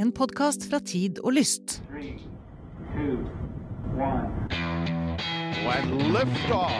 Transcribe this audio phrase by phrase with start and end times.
[0.00, 1.82] En podkast fra Tid og Lyst.
[1.90, 2.16] Three,
[2.94, 3.18] two,
[4.00, 4.30] one.
[5.68, 6.72] and liftoff.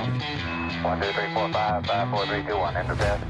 [0.85, 2.77] One, two, three, four, five, five, four, three, two, one.
[2.77, 3.21] Enter.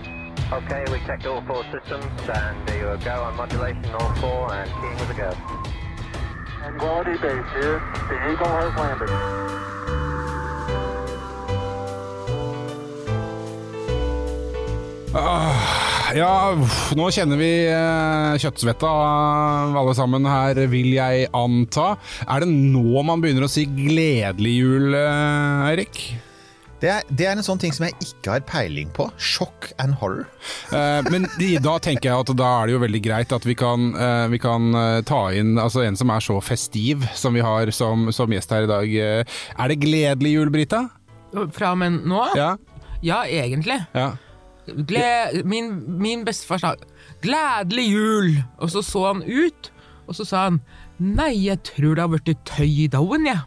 [0.59, 4.71] Okay, we checked all four systems, and there you go on modulation, all four, and
[4.79, 5.31] keying with a go.
[6.79, 7.83] Quality base here.
[8.11, 9.11] The Eagle has landed.
[15.15, 15.90] Ah.
[16.17, 16.31] Ja,
[16.99, 18.89] nå kjenner vi eh, kjøttsvetta
[19.81, 21.93] alle sammen her, vil jeg anta.
[22.27, 26.01] Er det nå man begynner å si gledelig jul, eh, Eirik?
[26.81, 29.05] Det er, det er en sånn ting som jeg ikke har peiling på.
[29.21, 30.25] Sjokk and horror.
[30.73, 33.57] Eh, men de, da tenker jeg at da er det jo veldig greit at vi
[33.61, 37.45] kan, eh, vi kan eh, ta inn altså en som er så festiv som vi
[37.45, 38.97] har som, som gjest her i dag.
[38.97, 40.87] Eh, Er det gledelig jul, Brita?
[41.53, 42.25] Fra og med nå?
[42.41, 42.55] Ja.
[43.05, 43.77] Ja, egentlig.
[43.97, 44.09] ja.
[44.89, 46.75] Gle min, min bestefar sa
[47.21, 49.73] 'gledelig jul', og så så han ut,
[50.07, 50.61] og så sa han
[50.99, 53.47] 'nei, jeg tror det har blitt tøy i dagen, jeg'.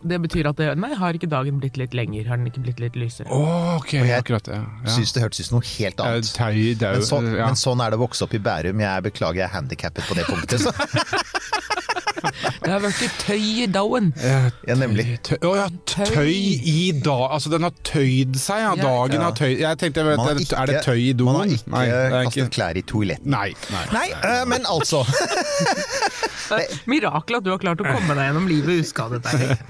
[0.00, 2.24] Det betyr at det, nei, har ikke dagen blitt litt lenger?
[2.28, 3.28] Har den ikke blitt litt lysere?
[3.28, 4.56] Oh, ok, jeg akkurat det.
[4.56, 4.94] Ja.
[4.94, 6.24] synes det hørtes ut som noe helt annet.
[6.24, 6.30] annet.
[6.38, 7.46] tøy, det er Men, så, ja.
[7.50, 8.80] men sånn er det å vokse opp i Bærum.
[8.80, 10.64] Jeg beklager, jeg er handikappet på det punktet.
[12.20, 14.12] Det har blitt tøy i dagen.
[14.20, 15.06] Ja, nemlig.
[15.26, 16.34] Tøy, tøy, ja, tøy
[16.70, 18.74] i dag Altså, den har tøyd seg, ja.
[18.80, 21.32] Dagen har tøyd Jeg tenkte, vet, ikke, er, det, tøy i doen?
[21.32, 21.70] Man har ikke
[22.10, 23.30] Nei, kastet klær i toaletten.
[23.30, 23.50] Nei.
[23.72, 23.84] nei.
[23.94, 25.04] Nei, øh, men altså.
[26.90, 29.22] Mirakel at du har klart å komme deg gjennom livet uskadet.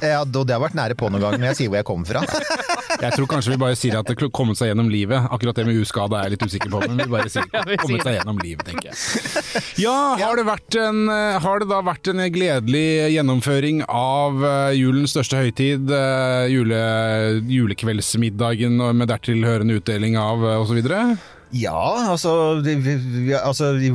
[0.05, 2.25] Ja, det har vært nære på noen ganger men jeg sier hvor jeg kommer fra.
[3.01, 5.29] Jeg tror kanskje vi bare sier at det har kommet seg gjennom livet.
[5.33, 7.47] Akkurat det med uskade er jeg litt usikker på, men vi bare sier
[7.85, 8.99] kommet seg gjennom livet, tenker jeg.
[9.85, 14.75] Ja, har det, vært en, eh, har det da vært en gledelig gjennomføring av eh,
[14.77, 16.83] julens største høytid, eh, jule,
[17.49, 20.83] julekveldsmiddagen med dertil hørende utdeling av osv.?
[21.51, 23.91] Ja, altså, vi, vi, altså vi,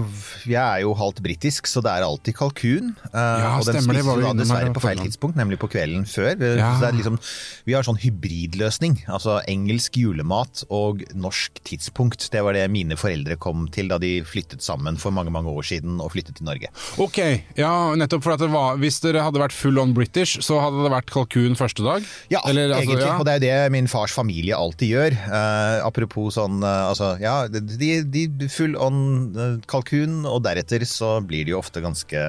[0.55, 2.91] er jo halvt britisk, så det er alltid kalkun.
[3.13, 6.03] Uh, Ja, og den stemmer, vi da dessverre på på feil tidspunkt, nemlig på kvelden
[6.09, 6.35] før.
[6.39, 6.73] Vi, Ja.
[6.91, 7.17] liksom,
[7.65, 12.27] vi har sånn hybridløsning, altså engelsk julemat og norsk tidspunkt.
[12.31, 15.63] Det var det mine foreldre kom til da de flyttet sammen for mange mange år
[15.63, 16.71] siden og flyttet til Norge.
[16.99, 17.19] Ok,
[17.57, 20.83] ja, nettopp for at det var Hvis dere hadde vært full on British, så hadde
[20.83, 22.03] det vært kalkun første dag?
[22.29, 23.07] Ja, Eller, altså, egentlig.
[23.07, 23.17] ja.
[23.17, 25.15] Og det er jo det min fars familie alltid gjør.
[25.29, 28.97] Uh, apropos sånn, uh, altså, ja, de, de full on
[29.35, 32.25] eh, kalkun, og deretter så blir de jo ofte ganske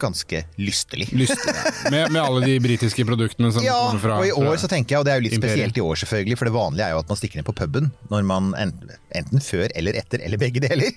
[0.00, 1.06] ganske lystelig.
[1.16, 1.54] lystelig.
[1.92, 4.96] med, med alle de britiske produktene som Ja, kommer fra og i år så tenker
[4.96, 5.56] jeg, og det er jo litt Imperiet.
[5.56, 7.88] spesielt i år selvfølgelig, for det vanlige er jo at man stikker ned på puben
[8.12, 10.92] når man enten, før eller etter, eller begge deler.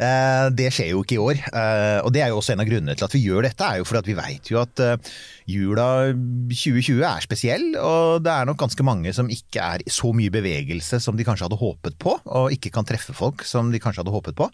[0.00, 2.68] Eh, det skjer jo ikke i år, eh, og det er jo også en av
[2.70, 5.10] grunnene til at vi gjør dette, er jo fordi at vi vet jo at eh,
[5.50, 10.32] jula 2020 er spesiell, og det er nok ganske mange som ikke er så mye
[10.32, 14.04] bevegelse som de kanskje hadde håpet på, og ikke kan treffe folk som de kanskje
[14.04, 14.48] hadde håpet på.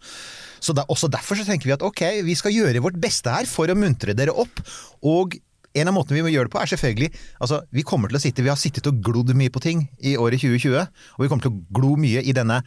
[0.66, 3.47] Så da, også derfor så tenker vi at ok, vi skal gjøre vårt beste her
[3.47, 4.62] for å muntre dere opp,
[5.06, 5.37] og
[5.77, 7.09] en av måtene vi må gjøre det på er selvfølgelig
[7.44, 10.16] altså Vi kommer til å sitte, vi har sittet og glodd mye på ting i
[10.16, 12.62] året 2020, og vi kommer til å glo mye i denne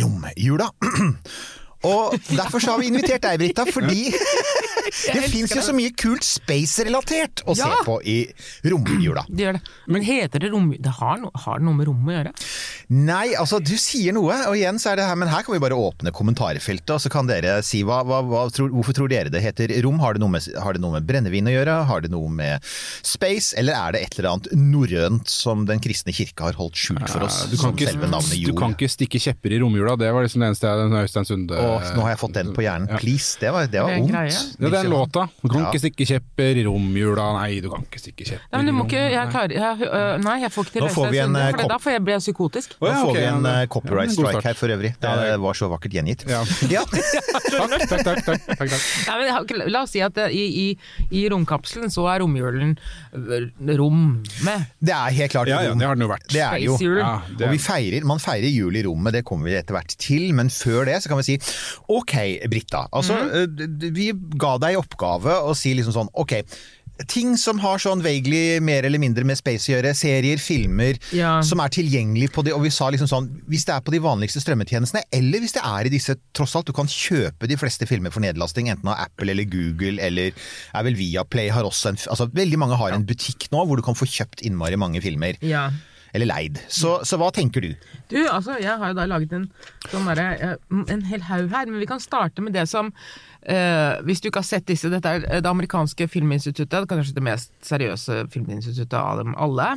[0.00, 0.70] romjula.
[1.86, 4.08] Og derfor så har vi invitert deg, Britta, fordi
[4.88, 8.18] det fins jo så mye kult space-relatert å se på i
[8.68, 9.24] romjula.
[9.28, 9.62] Det gjør det.
[9.86, 10.82] Men heter det romjula?
[10.88, 12.34] Det har, no, har det noe med rommet å gjøre?
[12.98, 15.62] Nei, altså du sier noe, og igjen så er det her, men her kan vi
[15.62, 19.32] bare åpne kommentarfeltet, og så kan dere si hva, hva, hva tror, hvorfor tror dere
[19.32, 20.00] det heter rom?
[20.02, 21.76] Har det, noe med, har det noe med brennevin å gjøre?
[21.90, 23.52] Har det noe med space?
[23.60, 27.26] Eller er det et eller annet norrønt som den kristne kirke har holdt skjult for
[27.26, 27.42] oss?
[27.44, 30.10] Ja, du, kan som ikke, selve navnet du kan ikke stikke kjepper i romjula, det
[30.14, 32.64] var liksom det eneste jeg, den Øystein Sunde Åh, nå har jeg fått den på
[32.64, 32.90] hjernen.
[32.98, 34.38] Please, det var, det var Det er ondt.
[34.58, 35.22] Ja, det er låta.
[35.42, 35.70] Du kan Ja.
[35.70, 37.26] ikke stikke kjepper i romjula.
[37.40, 40.18] Nei, du kan ikke stikke kjepper Nei, men du må ikke, jeg klarer, jeg, øh,
[40.24, 42.76] nei, jeg får ikke til Øystein Sunde, eh, for da får jeg bli psykotisk.
[42.80, 44.94] Nå får vi en eh, copyright strike her for øvrig.
[45.00, 46.24] Det var så vakkert gjengitt.
[46.28, 46.44] Ja.
[46.78, 46.82] Ja.
[47.48, 49.52] Takk, takk, takk.
[49.68, 50.66] la oss si at i, i,
[51.14, 52.74] i romkapselen så er romjulen
[53.14, 54.66] øh, rommet.
[54.80, 56.26] Det er helt klart Ja, ja, det har den jo vært.
[56.32, 56.76] Det er jo.
[56.98, 59.94] Ja, det Og vi feirer, man feirer jul i rommet, det kommer vi etter hvert
[60.00, 61.38] til, men før det så kan vi si
[61.88, 62.14] ok,
[62.50, 62.86] Britta.
[62.92, 63.30] Altså, Mhm.
[63.34, 63.46] eh,
[63.78, 66.42] d- vi ga deg i oppgave å si liksom sånn ok.
[67.06, 71.36] Ting som har sånn vaguely mer eller mindre med space å gjøre, serier, filmer, Ja.
[71.46, 74.00] som er tilgjengelig på de, og vi sa liksom sånn, hvis det er på de
[74.02, 77.86] vanligste strømmetjenestene, eller hvis det er i disse, tross alt, du kan kjøpe de fleste
[77.86, 80.32] filmer for nedlasting, enten av Apple eller Google, eller
[80.74, 83.82] er vel Viaplay har også en, altså veldig mange har en butikk nå, hvor du
[83.86, 85.38] kan få kjøpt innmari mange filmer.
[85.40, 85.68] Ja.
[86.16, 86.58] Eller leid.
[86.72, 87.74] Så, så hva tenker du?
[88.08, 89.50] Du, altså, jeg har jo da laget en,
[89.92, 92.90] sånn derre, eh, en hel haug her, men vi kan starte med det som
[93.42, 97.24] eh, Hvis du ikke har sett disse, dette er det amerikanske filminstituttet, det kanskje det
[97.26, 99.70] mest seriøse filminstituttet av dem alle.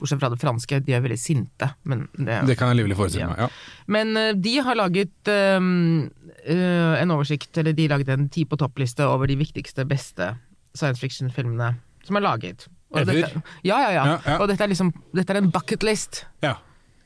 [0.00, 3.30] Bortsett fra det franske, de er veldig sinte, men det, Det kan jeg livlig forestille
[3.32, 3.46] meg.
[3.46, 3.48] ja.
[3.86, 6.10] Men uh, de har laget um,
[6.48, 10.34] uh, en oversikt, eller de laget en ti på toppliste over de viktigste, beste
[10.76, 11.74] science fiction-filmene
[12.06, 12.68] som er laget.
[12.94, 13.12] Og Ever?
[13.12, 14.38] dette, ja, ja, ja, Ja, ja.
[14.38, 16.24] Og dette er liksom Dette er en bucketlist.
[16.44, 16.56] Ja.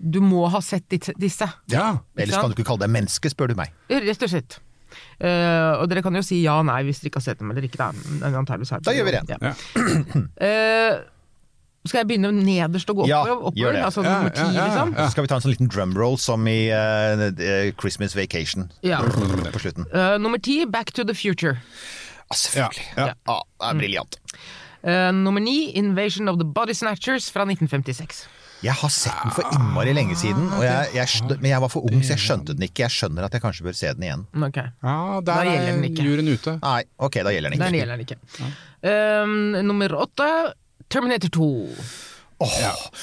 [0.00, 1.48] Du må ha sett disse.
[1.68, 1.98] ja.
[2.16, 3.72] Ellers kan du ikke kalle deg menneske, spør du meg.
[3.88, 4.60] Rett og slett.
[5.20, 7.50] Eh, og dere kan jo si ja og nei hvis dere ikke har sett dem
[7.50, 7.78] eller ikke.
[7.78, 7.90] Da,
[8.80, 9.24] Da gjør vi det.
[9.40, 9.54] Ja.
[10.50, 11.00] Eh,
[11.88, 13.56] skal jeg begynne nederst og gå Ja, oppover?
[13.56, 13.82] gjør det.
[13.86, 14.90] Altså Ja, nummer ti, ja, ja, liksom?
[14.98, 18.98] Så skal vi ta en sånn liten drumroll som i eh, Christmas Vacation Ja.
[19.00, 19.86] på slutten.
[19.88, 21.56] Eh, nummer ti, Back to the Future.
[22.30, 22.84] Ah, selvfølgelig.
[22.98, 23.38] Ja, Ja, ja.
[23.60, 24.18] det er briljant.
[24.84, 28.26] Eh, nummer ni, Invasion of the Body Snatchers fra 1956.
[28.60, 31.86] Jeg har sett den for innmari lenge siden, og jeg, jeg, men jeg var for
[31.88, 32.82] ung, så jeg skjønte den ikke.
[32.84, 34.24] Jeg skjønner at jeg kanskje bør se den igjen.
[34.36, 36.04] Ok, ja, Da gjelder den ikke.
[36.04, 36.54] Juryen ute.
[36.60, 37.80] Nei, ok, da gjelder den Den ikke.
[37.80, 38.52] gjelder den ikke.
[38.84, 39.34] Um,
[39.70, 40.28] nummer åtte,
[40.92, 41.48] Terminator 2.
[42.40, 42.52] Åh,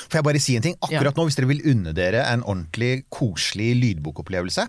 [0.09, 0.77] Får jeg bare si en ting?
[0.81, 4.65] Akkurat nå, hvis dere vil unne dere en ordentlig koselig lydbokopplevelse,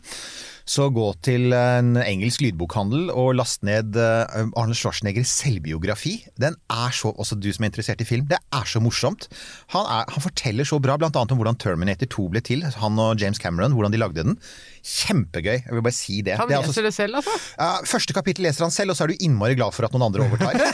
[0.69, 6.19] så gå til en engelsk lydbokhandel og last ned Arne Arnold Schwarzeneggers selvbiografi.
[6.41, 9.29] Den er så, også du som er interessert i film, det er så morsomt.
[9.73, 12.65] Han, er, han forteller så bra, annet om hvordan Terminator 2 ble til.
[12.83, 14.37] Han og James Cameron, hvordan de lagde den.
[14.85, 15.57] Kjempegøy.
[15.65, 16.37] Jeg vil bare si det.
[16.39, 17.37] Han det er leser altså, det selv, altså?
[17.57, 20.09] Uh, første kapittel leser han selv, og så er du innmari glad for at noen
[20.11, 20.57] andre overtar.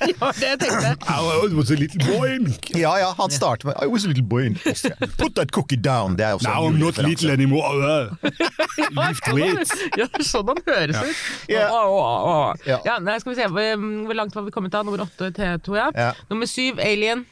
[0.00, 0.96] Ja, det tenkte jeg.
[1.08, 2.38] I was a little boy.
[2.76, 4.96] ja, ja, han starter med I was a little boy in Austria.
[5.18, 6.16] Put that cookie down.
[6.16, 7.32] Det er også en julereferanse.
[7.32, 8.16] anymore.
[9.00, 9.74] Weights.
[10.00, 11.24] Ja, sånn han høres ut.
[11.50, 11.66] Ja.
[11.72, 12.30] Oh, oh, oh.
[12.30, 12.54] å.
[12.68, 12.78] Ja.
[12.86, 14.82] Ja, nei, skal vi se, hvor, hvor langt var vi kommet da?
[14.86, 15.90] Nummer åtte, T2, ja.
[15.96, 16.12] Ja.
[16.30, 17.26] Nummer syv, Alien.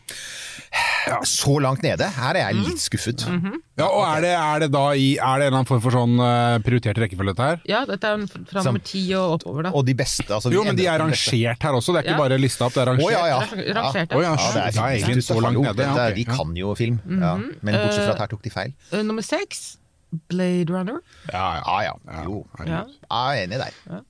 [1.25, 2.05] Så langt nede.
[2.13, 3.23] Her er jeg litt skuffet.
[3.79, 5.95] Ja, og er det, er det da i Er det en eller annen form for
[5.95, 7.63] sånn eh, prioritert rekkefølge dette her?
[7.71, 9.73] Ja, dette er fra nummer ti og oppover, da.
[9.79, 10.27] Og de beste.
[10.29, 12.21] Altså, Jo, men de er rangert her også, det er ikke Ja.
[12.21, 13.15] bare lista opp, det er Å rangert.
[13.17, 13.41] ja, ja.
[13.81, 15.89] Rangert, Å ja, Ja, det er egentlig så langt nede.
[15.89, 17.01] ja, er- Vi kan jo film.
[17.09, 17.37] Ja.
[17.63, 18.73] Men bortsett fra at her tok de feil.
[18.93, 19.79] Uh, nummer seks,
[20.11, 21.01] Blade Runner.
[21.33, 21.63] Ja, ja.
[21.65, 22.25] Ja ja.
[22.25, 22.43] Jo.
[22.65, 22.85] Ja.
[22.89, 24.05] Jeg er enig der.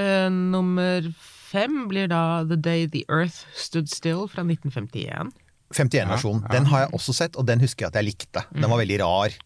[0.00, 1.06] Uh, nummer
[1.50, 5.32] fem blir da The Day the Earth Stood Still fra 1951.
[5.70, 6.42] 51-versjonen.
[6.50, 8.42] Den har jeg også sett, og den husker jeg at jeg likte.
[8.50, 9.36] Den var veldig rar.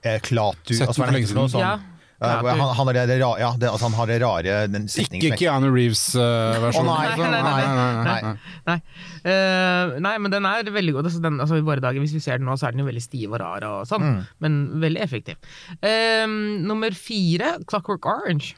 [0.00, 1.50] Eh, Klatu Sett den altså, er for lenge siden.
[1.52, 1.84] sånn?
[2.16, 2.38] Ja.
[2.40, 5.68] Eh, han, han, har det, ja, det, altså, han har det rare den Ikke Keanu
[5.68, 6.88] Reeves-versjonen.
[6.88, 7.30] Nei, liksom.
[7.34, 8.34] nei, nei, nei, Nei.
[8.70, 8.78] Nei.
[9.26, 11.10] Eh, nei, men den er veldig god.
[11.10, 12.88] Altså, den, altså, I våre dager, hvis vi ser den nå, så er den jo
[12.88, 14.06] veldig stiv og rar og sånn.
[14.06, 14.20] Mm.
[14.44, 15.40] Men veldig effektiv.
[15.82, 16.24] Uh,
[16.64, 18.54] nummer fire, Clockwork Orange.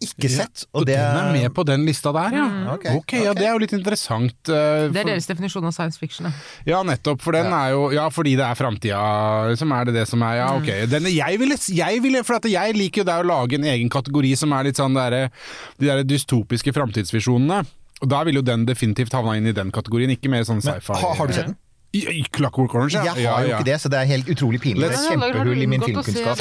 [0.00, 0.64] Ikke sett.
[0.72, 2.44] Og Og det den er med på den lista der, ja.
[2.74, 3.32] Ok, Ok, ja.
[3.34, 4.30] Det er jo litt interessant.
[4.46, 6.26] eh, Det er for- deres definisjon av science fiction.
[6.28, 6.32] Da.
[6.66, 7.20] Ja, nettopp.
[7.20, 10.36] For den er jo Ja, fordi det er framtida, som Er det det som er
[10.36, 10.66] Ja, ok.
[10.68, 10.88] Mm.
[10.90, 13.88] Den, jeg ville, jeg ville For at jeg liker jo det å lage en egen
[13.90, 15.30] kategori som er litt sånn der,
[15.78, 17.66] De der dystopiske framtidsvisjonene.
[18.00, 20.94] Og da ville jo den definitivt havna inn i den kategorien, ikke mer sånn sci-fi.
[20.94, 21.56] har, har du sett den?
[21.92, 23.14] I, i Clockwork Orange, ja.
[23.16, 24.86] Jeg har jo ikke det, så det er helt utrolig pinlig.
[24.86, 26.38] Det er Let's- et Har du kjempehull i min filmkunnskap.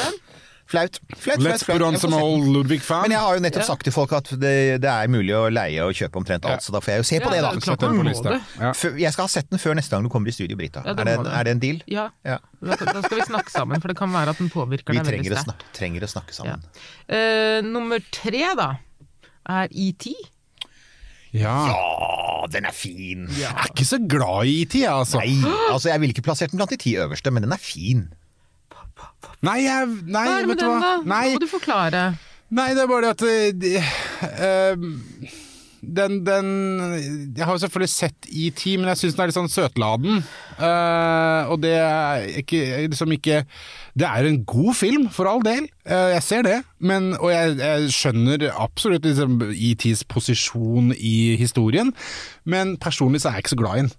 [0.67, 0.97] Flaut.
[1.15, 1.79] Flaut, flaut, flaut.
[3.03, 4.51] Men jeg har jo nettopp sagt til folk at det,
[4.83, 7.19] det er mulig å leie og kjøpe omtrent alt, så da får jeg jo se
[7.23, 7.51] på det, da.
[7.55, 8.33] Ja.
[8.59, 8.71] Ja.
[8.99, 10.83] Jeg skal ha sett den før neste gang du kommer i studio, Brita.
[10.83, 11.79] Ja, er, er det en deal?
[11.87, 12.37] Ja, Ja.
[12.59, 15.31] da, skal vi snakke sammen, for det kan være at den påvirker Vi deg veldig
[15.31, 15.45] sterkt.
[15.47, 16.67] snakke, trenger å snakke sammen.
[17.07, 18.69] Eh, nummer tre, da,
[19.47, 20.09] er ET.
[21.37, 21.55] Ja.
[21.71, 23.27] Ja, den er fin!
[23.37, 25.19] Jeg er ikke så glad i IT, jeg, altså.
[25.23, 25.39] Nei,
[25.71, 28.07] altså jeg ville ikke plassert den blant de ti øverste, men den er fin.
[29.45, 30.93] Nei, jeg, nei Hva er det med vet du den, hva.
[30.97, 31.09] da?
[31.15, 32.05] Nei, må du forklare.
[32.57, 33.83] Nei, det er bare det at de-
[34.47, 35.35] eh,
[35.87, 36.47] den, den
[37.37, 40.23] Jeg har jo selvfølgelig sett ET, men jeg syns den er litt sånn søtladen.
[40.57, 43.43] Uh, og det er ikke, liksom ikke
[43.97, 45.67] Det er en god film, for all del.
[45.85, 46.57] Uh, jeg ser det.
[46.79, 51.93] Men, og jeg, jeg skjønner absolutt liksom, ETs posisjon i historien,
[52.45, 53.93] men personlig så er jeg ikke så glad i den.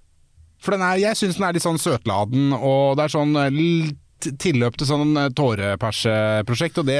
[0.58, 3.98] For den er, jeg syns den er litt sånn søtladen, og det er sånn litt
[4.18, 6.98] tilløp til sånn tårepersprosjekt, og det,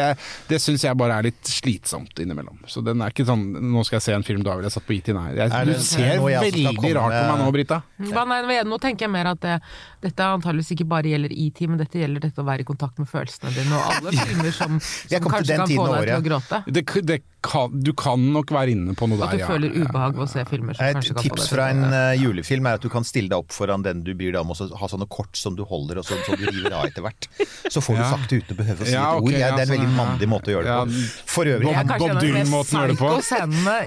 [0.49, 2.61] det syns jeg bare er litt slitsomt innimellom.
[2.71, 4.87] Så den er ikke sånn Nå skal jeg se en film, da ville jeg satt
[4.89, 5.33] på IT, nei.
[5.39, 7.81] Jeg, du ser jeg veldig rart på meg nå, Brita.
[8.11, 9.59] Ja, nei, nå tenker jeg mer at det,
[10.05, 13.11] dette antageligvis ikke bare gjelder IT, men dette gjelder dette å være i kontakt med
[13.11, 16.63] følelsene dine, og alle filmer som, som kanskje kan få deg til å gråte.
[16.69, 20.15] Det, det kan, du kan nok være inne på noe At der, du føler ubehag
[20.19, 22.77] ved å se filmer som Et kanskje kan få tips fra en eh, julefilm er
[22.79, 24.91] at du kan stille deg opp foran den du bryr deg om, og så ha
[24.93, 27.31] sånne kort som du holder, og så, så du river av etter hvert.
[27.73, 28.11] Så får du Ja.
[28.13, 29.33] sagt det uten å behøve å si Ja, et ok, ord.
[29.33, 31.25] Ja, ja, det er en veldig sånn, mandig måte å gjøre det på.
[31.33, 33.15] For øvrig, Bob Dylan-måten å gjøre det på.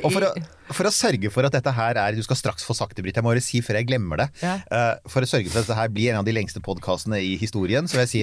[0.06, 0.34] Og for å-
[0.76, 3.18] for å sørge for at dette her er Du skal straks få sagt det, Britt.
[3.18, 4.28] Jeg må bare si før jeg glemmer det.
[4.44, 4.58] Ja.
[4.72, 7.36] Uh, for å sørge for at dette her blir en av de lengste podkastene i
[7.42, 8.22] historien, så vil jeg si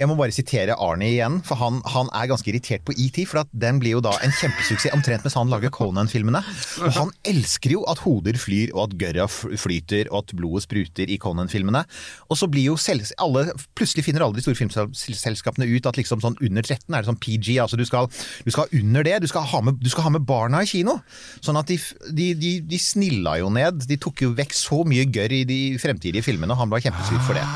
[0.00, 3.20] Jeg må bare sitere Arnie igjen, for han, han er ganske irritert på ET.
[3.28, 6.42] For at den blir jo da en kjempesuksess omtrent mens han lager Conan-filmene.
[6.86, 11.12] Og han elsker jo at hoder flyr, og at gørra flyter, og at blodet spruter
[11.12, 11.84] i Conan-filmene.
[12.30, 16.22] Og så blir jo selv, alle Plutselig finner alle de store filmselskapene ut at liksom
[16.22, 17.56] sånn under 13 er det sånn PG.
[17.62, 18.08] altså Du skal,
[18.44, 19.18] du skal under det.
[19.24, 20.98] Du skal, ha med, du skal ha med barna i kino.
[21.44, 21.75] Sånn at de,
[22.10, 23.86] de, de, de snilla jo ned.
[23.88, 27.20] De tok jo vekk så mye gørr i de fremtidige filmene, og han ble kjempesur
[27.26, 27.46] for det.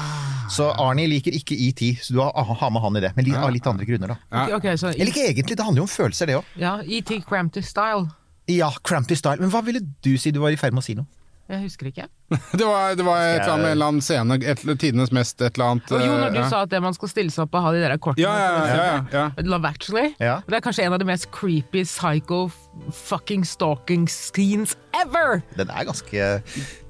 [0.51, 3.13] Så Arnie liker ikke ET, så du har, har med han i det.
[3.15, 4.17] Men av litt andre grunner, da.
[4.31, 6.57] Okay, okay, Eller ikke egentlig, det handler jo om følelser, det òg.
[6.59, 8.09] ja, ET Crampty Style.
[8.51, 9.39] Ja, crampy style.
[9.41, 10.33] Men hva ville du si?
[10.35, 11.07] Du var i ferd med å si noe.
[11.51, 12.09] Jeg husker ikke.
[12.61, 15.41] Det var, det var et eller annet med en eller annen scene, et, tidenes mest
[15.43, 16.49] et eller annet Og jo, når du ja.
[16.53, 18.51] sa at det man skal stille seg opp og ha de der kortene Ja, ja,
[18.51, 19.47] ja, ja, ja.
[19.51, 20.13] Love Actually.
[20.23, 20.37] Ja.
[20.47, 22.45] Det er kanskje en av de mest creepy psycho
[22.95, 25.43] fucking stalking scenes ever!
[25.59, 26.13] Den er ganske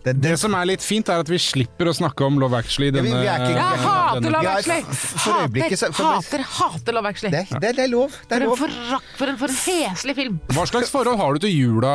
[0.05, 2.57] den, Det den, som er litt fint, er at vi slipper å snakke om Love
[2.61, 2.89] Actually.
[2.93, 4.83] vi- Denne, vi vi ikke- Jeg hater Love Ja, Actually!
[4.93, 7.33] for øyeblikket så- for- Hater, hater, hater Love Actually.
[7.37, 8.11] det, det, det er lov.
[8.11, 8.59] Det For er en, lov.
[8.61, 10.39] forakt, for en, for en heslig film!
[10.53, 11.95] Hva slags forhold har du til jula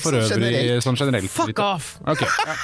[0.00, 0.52] for Sånn øvrig?
[0.52, 0.84] generelt.
[0.84, 1.30] Sånn generelt?
[1.32, 1.90] Fuck off!
[2.06, 2.54] Ok, ja.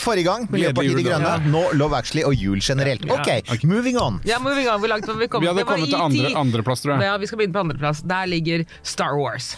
[0.00, 1.34] Forrige gang Miljøpartiet De Grønne.
[1.34, 1.50] Ja.
[1.52, 3.04] Nå Love Actually og jul generelt.
[3.10, 4.20] Ok, moving on.
[4.28, 4.80] Ja, moving on.
[4.80, 7.10] Hvor langt var vi Vi hadde Det var kommet til andre, andreplass, tror jeg.
[7.10, 8.02] Ja, vi skal begynne på andreplass.
[8.02, 9.54] Der ligger Star Wars.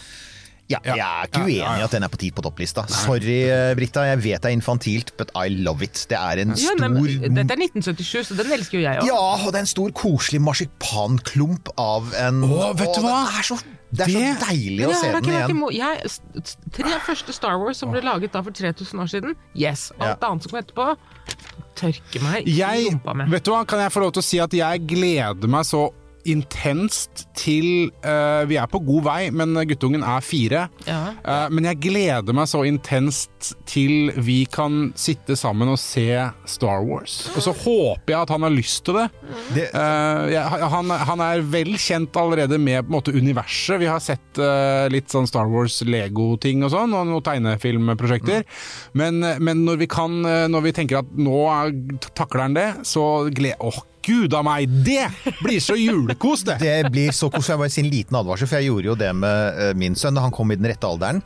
[0.72, 2.84] Ja, jeg er ikke uenig i at den er på ti på topplista.
[2.88, 6.06] Sorry, eh, Britta, jeg vet det er infantilt, but I love it.
[6.08, 9.06] Det er en Ja, stor men dette er 1977, så den elsker jo jeg òg.
[9.06, 13.22] Ja, og det er en stor, koselig marsipanklump av en Åh, vet du hva?
[13.28, 13.58] Det er så,
[13.92, 15.62] det er så Det- deilig å se den igjen.
[15.72, 16.10] Jeg,
[16.72, 19.90] tre første Star Wars som ble laget da for 3000 år siden, yes.
[20.00, 20.28] Alt Ja.
[20.30, 20.96] annet som kom etterpå,
[21.76, 22.60] tørker meg i
[22.90, 23.28] rumpa med.
[23.30, 25.90] vet du hva, kan jeg få lov til å si at jeg gleder meg så
[26.30, 30.66] intenst til uh, Vi er på god vei, men guttungen er fire.
[30.86, 31.00] Ja.
[31.24, 36.04] Uh, men jeg gleder meg så intenst til vi kan sitte sammen og se
[36.48, 37.16] Star Wars.
[37.34, 39.06] Og så håper jeg at han har lyst til det.
[39.56, 40.42] Det- uh, jeg,
[40.76, 43.80] han, han er vel kjent allerede med på en måte universet.
[43.82, 44.40] Vi har sett
[44.92, 48.44] litt sånn Star Wars-Lego-ting og sånn, og noen tegnefilmprosjekter.
[48.98, 51.72] Men, men når vi kan Når vi tenker at nå er-
[52.16, 54.70] takler han det, så gleder Åh, gud a meg!
[54.84, 55.06] Det
[55.42, 56.58] blir så julekos, det!
[56.62, 57.48] Det blir så kos.
[57.50, 60.24] Jeg bare sin liten advarsel, for jeg gjorde jo det med eh, min sønn da
[60.24, 61.22] han kom i den rette alderen.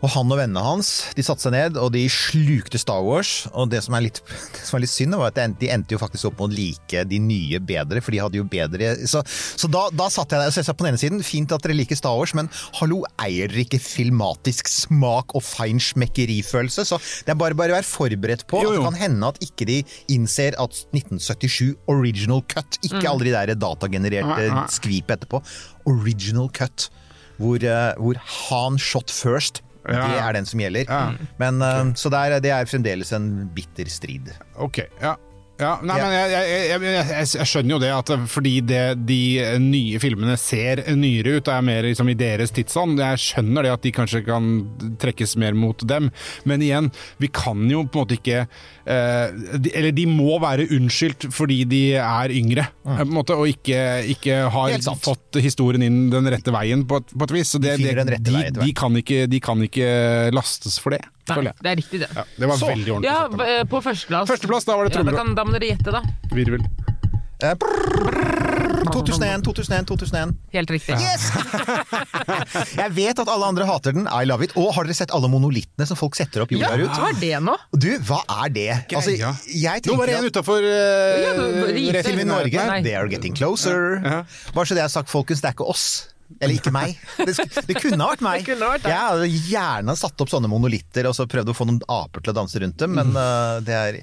[0.00, 3.46] Og han og vennene hans de satte seg ned og de slukte Star Wars.
[3.54, 4.20] Og det som er litt,
[4.56, 7.04] det som er litt synd, var at de endte, jo faktisk opp med å like
[7.10, 10.52] de nye bedre, for de hadde jo bedre Så, så da, da satt jeg der
[10.52, 13.50] og så på den ene siden, fint at dere liker Star Wars, men hallo, eier
[13.50, 16.86] dere ikke filmatisk smak og feinschmeckerifølelse?
[16.86, 19.42] Så det er bare bare å være forberedt på Jo, at det kan hende at
[19.44, 19.80] ikke de
[20.12, 22.09] innser at 1977 original
[22.48, 24.66] cut, ikke alle de der datagenererte Nei, nei.
[24.68, 25.42] skvip etterpå.
[25.86, 26.88] Original cut,
[27.38, 28.14] hvor, eh, hvor
[28.50, 29.62] Han shot first.
[29.88, 30.84] Ja, Det er den som gjelder.
[30.88, 31.14] Ja.
[31.38, 34.28] Men, eh, så det er, det er fremdeles en bitter strid.
[34.58, 35.16] Ok, ja.
[35.60, 39.20] Ja, nei, men jeg, jeg, jeg, jeg, skjønner jo det, at fordi det, de
[39.62, 43.00] nye filmene ser nyere ut, og er mer liksom, i deres tidsånd.
[43.00, 44.50] Jeg skjønner det at de kanskje kan
[45.00, 46.10] trekkes mer mot dem,
[46.48, 46.90] men igjen,
[47.20, 51.62] vi kan jo på en måte ikke eh, de, Eller de må være unnskyldt fordi
[51.68, 53.04] de er yngre, mm.
[53.12, 53.80] måte, og ikke,
[54.14, 57.54] ikke har fått historien inn den rette veien, på et, på et vis.
[57.54, 59.88] Så det, det, de, de, kan ikke, de kan ikke
[60.34, 61.02] lastes for det,
[61.38, 61.54] Nei, jeg.
[61.62, 62.08] det er riktig, det.
[62.16, 63.10] Ja, det var Så, veldig ordentlig.
[63.10, 64.28] Ja, sagt b- på førsteplass.
[64.30, 66.02] Førsteplass, da var det Ja, da, kan, da må dere gjette, da.
[66.34, 66.64] Virvel.
[67.40, 70.34] Eh, brrr, 2001, 2001, 2001.
[70.52, 70.96] Helt riktig.
[71.00, 71.30] Yes!
[72.80, 74.06] Jeg vet at alle andre hater den.
[74.10, 74.52] I love it.
[74.58, 76.98] Og har dere sett alle monolittene som folk setter opp jorda Ja, ut?
[76.98, 77.54] hva er det nå?
[77.72, 78.68] Du, hva er det?
[78.96, 80.70] Altså, jeg Nå var det en utafor uh,
[81.22, 81.34] Ja,
[81.70, 82.12] Riise.
[82.20, 82.80] I Norge, Nei.
[82.84, 84.00] they are getting closer.
[84.04, 84.22] Ja.
[84.56, 85.86] Bare så det er sagt, folkens, det er ikke oss.
[86.38, 86.98] Eller ikke meg.
[87.18, 87.34] Det,
[87.66, 88.44] det kunne ha vært meg.
[88.46, 88.86] Kunne vært.
[88.88, 92.32] Jeg hadde gjerne satt opp sånne monolitter og så prøvd å få noen aper til
[92.32, 93.98] å danse rundt dem, men uh, det er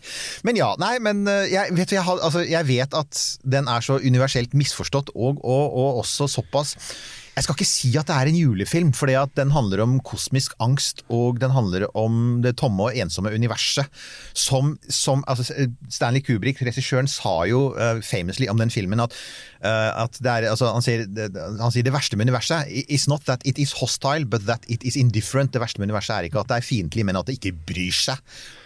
[0.47, 3.85] Men ja, nei, men uh, jeg, vet, jeg, har, altså, jeg vet at den er
[3.85, 6.75] så universelt misforstått, og, og, og også såpass
[7.37, 11.03] jeg skal ikke si at det er en julefilm, for den handler om kosmisk angst,
[11.13, 13.85] og den handler om det tomme og ensomme universet.
[14.33, 19.13] Som, som altså Stanley Kubrick, regissøren, sa jo uh, famously om den filmen at,
[19.61, 21.05] uh, at det er altså, han, sier,
[21.61, 24.81] han sier det verste med universet is not that it is hostile, but that it
[24.81, 25.53] is indifferent.
[25.53, 27.93] Det verste med universet er ikke at det er fiendtlig, men at det ikke bryr
[27.93, 28.17] seg.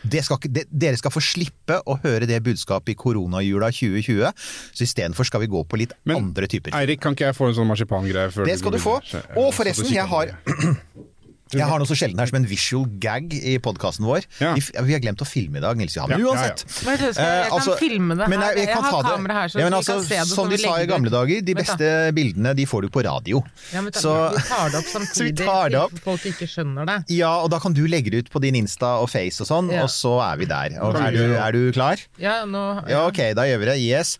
[0.07, 4.31] Det skal, ikke- det, dere skal få slippe å høre det budskapet i koronajula 2020,
[4.71, 6.71] så istedenfor skal vi gå på litt Men, andre typer.
[6.79, 8.31] Eirik, kan ikke jeg få en sånn marsipangreie?
[8.31, 8.95] før Det skal du få.
[9.41, 10.35] Og forresten, jeg har.
[11.51, 14.23] Jeg har noe så sjelden her som en visual gag i podkasten vår.
[14.39, 14.53] Ja.
[14.55, 16.13] Vi, vi har glemt å filme i dag, Nils Johan.
[16.13, 16.61] Men Ja, ja, uansett.
[16.87, 18.29] Men jeg, skal, jeg Eh, kan altså, filme det her.
[18.31, 20.27] men jeg, jeg har kamera her, så Ja, men vi altså, kan se det.
[20.31, 21.57] som de sa i gamle dager, de da.
[21.59, 23.41] beste bildene de får du på radio.
[23.73, 25.97] Ja, men Så Vi tar det opp samtidig, tar det opp.
[25.99, 26.97] så folk ikke skjønner det.
[27.17, 29.73] ja, og da kan du legge det ut på din Insta og Face og sånn,
[29.75, 29.83] Ja.
[29.83, 30.79] og så er vi der.
[30.79, 31.99] Og er, du, er du klar?
[32.15, 33.75] Ja, nå Ja, ok, da gjør vi det.
[33.91, 34.15] Yes.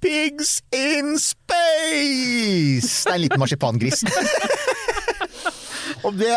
[0.00, 3.04] Pigs in space!
[3.04, 4.04] Det er en liten marsipangris.
[6.04, 6.36] og det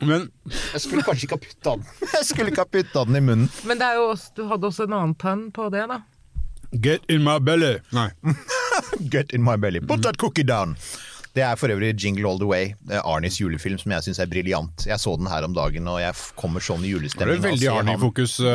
[0.00, 0.30] Men
[0.72, 1.84] Jeg skulle kanskje ikke ha putta den.
[2.12, 3.50] Jeg skulle ikke ha putta den i munnen.
[3.68, 6.00] Men det er jo også, du hadde også en annen tann på det, da.
[6.72, 7.78] get in my belly.
[7.92, 8.10] Nei.
[9.10, 9.80] Get in my belly.
[9.80, 10.76] Put that cookie down.
[11.36, 13.04] Det er for øvrig Jingle All The Way, det er
[13.38, 14.82] julefilm som jeg syns er briljant.
[14.88, 17.36] Jeg så den her om dagen, og jeg kommer sånn i Det julestemning.
[17.36, 18.00] er av veldig se Arne i han.
[18.02, 18.48] fokus uh,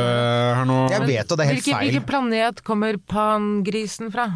[0.60, 0.80] her nå.
[0.92, 1.88] Jeg vet, og det er helt Hvilken, feil.
[1.88, 4.28] hvilken planet kommer pangrisen fra?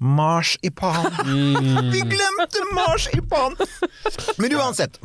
[0.00, 1.06] Marsipan.
[1.28, 1.90] Mm.
[1.94, 3.54] Vi glemte marsipan!
[4.40, 4.98] Men uansett.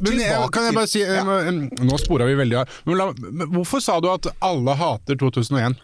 [0.00, 2.70] Men jeg, kan jeg bare si eh, eh, Nå spora vi veldig av.
[2.88, 5.76] Men, men hvorfor sa du at alle hater 2001?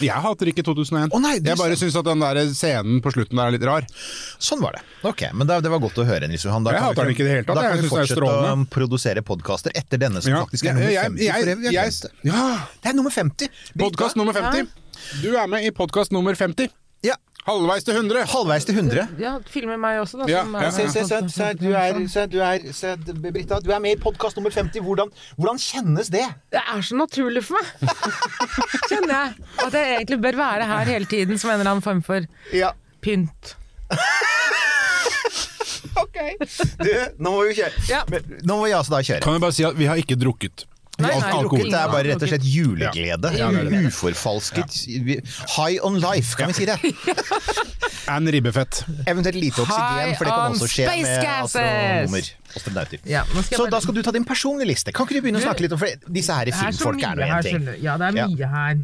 [0.00, 1.12] Jeg hater ikke 2001.
[1.14, 3.86] Oh, nei, jeg bare syns at den der scenen på slutten der er litt rar.
[4.42, 4.82] Sånn var det.
[5.08, 6.64] Ok, men det, det var godt å høre, Nils Johan.
[6.66, 8.66] Da Jeg hater den ikke i det hele tatt, Da jeg kan vi fortsette å
[8.72, 10.42] produsere podkaster etter denne, som Ja.
[10.46, 11.22] faktisk er nummer 50.
[11.26, 11.62] jeg-.
[11.62, 12.66] Jeg jeg- ja.
[12.82, 13.48] Det er nummer 50.
[13.78, 14.68] Podkast nummer 50.
[15.22, 16.70] Du er med i podkast nummer 50.
[17.04, 17.14] Ja.
[17.46, 18.24] Halvveis til 100.
[18.26, 19.04] Halvveis til 100.
[19.22, 20.24] Ja, filmer meg også, da.
[20.30, 23.70] Ja, som ja, Se, se, se, se, du er, se, du er se, Britta, du
[23.70, 24.82] er med i podkast nummer 50.
[24.82, 26.24] Hvordan, hvordan kjennes det?
[26.50, 27.66] Det er så naturlig for meg,
[28.90, 29.28] kjenner jeg.
[29.62, 32.20] At jeg egentlig bør være her hele tiden som en eller annen form for
[32.54, 32.70] Ja,
[33.04, 33.54] pynt.
[36.02, 36.18] ok.
[36.82, 36.90] Du,
[37.22, 37.74] nå må vi kjøre.
[37.92, 38.00] Ja.
[38.10, 39.22] Men, nå må vi altså da kjøre.
[39.22, 40.66] Kan jeg bare si at vi har ikke drukket.
[40.96, 41.72] Nei, nei, alkohol drukket.
[41.74, 43.32] det er bare rett og slett juleglede.
[43.36, 43.48] Ja,
[43.88, 44.76] Uforfalsket.
[44.88, 45.18] Ja.
[45.56, 46.78] High on life, kan vi si det.
[48.08, 48.80] And ribbefett.
[49.04, 52.30] Eventuelt lite oksygen, for det kan også skje med astronomer.
[52.56, 52.98] Astronauter.
[53.04, 54.92] Ja, Så bare- da skal du ta din personlige liste.
[54.96, 57.28] Kan ikke du begynne å snakke litt om for disse her er filmfolk er nå
[57.28, 57.68] én ting.
[57.84, 58.26] Ja, det er Ja.
[58.32, 58.76] mye her.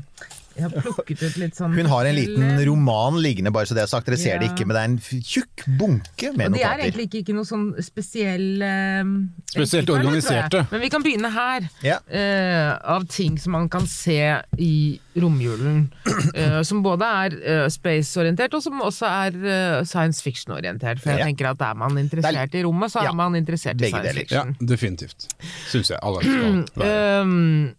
[0.56, 3.82] Jeg har plukket ut litt sånn Hun har en liten roman liggende, bare så det
[3.84, 4.06] er sagt.
[4.06, 7.06] Dere ser det ikke, men det er en tjukk bunke med Og de er egentlig
[7.08, 9.12] ikke, ikke noe sånn spesiell eh,
[9.52, 10.64] Spesielt organiserte.
[10.72, 11.68] Men vi kan begynne her.
[11.84, 11.98] Ja.
[12.08, 14.18] eh, av ting som man kan se
[14.58, 15.90] i romjulen.
[16.34, 21.00] eh, som både er eh, space-orientert, og som også er eh, science fiction-orientert.
[21.02, 21.26] For jeg Ja.
[21.28, 23.10] tenker at er man interessert i rommet, så Ja.
[23.10, 24.32] er man interessert i Begge science deler.
[24.32, 25.28] Ja, definitivt.
[25.68, 27.22] Syns jeg alle skal være.
[27.22, 27.74] Um,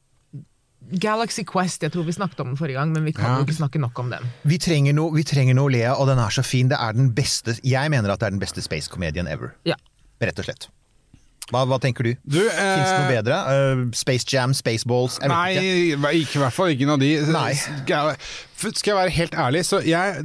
[0.99, 3.37] Galaxy Quest, jeg tror vi snakket om den forrige gang, men vi kan Ja.
[3.39, 4.23] jo ikke snakke nok om den.
[4.43, 6.67] Vi trenger noe, vi trenger noe Lea, og den er så fin.
[6.69, 9.53] Det er den beste Jeg mener at det er den beste space-komedien ever.
[9.65, 9.75] Ja.
[10.21, 10.67] Rett og slett.
[11.51, 12.13] Hva, hva tenker du?
[12.25, 13.37] Du, eh, Fins det noe bedre?
[13.51, 15.19] Uh, Space Jam, Spaceballs?
[15.19, 16.13] Jeg Nei, ikke.
[16.21, 17.09] ikke, i hvert fall ikke noen av de.
[17.33, 17.53] Nei.
[17.53, 20.23] Skal jeg, skal jeg være helt ærlig, så jeg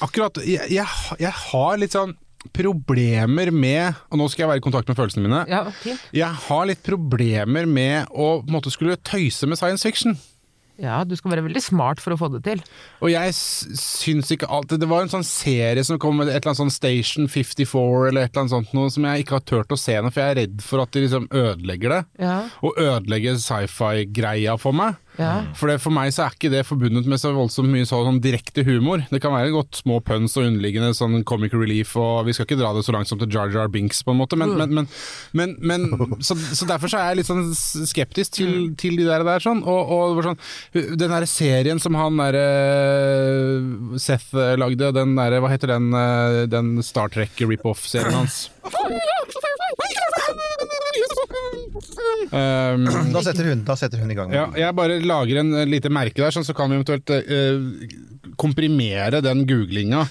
[0.00, 0.86] akkurat jeg, jeg,
[1.18, 2.14] jeg har litt sånn
[2.56, 5.44] problemer med Og nå skal jeg være i kontakt med følelsene mine.
[5.50, 6.02] Ja, fint.
[6.16, 10.18] Jeg har litt problemer med å på en måte skulle tøyse med science fiction.
[10.80, 12.62] Ja, du skal være veldig smart for å få det til.
[13.04, 16.54] Og jeg syns ikke alltid Det var en sånn serie som kom med et eller
[16.54, 19.74] annet sånn Station 54 eller et eller annet sånt noe som jeg ikke har turt
[19.76, 22.00] å se nå, for jeg er redd for at de liksom ødelegger det.
[22.24, 22.38] Ja.
[22.64, 24.96] Og ødelegger sci-fi-greia for meg.
[25.20, 25.32] Ja.
[25.58, 28.20] For det, for meg så er ikke det forbundet med så voldsomt mye sånn, sånn
[28.24, 29.04] direkte humor.
[29.10, 32.60] Det kan være godt små puns og underliggende sånn comic relief, og vi skal ikke
[32.60, 34.88] dra det så langt som til Jar Jar Binks, på en måte, men, men,
[35.36, 39.08] men, men, men så, så derfor så er jeg litt sånn skeptisk til, til de
[39.08, 39.62] der, der sånn.
[39.68, 40.40] Og, og sånn,
[40.74, 45.90] den derre serien som han derre eh, Seth eh, lagde, den derre, hva heter den,
[45.96, 48.46] eh, den Star Trek rip-off-serien hans?
[52.30, 54.32] Um, Da setter hun, da setter hun i gang.
[54.34, 58.34] ja, jeg bare lager en eh, lite merke der, sånn så kan vi eventuelt uh,
[58.40, 60.04] komprimere den googlinga.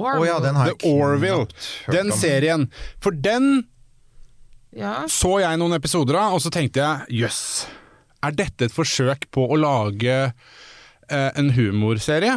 [0.00, 1.46] Å ja, den har jeg The Orville.
[1.92, 2.68] Den serien.
[3.02, 3.66] For den
[4.72, 5.04] Ja.
[5.10, 7.66] så jeg noen episoder av, og så tenkte jeg jøss,
[8.22, 10.18] er dette et forsøk på å lage
[11.10, 12.36] eh, en humorserie?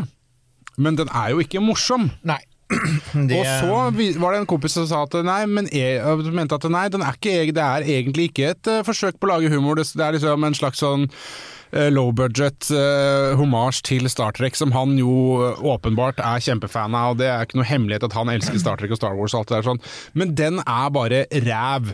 [0.77, 2.09] Men den er jo ikke morsom.
[2.25, 2.41] Nei.
[3.29, 6.01] Det, Og så var det en kompis som sa at nei, men jeg,
[6.33, 9.35] mente at nei, den er ikke, det er egentlig ikke et uh, forsøk på å
[9.35, 9.77] lage humor.
[9.77, 14.57] Det, det er liksom en slags sånn eh, low budget uh, hommage til Star Trek,
[14.57, 17.13] som han jo eh, åpenbart er kjempefan av.
[17.13, 19.43] Og det er ikke noe hemmelighet at han elsker Star Trek og Star Wars og
[19.43, 19.83] alt det der sånn.
[20.17, 21.93] Men den er bare ræv.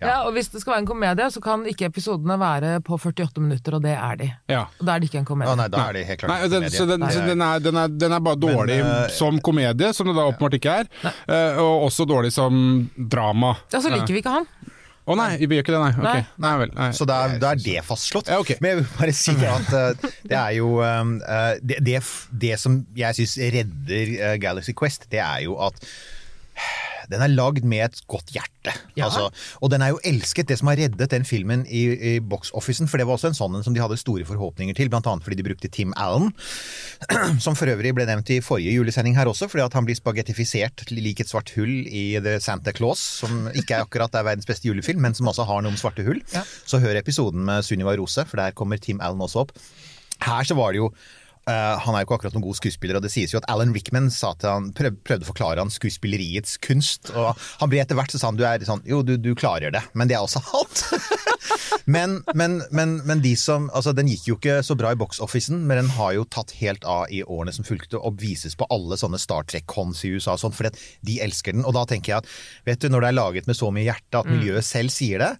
[0.00, 0.20] Ja.
[0.26, 3.78] og hvis det skal være en komedie, så kan ikke episodene være på 48 minutter,
[3.78, 4.30] og det er de.
[4.50, 4.64] Ja.
[4.78, 5.52] Og da er det ikke en komedie.
[5.52, 7.62] Å nei, da er de helt klart Nei, den, så den, nei, så den, er,
[7.64, 10.90] den, er, den er bare dårlig eh, som komedie, som det da åpenbart ikke er.
[11.04, 12.58] uh, og også dårlig som
[12.96, 13.56] drama.
[13.72, 14.50] Ja, så liker vi ikke han.
[15.08, 15.92] Å nei, vi gjør ikke det, nei.
[15.96, 16.24] Okay.
[16.36, 16.42] Nei.
[16.44, 16.72] Nei vel.
[16.76, 16.88] Nei.
[16.96, 18.28] Så da er, er det fastslått.
[18.28, 18.58] Ja, okay.
[18.60, 22.02] Men jeg vil bare si at uh, det er jo uh, det, det,
[22.44, 25.80] det som jeg syns redder uh, Galaxy Quest, det er jo at
[27.10, 28.74] den er lagd med et godt hjerte.
[28.96, 29.06] Ja.
[29.08, 29.28] Altså,
[29.62, 30.48] og den er jo elsket.
[30.48, 33.58] Det som har reddet den filmen i, i box-officen, for det var også en sånn
[33.58, 35.00] en som de hadde store forhåpninger til, bl.a.
[35.02, 36.30] fordi de brukte Tim Allen,
[37.44, 40.86] som for øvrig ble nevnt i forrige julesending her også, fordi at han blir spagettifisert
[40.94, 44.68] lik et svart hull i The Santa Claus, som ikke er akkurat er verdens beste
[44.68, 46.22] julefilm, men som også har noe om svarte hull.
[46.68, 49.56] Så hør episoden med Sunniva Rose, for der kommer Tim Allen også opp.
[50.24, 50.88] Her så var det jo
[51.48, 53.72] eh, han er jo ikke akkurat noen god skuespiller, og det sies jo at Alan
[53.74, 57.12] Rickman sa til han, prøv, prøvde å forklare han skuespilleriets kunst.
[57.14, 57.32] Og
[57.62, 59.82] han ble etter hvert så sa han du er sånn Jo, du, du klarer det,
[59.98, 60.84] men det er også alt.
[61.84, 65.60] Men, men, men, men de som Altså, den gikk jo ikke så bra i box-officen,
[65.68, 68.96] men den har jo tatt helt av i årene som fulgte, og vises på alle
[68.98, 70.72] sånne Star Trek-cons i USA og sånn, fordi
[71.06, 71.66] de elsker den.
[71.68, 72.30] Og da tenker jeg at
[72.66, 75.30] vet du, når det er laget med så mye hjerte at miljøet selv sier det,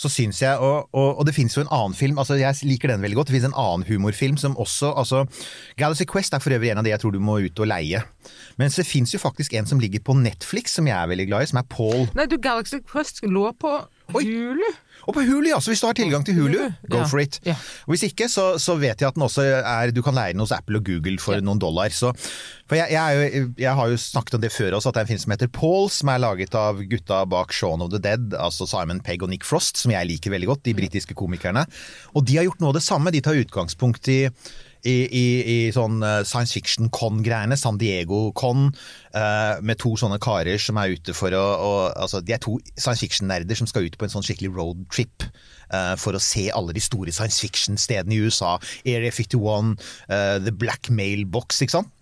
[0.00, 2.92] så syns jeg Og, og, og det fins jo en annen film, altså jeg liker
[2.92, 5.24] den veldig godt, det fins en annen humorfilm som også altså
[5.80, 8.02] Galaxy Quest er for øvrig en av de jeg tror du må ut og leie.
[8.60, 11.46] Mens det fins jo faktisk en som ligger på Netflix, som jeg er veldig glad
[11.46, 12.06] i, som er Paul.
[12.18, 13.72] Nei, du, Galaxy Quest lå på
[14.18, 14.70] Hulu.
[15.08, 15.56] Og på Hulu, ja!
[15.64, 16.58] Så hvis du har tilgang til Hulu,
[16.90, 17.04] go Ja.
[17.08, 17.38] for it.
[17.46, 17.54] Ja.
[17.88, 20.52] Hvis ikke, så, så vet jeg at den også er Du kan leie den hos
[20.52, 21.88] Apple og Google for noen dollar.
[21.88, 22.12] Så,
[22.68, 25.06] for jeg, jeg, jo, jeg har jo snakket om det før også, at det er
[25.08, 28.34] en film som heter Paul, som er laget av gutta bak Shaun of the Dead,
[28.36, 31.64] altså Simon Pegg og Nick Frost, som jeg liker veldig godt, de britiske komikerne.
[32.14, 33.10] Og de har gjort noe av det samme.
[33.10, 34.20] De tar utgangspunkt i
[34.86, 38.70] i, i, i sånn eh, science fiction-con-greiene, San Diego-con,
[39.14, 42.56] uh, med to sånne karer som er ute for å, å altså, De er to
[42.76, 45.26] science fiction-nerder som skal ut på en sånn skikkelig roadtrip.
[45.70, 48.56] Uh, for å se alle de store science fiction-stedene i USA.
[48.88, 49.76] Area 51,
[50.10, 51.92] uh, The Blackmail Box, ikke sant?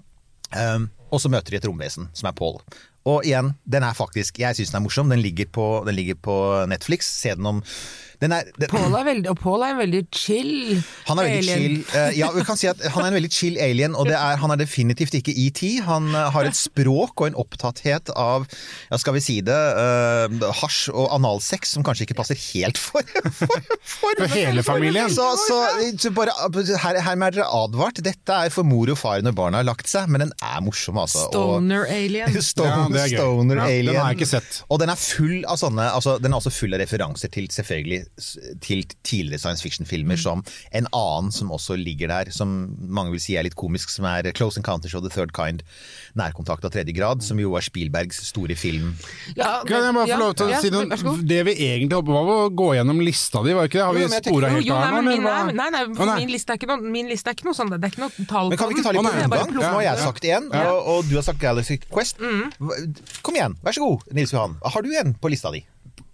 [0.56, 2.62] Um, og så møter de et romvesen, som er Paul.
[3.08, 5.12] Og igjen, den er faktisk Jeg syns den er morsom.
[5.12, 6.36] Den ligger på, den ligger på
[6.70, 7.08] Netflix.
[7.22, 7.62] Se den om
[8.18, 11.52] den er, den, Paul er veldig, og Paul er en veldig chill han er veldig
[11.54, 11.74] alien.
[11.78, 11.82] chill.
[11.94, 14.40] uh, ja, vi kan si at han er en veldig chill alien, og det er,
[14.42, 15.60] han er definitivt ikke ET.
[15.86, 18.48] Han uh, har et språk og en opptatthet av,
[18.90, 23.06] ja, skal vi si det, uh, hasj og analsex som kanskje ikke passer helt for,
[23.22, 23.54] for,
[23.86, 25.14] for, For hele familien.
[25.14, 25.60] Så, så,
[25.94, 28.02] så bare, her, her er dere advart.
[28.02, 30.98] Dette er for mor og far når barna har lagt seg, men den er morsom,
[30.98, 31.28] altså.
[31.30, 32.34] Stoner alien.
[32.50, 33.20] Stoner Ja, det er gøy.
[33.22, 34.60] Stoner Ja, den har jeg ikke sett.
[34.68, 38.00] Og den er full av sånne altså, Den er også full av referanser til selvfølgelig
[38.64, 40.22] til tidligere science fiction-filmer Mm.
[40.22, 42.52] som en annen som også ligger der, som
[42.88, 45.62] mange vil si er litt komisk, som er Close Encounters of the Third Kind,
[46.18, 48.94] Nærkontakt av tredje grad, som jo er Spielbergs store film.
[49.36, 51.16] Ja, Kan jeg bare få lov til å si noe?
[51.28, 53.84] Det vi egentlig håper på var å gå gjennom lista di, var ikke det?
[53.84, 55.02] Har vi men spora helt av nei, nå?
[55.02, 56.16] nei, nei, nei, nei.
[56.24, 58.26] min liste er ikke noe, min liste er ikke noe sånn, det er ikke noe
[58.32, 60.78] tall Men kan vi ikke ta litt på plukker Nå har jeg sagt én, og,
[60.94, 62.18] og du har sagt Galaxy Quest.
[62.18, 62.50] Mm.
[63.22, 64.56] Kom igjen, vær så god, Nils Johan.
[64.64, 65.64] Har du en på lista di?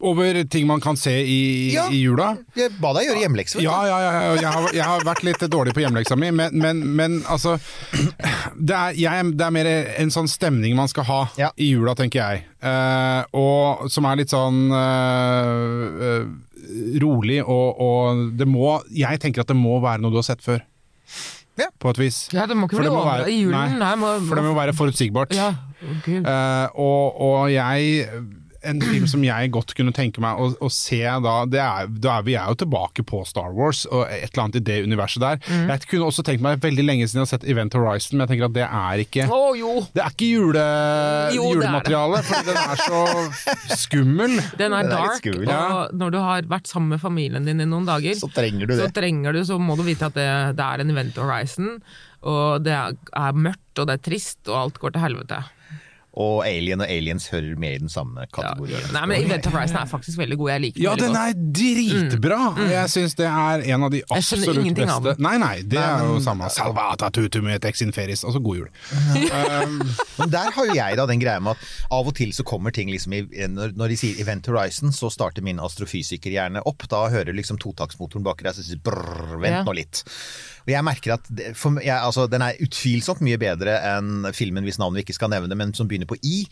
[0.05, 1.87] Over ting man kan se i, Ja.
[1.89, 2.35] i jula?
[2.59, 3.61] Jeg ba deg gjøre hjemmelekse.
[3.63, 4.35] Ja, ja, ja, ja.
[4.43, 7.55] Jeg, har, jeg har vært litt dårlig på hjemmeleksa mi, men, men, men altså
[8.59, 9.71] det er, jeg, det er mer
[10.03, 11.51] en sånn stemning man skal ha Ja.
[11.57, 12.45] i jula, tenker jeg.
[12.65, 16.29] Uh, og som er litt sånn uh, uh,
[17.01, 20.45] rolig, og, og det må Jeg tenker at det må være noe du har sett
[20.45, 20.61] før.
[21.59, 21.67] Ja.
[21.79, 22.29] På et vis.
[22.35, 23.53] Ja, det må ikke For bli det må være- i julen.
[23.55, 25.35] nei, Nei, må, For det må være forutsigbart.
[25.35, 26.19] Ja, Okay.
[26.23, 26.27] Gud.
[26.27, 28.09] Eh, og, og jeg
[28.65, 32.19] En film som jeg godt kunne tenke meg å, å se da, det er, da
[32.19, 35.23] er vi er jo tilbake på Star Wars og et eller annet i det universet
[35.25, 35.41] der.
[35.45, 35.67] Mm.
[35.73, 38.33] Jeg kunne også tenkt meg veldig lenge siden jeg har sett Event Horizon, men jeg
[38.35, 39.75] tenker at det er ikke oh, jo!
[39.95, 40.65] Det er ikke jule,
[41.35, 44.39] Jo, er julemateriale, for den er så skummel.
[44.61, 45.61] Den er Den er dark, skummel, ja.
[45.75, 48.77] og når du har vært sammen med familien din i noen dager, Så trenger du
[48.77, 48.95] så det.
[48.97, 51.77] trenger du, så må du vite at det, det er en event horizon,
[52.25, 55.43] og det er mørkt, og det er trist, og alt går til helvete.
[56.15, 58.53] Og Alien og Aliens hører med i den samme Ja.
[58.95, 62.41] Nei, men Event Horizon er faktisk veldig god, jeg liker den Ja, den er dritbra!
[62.71, 65.23] Jeg syns det er en av de absolutt beste den.
[65.27, 66.47] Nei, nei, det er jo samme.
[66.55, 68.23] Salvata tutum et ex inferis.
[68.25, 68.71] Altså, god jul.
[70.21, 72.75] Men der har jo jeg da den greia med at av og til så kommer
[72.75, 76.87] ting liksom i, når, når de sier Event Horizon, så starter min astrofysikerhjerne opp.
[76.91, 79.63] Da hører liksom totaktsmotoren bak deg, så sier brrr, vent Ja.
[79.67, 80.05] nå litt.
[80.65, 84.65] Og jeg merker at det, for, jeg, altså, den er utvilsomt mye bedre enn filmen
[84.67, 86.45] hvis navnet vi ikke skal nevne, men som begynner på I.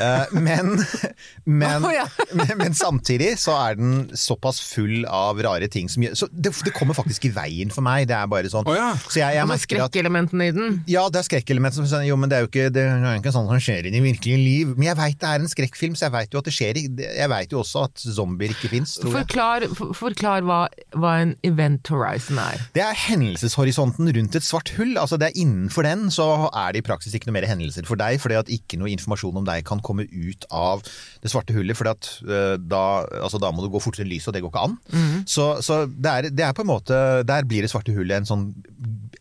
[0.00, 0.74] Uh, men,
[1.62, 2.06] men, oh, ja.
[2.32, 6.54] men, men samtidig så er den såpass full av rare ting som gjør Så det,
[6.66, 8.08] det kommer faktisk i veien for meg.
[8.10, 8.66] Det er bare sånn.
[8.68, 8.92] Oh, ja.
[9.04, 10.78] Så jeg, jeg Altså skrekkelementene i den.
[10.88, 11.84] ja, det er skrekkelementene.
[11.84, 13.92] som sånn, Jo, men det er jo ikke, det er ikke sånn som skjer i
[13.94, 14.72] det virkelige liv.
[14.78, 16.80] Men jeg veit det er en skrekkfilm, så jeg veit jo at det skjer.
[17.02, 19.26] Jeg veit jo også at zombier ikke fins, tror jeg.
[19.26, 20.60] Forklar, for, forklar hva,
[20.96, 22.62] hva en Event Horizon er.
[22.76, 22.96] Det er
[23.42, 24.94] hendelseshorisonten rundt et svart hull.
[25.00, 27.98] Altså det er Innenfor den så er det i praksis ikke noe mer hendelser for
[27.98, 30.82] deg, fordi at ikke noe informasjon om deg kan komme ut av
[31.22, 31.76] det svarte hullet.
[31.76, 32.84] For da,
[33.22, 34.78] altså, da må du gå fortere enn lyset, og det går ikke an.
[34.92, 35.22] Mhm.
[35.26, 38.28] Så, så det, er, det er på en måte Der blir det svarte hullet en
[38.28, 38.48] sånn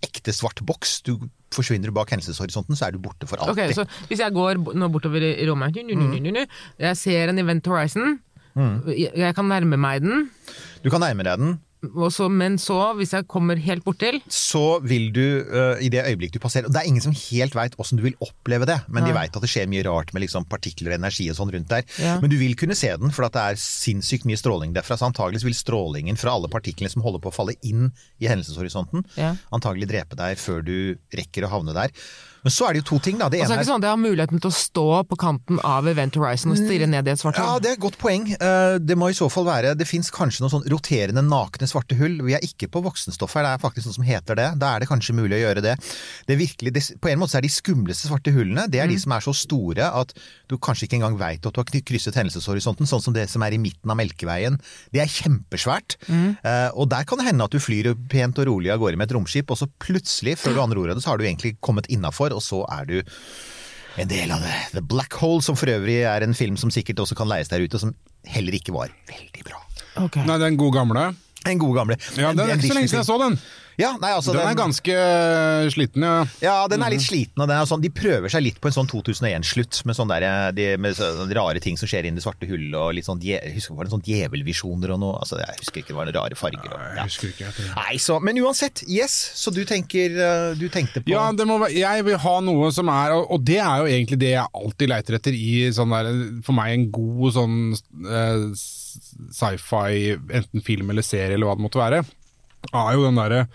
[0.01, 1.01] ekte svart boks.
[1.07, 1.17] Du
[1.51, 3.73] Forsvinner du bak hendelseshorisonten, så er du borte for alltid.
[3.73, 3.81] alltid.
[3.81, 6.45] så Hvis jeg går nå bortover i rommet, nu, nu, nu, nu, nu,
[6.79, 8.21] jeg ser en Event Horizon,
[8.55, 10.29] jeg, jeg kan nærme meg den,
[10.79, 11.57] Du kan nærme deg den,
[12.13, 16.36] så, men så, hvis jeg kommer helt bortil så vil du uh, i det øyeblikk
[16.36, 19.04] du passerer og Det er ingen som helt veit åssen du vil oppleve det, men
[19.06, 19.24] de Nei.
[19.24, 21.86] veit at det skjer mye rart med liksom partikler og energi og sånn rundt der.
[22.02, 22.20] Ja.
[22.22, 24.98] Men du vil kunne se den, for at det er sinnssykt mye stråling derfra.
[25.00, 27.89] Så antageligvis vil strålingen fra alle partiklene som holder på å falle inn
[28.22, 29.34] i hendelseshorisonten, Ja.
[29.56, 30.76] antagelig drepe deg før du
[31.17, 31.94] rekker å havne der.
[32.41, 33.27] Men så er det jo to ting, da.
[33.30, 35.88] Det ene er ikke sånn at jeg har muligheten til å stå på kanten av
[35.91, 38.25] Event Horizon og stirre ned i et svart Ja, det er et godt poeng.
[38.34, 41.97] Eh, Det må i så fall være Det fins kanskje noen sånn roterende nakne svarte
[41.99, 42.17] hull.
[42.25, 44.47] Vi er ikke på voksenstoff her, det er faktisk noe som heter det.
[44.62, 45.75] Da er det kanskje mulig å gjøre det.
[46.27, 48.89] det, er virkelig, det på en måte så er de skumleste svarte hullene det er
[48.89, 50.13] de som er så store at
[50.49, 53.54] du kanskje ikke engang veit at du har krysset hendelseshorisonten, sånn som det som er
[53.56, 54.58] i midten av Melkeveien.
[54.93, 55.97] Det er kjempesvært.
[56.08, 56.38] Mm.
[56.75, 59.15] Og der kan det hende at du flyr pent og rolig av gårde med et
[59.15, 61.89] romskip, og så plutselig, før du aner ordet av det, så har du egentlig kommet
[61.91, 62.98] innafor, og så er du
[64.00, 64.54] en del av det.
[64.78, 67.63] The Black Hole, som for øvrig er en film som sikkert også kan leies der
[67.63, 67.96] ute, og som
[68.32, 69.60] heller ikke var veldig bra.
[70.06, 70.24] Okay.
[70.28, 71.10] Nei, den gode gamle.
[71.50, 71.98] En god gamle.
[72.20, 73.39] Ja, det er ikke så lenge siden jeg så den.
[73.79, 74.95] Ja, nei, altså, Den er ganske
[75.73, 76.25] sliten, ja.
[76.43, 78.89] Ja, den er litt sliten, og den sånn, de prøver seg litt på en sånn
[78.91, 82.49] 2001-slutt, med sånne, der, de, med sånne rare ting som skjer inn i det svarte
[82.49, 85.84] hullet, og litt sånn, jeg husker, var det sånn djevelvisjoner og noe, altså, jeg husker
[85.84, 86.67] ikke, det var noen rare farger.
[86.69, 86.91] Og, ja.
[87.01, 87.49] Jeg husker ikke.
[87.49, 91.13] jeg Nei, så, men uansett, yes, så du tenker, uh, du tenkte på...
[91.13, 94.19] Ja, det må jeg vil ha noe som er Og og det er jo egentlig
[94.21, 96.10] det jeg alltid leiter etter i sånn der
[96.45, 97.57] For meg en god sånn
[98.05, 98.47] uh,
[99.31, 102.01] sci-fi, enten film eller serie eller hva det måtte være,
[102.74, 103.47] er jo den derre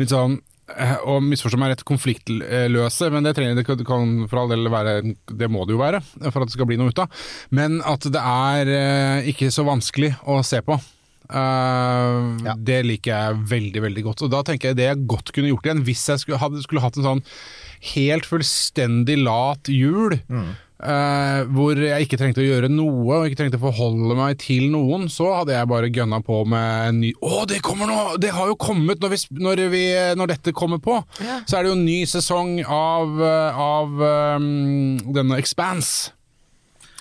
[0.00, 0.38] litt sånn
[0.76, 4.96] eh, og misforstå meg rett, konfliktløse, men det trenger det kan- for all del være
[5.30, 7.08] Det må det jo være, for at det skal bli noe ut av.
[7.50, 10.80] Men at det er eh, ikke så vanskelig å se på.
[11.26, 12.54] Uh, Ja.
[12.54, 14.22] Det liker jeg veldig veldig godt.
[14.22, 16.82] Og da tenker jeg det jeg godt kunne gjort igjen, hvis jeg skulle, hadde, skulle
[16.84, 17.22] hatt en sånn
[17.94, 20.14] helt fullstendig lat jul.
[20.82, 24.68] Eh, hvor jeg ikke trengte å gjøre noe og ikke trengte å forholde meg til
[24.72, 28.00] noen, så hadde jeg bare gønna på med en ny Å, det kommer nå!
[28.22, 29.84] Det har jo kommet når, vi, når, vi,
[30.18, 30.98] når dette kommer på!
[31.24, 31.40] Ja.
[31.46, 34.04] Så er det jo en ny sesong av, eh, av
[34.36, 36.12] um, denne Expanse.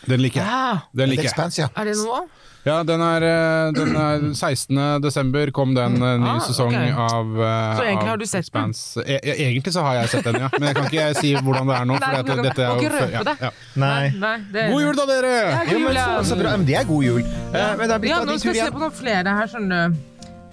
[0.06, 0.50] Den liker jeg.
[0.50, 0.90] Ja.
[0.94, 1.70] Den liker jeg.
[1.74, 2.26] Er det noe?
[2.66, 4.80] Ja, den er, eh, den er 16.
[5.04, 6.90] desember kom den eh, ny Ah, sesong okay.
[6.98, 8.74] av uh, Så egentlig har du sett den?
[9.06, 10.50] E egentlig så har jeg sett den, ja.
[10.56, 12.00] Men jeg kan ikke si hvordan det er nå.
[12.02, 13.36] Nei, For kan- dette er jo før- røpe det.
[13.38, 13.52] ja, ja.
[13.86, 14.10] Nei.
[14.18, 15.36] Nei, det God jul da, dere!
[15.36, 16.56] Ja, god Ja, jul, men så, så bra.
[16.58, 17.22] Men det er god jul.
[17.22, 18.98] Uh, men det er blitt Ja, av nå din skal vi jeg se på noen
[19.04, 20.02] flere her, skjønner du.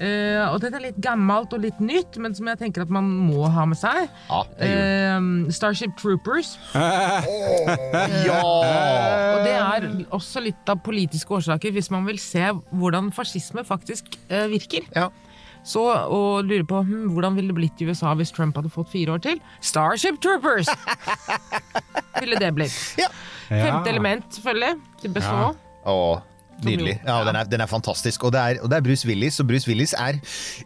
[0.03, 3.07] Eh, og dette er litt gammelt og litt nytt, men som jeg tenker at man
[3.29, 4.09] må ha med seg.
[4.27, 4.41] Ja.
[4.67, 5.19] Eh,
[5.55, 6.57] Starship Troopers.
[8.23, 8.38] Ja!
[8.43, 9.85] Og det er
[10.15, 14.87] også litt av politiske årsaker, hvis man vil se hvordan fascisme faktisk uh, virker.
[14.97, 15.09] Ja.
[15.67, 18.91] Så, og lurer på hm, hvordan ville det blitt i USA hvis Trump hadde fått
[18.93, 19.38] fire år til?
[19.62, 20.71] Starship Troopers!
[22.21, 22.79] ville det blitt.
[22.99, 23.11] Ja.
[23.49, 24.75] Femte element, selvfølgelig.
[25.03, 25.38] Til beste
[25.87, 25.97] Ja.
[26.66, 26.94] Nydelig.
[27.07, 28.25] Ja, den er, den er fantastisk.
[28.25, 30.18] Og det, er, og det er Bruce Willis, og Bruce Willis er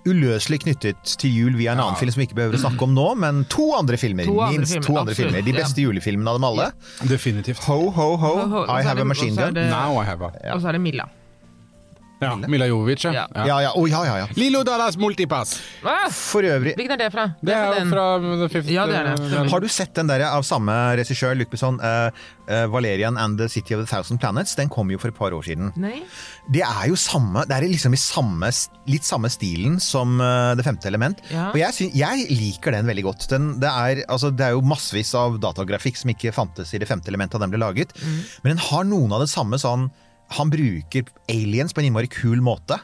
[0.06, 2.94] uløselig knyttet til jul via en annen film som vi ikke behøver å snakke om
[2.96, 4.28] nå, men to andre filmer.
[4.28, 5.46] To andre minst filmer, to andre absolutt, filmer.
[5.46, 5.60] De ja.
[5.62, 6.70] beste julefilmene av dem alle.
[7.10, 7.62] Definitivt.
[7.68, 9.54] Ho, ho, ho, Ho, ho, I have det- a machine gun.
[9.54, 11.08] det- Now I have a Og så er det Milla.
[12.20, 13.12] Ja, Mila Jovovic, ja.
[13.12, 13.26] Ja.
[13.34, 13.46] ja.
[13.46, 14.26] Ja, ja, oh, ja, ja, ja.
[14.38, 15.58] Lilo Dallas Multipass!
[15.84, 15.96] Hva?
[16.14, 17.26] For øvrig, hvilken er det fra?
[17.44, 19.30] Det er jo fra The Fifth Ja, det er det.
[19.34, 22.08] den- har du sett den der av samme regissør, Luc Besson, uh,
[22.48, 24.54] uh, Valerian and the City of the Thousand Planets?
[24.56, 25.72] Den kom jo for et par år siden.
[25.76, 26.02] Nei?
[26.50, 28.50] Det er jo samme, det er liksom i samme,
[28.86, 31.20] litt samme stilen som uh, Det femte element.
[31.30, 31.50] Ja.
[31.50, 33.28] Og jeg, synes, jeg liker den veldig godt.
[33.28, 36.88] Den, det, er, altså, det er jo massevis av datagrafikk som ikke fantes i Det
[36.88, 37.92] femte element da den ble laget.
[38.00, 38.18] Mm.
[38.42, 39.90] Men den har noen av det samme sånn
[40.34, 42.80] Han bruker aliens på en innmari kul måte.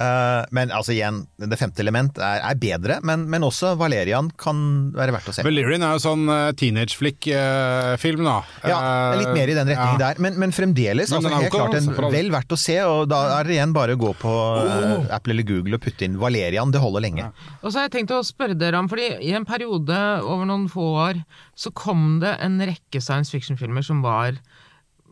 [0.00, 4.56] Eh, men altså igjen, Det femte element er, er bedre, men, men også Valerian kan
[4.96, 5.44] være verdt å se.
[5.44, 8.38] Valerian er jo sånn uh, teenage-flick-film, da.
[8.64, 10.10] Ja, Eh, litt mer i den retningen ja.
[10.10, 10.20] der.
[10.22, 12.78] Men, men fremdeles, Men altså, er helt klart en, altså, vel verdt å se.
[12.88, 16.06] Og da er det igjen bare å gå på eh, Apple eller Google og putte
[16.06, 16.72] inn Valerian.
[16.72, 17.28] Det holder lenge.
[17.60, 20.68] Og så har jeg tenkt å spørre dere om, fordi i en periode over noen
[20.72, 21.20] få år,
[21.58, 24.40] så kom det en rekke science fiction-filmer som var,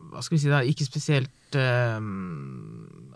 [0.09, 1.99] hva skal vi si da, ikke spesielt eh,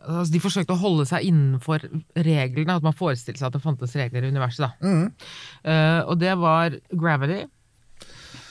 [0.04, 3.96] altså De forsøkte å holde seg innenfor reglene, at man forestilte seg at det fantes
[3.96, 4.66] regler i universet.
[4.68, 4.94] da.
[5.64, 7.44] Eh, og det var Gravity,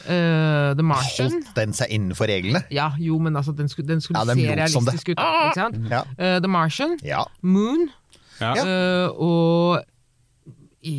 [0.02, 2.64] Uh, The Martian Holdt den seg innenfor reglene?
[2.74, 4.90] Ja, jo, men altså, den skulle, den skulle Ja, den se lot som det.
[4.96, 5.20] realistisk ut.
[5.54, 5.76] sant?
[5.92, 6.00] Ja.
[6.18, 7.20] Uh, The Martian, Ja.
[7.40, 7.84] Moon.
[8.40, 9.78] Eh, og
[10.82, 10.96] i,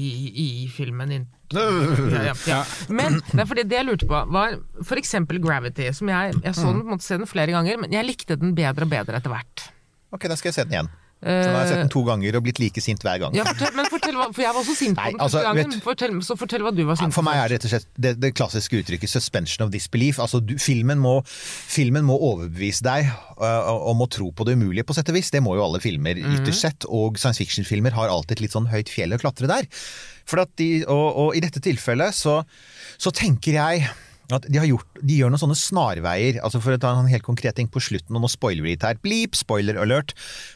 [0.63, 2.59] i filmen In- Ja, ja, ja.
[2.89, 5.89] Men det er fordi det jeg lurte på, var for eksempel Gravity.
[5.93, 8.39] Som jeg, jeg så den, på en måte se den flere ganger, men jeg likte
[8.39, 9.67] den bedre og bedre etter hvert.
[10.13, 10.91] Ok, da skal jeg se den igjen.
[11.23, 13.35] For nå har jeg sett den to ganger og blitt like sint hver gang.
[13.37, 15.49] Ja, fortell, men fortell hva, For jeg var også sint på Nei, den altså, første
[15.49, 15.71] gangen.
[15.73, 17.87] vet- Fortell, så fortell hva du var sint For meg er det rett og slett
[18.05, 20.19] det, det klassiske uttrykket 'suspension of disbelief'.
[20.19, 23.07] Altså, du, filmen, må, filmen må overbevise deg
[23.39, 25.31] uh, om å tro på det umulige, på sett og vis.
[25.31, 26.85] Det må jo alle filmer ytterst sett.
[26.89, 29.67] Og science fiction-filmer har alltid et litt sånn høyt fjell å klatre der.
[30.29, 32.41] For at de, og, og i dette tilfellet så,
[32.97, 33.87] så tenker jeg
[34.31, 36.39] at de, har gjort, de gjør noen sånne snarveier.
[36.45, 38.85] altså For å ta en helt konkret ting på slutten, og nå spoiler vi litt
[38.87, 38.95] her.
[39.03, 40.13] Bleep, spoiler alert.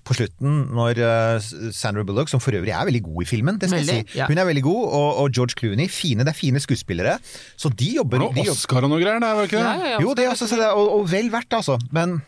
[0.07, 3.71] På slutten, når uh, Sandra Bullock, som for øvrig er veldig god i filmen, det
[3.71, 4.19] skal jeg si.
[4.21, 4.29] ja.
[4.31, 5.91] Hun er veldig god, og, og George Clooney.
[5.91, 7.17] Fine, det er fine skuespillere.
[7.59, 9.67] Så de jobber, Og de Oscar og noe greier, der, var ikke det?
[9.67, 10.01] Ja, ja, ja.
[10.05, 11.77] Jo, det er også, så det er, og, og vel verdt, altså.
[11.91, 12.21] Men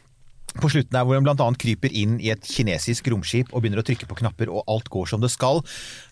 [0.58, 3.86] på slutten der hvor hun annet kryper inn i et kinesisk romskip og begynner å
[3.86, 5.62] trykke på knapper, og alt går som det skal,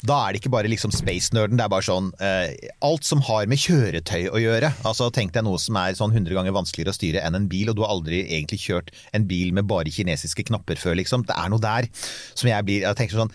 [0.08, 2.54] da er det ikke bare liksom space-nerden, det er bare sånn eh,
[2.86, 4.72] Alt som har med kjøretøy å gjøre.
[4.88, 7.72] Altså Tenk deg noe som er sånn 100 ganger vanskeligere å styre enn en bil,
[7.72, 11.26] og du har aldri egentlig kjørt en bil med bare kinesiske knapper før, liksom.
[11.28, 11.90] Det er noe der
[12.38, 13.34] som jeg blir Jeg tenker sånn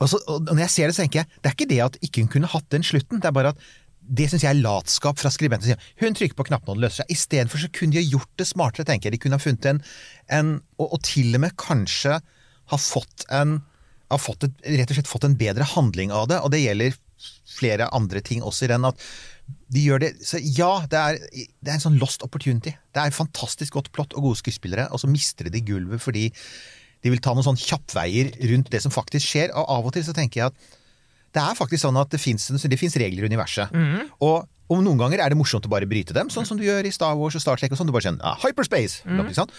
[0.00, 1.96] og, så, og når jeg ser det, så tenker jeg det er ikke det at
[2.06, 3.66] ikke hun kunne hatt den slutten, det er bare at
[4.10, 5.78] det syns jeg er latskap fra skribenten.
[6.02, 7.12] Hun trykker på knappen og det løser seg.
[7.14, 9.16] Istedenfor så kunne de ha gjort det smartere, tenker jeg.
[9.16, 9.82] De kunne ha funnet en,
[10.34, 12.16] en og, og til og med kanskje
[12.70, 13.60] ha fått en
[14.10, 16.40] har fått et, rett og slett fått en bedre handling av det.
[16.42, 16.96] Og det gjelder
[17.50, 19.06] flere andre ting også i den at
[19.70, 21.16] de gjør det Så ja, det er,
[21.60, 22.72] det er en sånn lost opportunity.
[22.94, 26.28] Det er fantastisk godt plott og gode skuespillere, og så mister de gulvet fordi
[27.00, 29.54] de vil ta noen sånn kjappveier rundt det som faktisk skjer.
[29.56, 30.79] Og av og til så tenker jeg at
[31.34, 33.70] det er faktisk sånn at det fins regler i universet.
[34.20, 36.86] Og om noen ganger er det morsomt å bare bryte dem, sånn som du gjør
[36.86, 37.72] i Star Wars og Star Trek.
[37.74, 39.02] og sånn, du bare skjønner, ah, Hyperspace!
[39.34, 39.50] sant?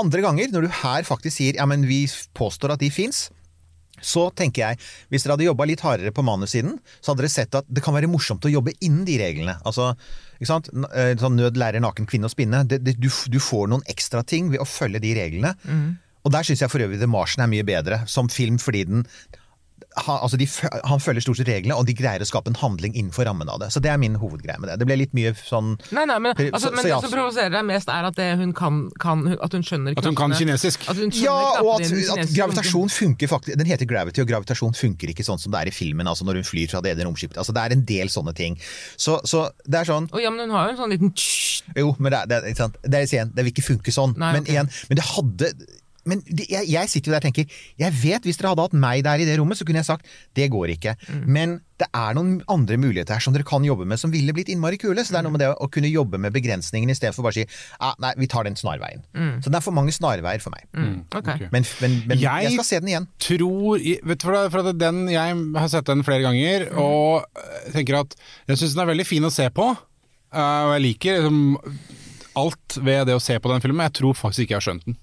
[0.00, 2.02] Andre ganger, når du her faktisk sier ja, men vi
[2.36, 3.30] påstår at de fins,
[4.04, 7.54] så tenker jeg, hvis dere hadde jobba litt hardere på manussiden, så hadde dere sett
[7.56, 9.54] at det kan være morsomt å jobbe innen de reglene.
[9.64, 9.94] Altså,
[10.36, 10.68] ikke sant?
[10.92, 12.60] Eh, Sånn nød lærer naken kvinne å spinne.
[12.68, 15.54] Det, det, du, du får noen ekstra ting ved å følge de reglene.
[16.26, 19.06] Og der syns jeg for øvrig The Martian er mye bedre som film, fordi den
[19.96, 20.46] han, altså de,
[20.84, 23.60] han følger stort sett reglene, og de greier å skape en handling innenfor rammen av
[23.62, 23.70] det.
[23.72, 24.76] Så det er min hovedgreie med det.
[24.82, 27.54] Det ble litt mye sånn Nei, nei, men, Så- altså, men så det som provoserer
[27.54, 30.84] deg mest, er at det hun kan, kan At hun skjønner At hun kan kinesisk.
[30.90, 34.76] At hun skjønner Ja, og at, at gravitasjon funker faktisk Den heter Gravity, og gravitasjon
[34.76, 36.06] funker ikke sånn som det er i filmen.
[36.06, 37.38] Altså når hun flyr fra det ene romskipet.
[37.40, 38.58] Altså det er en del sånne ting.
[38.96, 41.12] Så, så det er sånn oh, ja, men hun har jo en sånn liten
[41.76, 44.14] Jo, men det, er- det, det, det, er, det vil ikke funke sånn.
[44.20, 44.56] Nei, men, okay.
[44.58, 45.52] igjen, men det hadde
[46.06, 47.46] men det, jeg, jeg sitter jo der og tenker
[47.82, 50.06] Jeg vet hvis dere hadde hatt meg der i det rommet, så kunne jeg sagt
[50.38, 50.96] det går ikke.
[51.10, 51.24] Mm.
[51.36, 54.48] Men det er noen andre muligheter her som dere kan jobbe med, som ville blitt
[54.48, 55.02] innmari kule.
[55.04, 57.44] Så det er noe med det å kunne jobbe med begrensningene istedenfor bare å si
[57.84, 59.02] ah, nei, vi tar den snarveien.
[59.44, 60.64] Så det er for mange snarveier for meg.
[60.72, 60.94] Mm.
[61.10, 61.28] Ok.
[61.34, 61.42] Ok.
[61.52, 63.08] Men, men, men jeg, Jeg- skal se den igjen.
[63.20, 68.00] tror vet du, for, det- den, Jeg har sett den flere ganger, og øh, tenker
[68.00, 68.16] at
[68.48, 69.68] jeg syns den er veldig fin å se på.
[69.76, 71.60] øh, og jeg liker liksom,
[72.36, 74.84] alt ved det å se på den filmen, jeg tror faktisk ikke jeg har skjønt
[74.88, 74.96] den.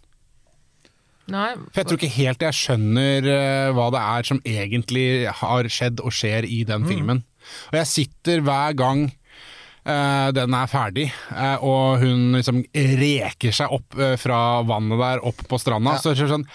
[1.31, 5.07] Nei, For jeg tror ikke helt jeg skjønner øh, hva det er som egentlig
[5.39, 7.23] har skjedd og skjer i den filmen.
[7.71, 9.12] Og jeg sitter hver gang
[9.83, 15.19] Uh, den er ferdig, uh, og hun liksom reker seg opp uh, fra vannet der,
[15.27, 15.97] opp på stranda.
[15.99, 16.45] Så er det sånn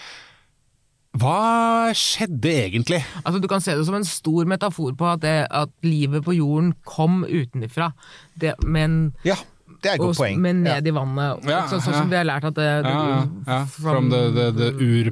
[1.20, 3.02] Hva skjedde egentlig?
[3.20, 6.38] altså Du kan se det som en stor metafor på at, det, at livet på
[6.38, 7.90] jorden kom utenfra,
[8.64, 8.96] men,
[9.28, 9.36] Ja,
[9.82, 10.38] det er et og, godt poeng.
[10.40, 10.74] men Ja.
[10.80, 11.44] ned i vannet.
[11.48, 11.98] Ja, sånn, sånn ja.
[12.00, 12.94] som vi har lært at det, det
[13.46, 13.58] Ja.
[13.78, 15.10] From the, the, the ur,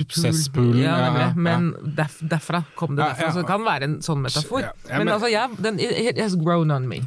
[0.00, 0.82] urcesspoolen.
[0.82, 1.32] Ja, Ja, ja, ja.
[1.36, 3.20] Men derf, derfra kom det derfra.
[3.28, 3.32] ja.
[3.32, 4.60] Så det kan være en sånn metafor.
[4.60, 7.00] Ja, ja, men, men- altså, ja, den, it has grown on me.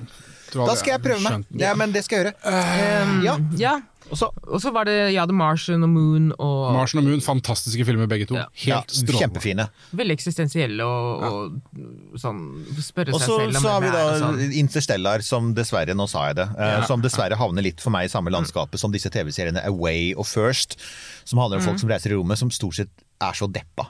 [0.53, 1.45] Da skal jeg prøve meg.
[1.57, 3.23] Ja, men det skal jeg gjøre.
[3.23, 3.37] ja.
[3.57, 3.79] Ja.
[4.13, 8.09] Og så var det ja, The Martian og Moon og Martian og Moon, fantastiske filmer
[8.11, 8.37] begge to.
[8.37, 8.45] Ja.
[8.63, 9.21] ja, Helt strålende.
[9.23, 9.67] kjempefine.
[9.99, 12.43] veldig eksistensielle og, og sånn
[12.77, 14.43] spørre seg så, selv om så har vi da sånn.
[14.63, 18.13] Interstellar, som dessverre, nå sa jeg det, eh, som dessverre havner litt for meg i
[18.13, 20.77] samme landskapet som disse TV-seriene Away og First,
[21.25, 23.89] som handler om folk som reiser i rommet, som stort sett er så deppa.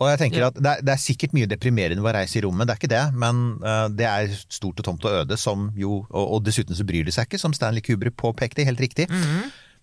[0.00, 2.42] Og jeg tenker at det er, det er sikkert mye deprimerende ved å reise i
[2.44, 5.68] rommet, det er ikke det, men uh, det er stort og tomt og øde, som
[5.78, 9.06] jo Og, og dessuten så bryr de seg ikke, som Stanley Kubrick påpekte, helt riktig.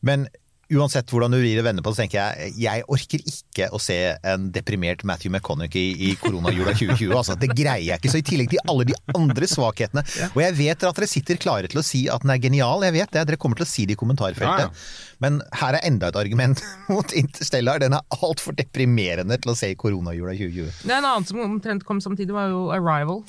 [0.05, 0.27] Men
[0.67, 3.79] uansett hvordan du vrir og vender på det, så tenker jeg jeg orker ikke å
[3.79, 3.95] se
[4.27, 7.13] en deprimert Matthew McConaughey i koronajula 2020.
[7.15, 8.11] Altså, det greier jeg ikke.
[8.11, 11.71] Så i tillegg til alle de andre svakhetene Og jeg vet at dere sitter klare
[11.71, 13.23] til å si at den er genial, jeg vet det.
[13.31, 14.67] Dere kommer til å si det i kommentarfeltet.
[14.67, 15.15] Ja, ja.
[15.23, 17.79] Men her er enda et argument mot Interstellar.
[17.81, 20.83] Den er altfor deprimerende til å se i koronajula 2020.
[20.83, 23.23] Det er en annen som omtrent kom samtidig, var jo Arrival.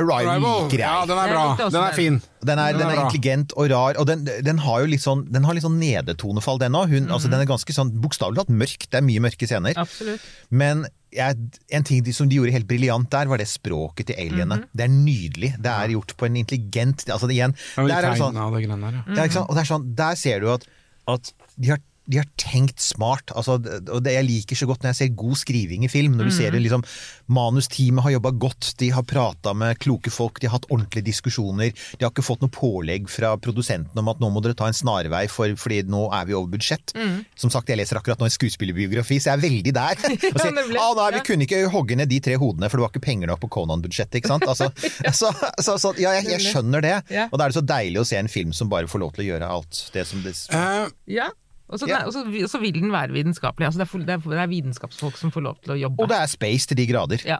[0.00, 0.68] Arrival Arrival.
[0.80, 1.48] Ja, den er bra.
[1.60, 1.98] Den er den.
[2.00, 2.22] fin.
[2.40, 5.44] Den er, den er intelligent og rar, og den, den har jo litt sånn, den
[5.44, 6.94] har litt sånn nedetonefall, den òg.
[7.02, 8.86] Altså, den er ganske sånn bokstavelig talt mørk.
[8.88, 9.76] Det er mye mørke scener.
[9.80, 10.24] Absolutt.
[10.48, 11.36] Men jeg,
[11.74, 14.62] en ting de, som de gjorde helt briljant der, var det språket til alienene.
[14.72, 15.52] Det er nydelig.
[15.60, 19.26] Det er gjort på en intelligent altså det, igjen, Ja, der er sånn, der, ja.
[19.26, 20.66] er sånn, Der ser du at,
[21.10, 23.30] at de, har, de har tenkt smart.
[23.38, 26.16] Altså, og det jeg liker så godt når jeg ser god skriving i film.
[26.18, 26.82] Når du ser det liksom
[27.30, 31.70] Manusteamet har jobba godt, de har prata med kloke folk, de har hatt ordentlige diskusjoner.
[31.96, 34.74] De har ikke fått noe pålegg fra produsenten om at nå må dere ta en
[34.76, 36.94] snarvei for, fordi nå er vi over budsjett.
[37.38, 40.02] Som sagt, jeg leser akkurat nå en skuespillerbiografi, så jeg er veldig der.
[40.34, 40.80] Og sier, nemlig.
[40.82, 41.26] ah, nei, vi Ja.
[41.30, 44.18] kunne ikke hogge ned de tre hodene, for det var ikke penger nok på Conan-budsjettet.
[44.20, 44.48] ikke sant?
[44.50, 44.70] Altså,
[45.20, 45.30] så,
[45.62, 46.96] så, så, ja, jeg, jeg skjønner det.
[47.14, 47.28] Ja.
[47.30, 49.26] Og da er det så deilig å se en film som bare får lov til
[49.26, 51.30] å gjøre alt det som det uh, Ja.
[51.70, 53.68] Og så, så vil den være vitenskapelig.
[53.70, 56.02] Altså det, er, det, er, det er vitenskapsfolk som får lov til å jobbe.
[56.02, 57.22] Og det er space til de grader.
[57.26, 57.38] ja.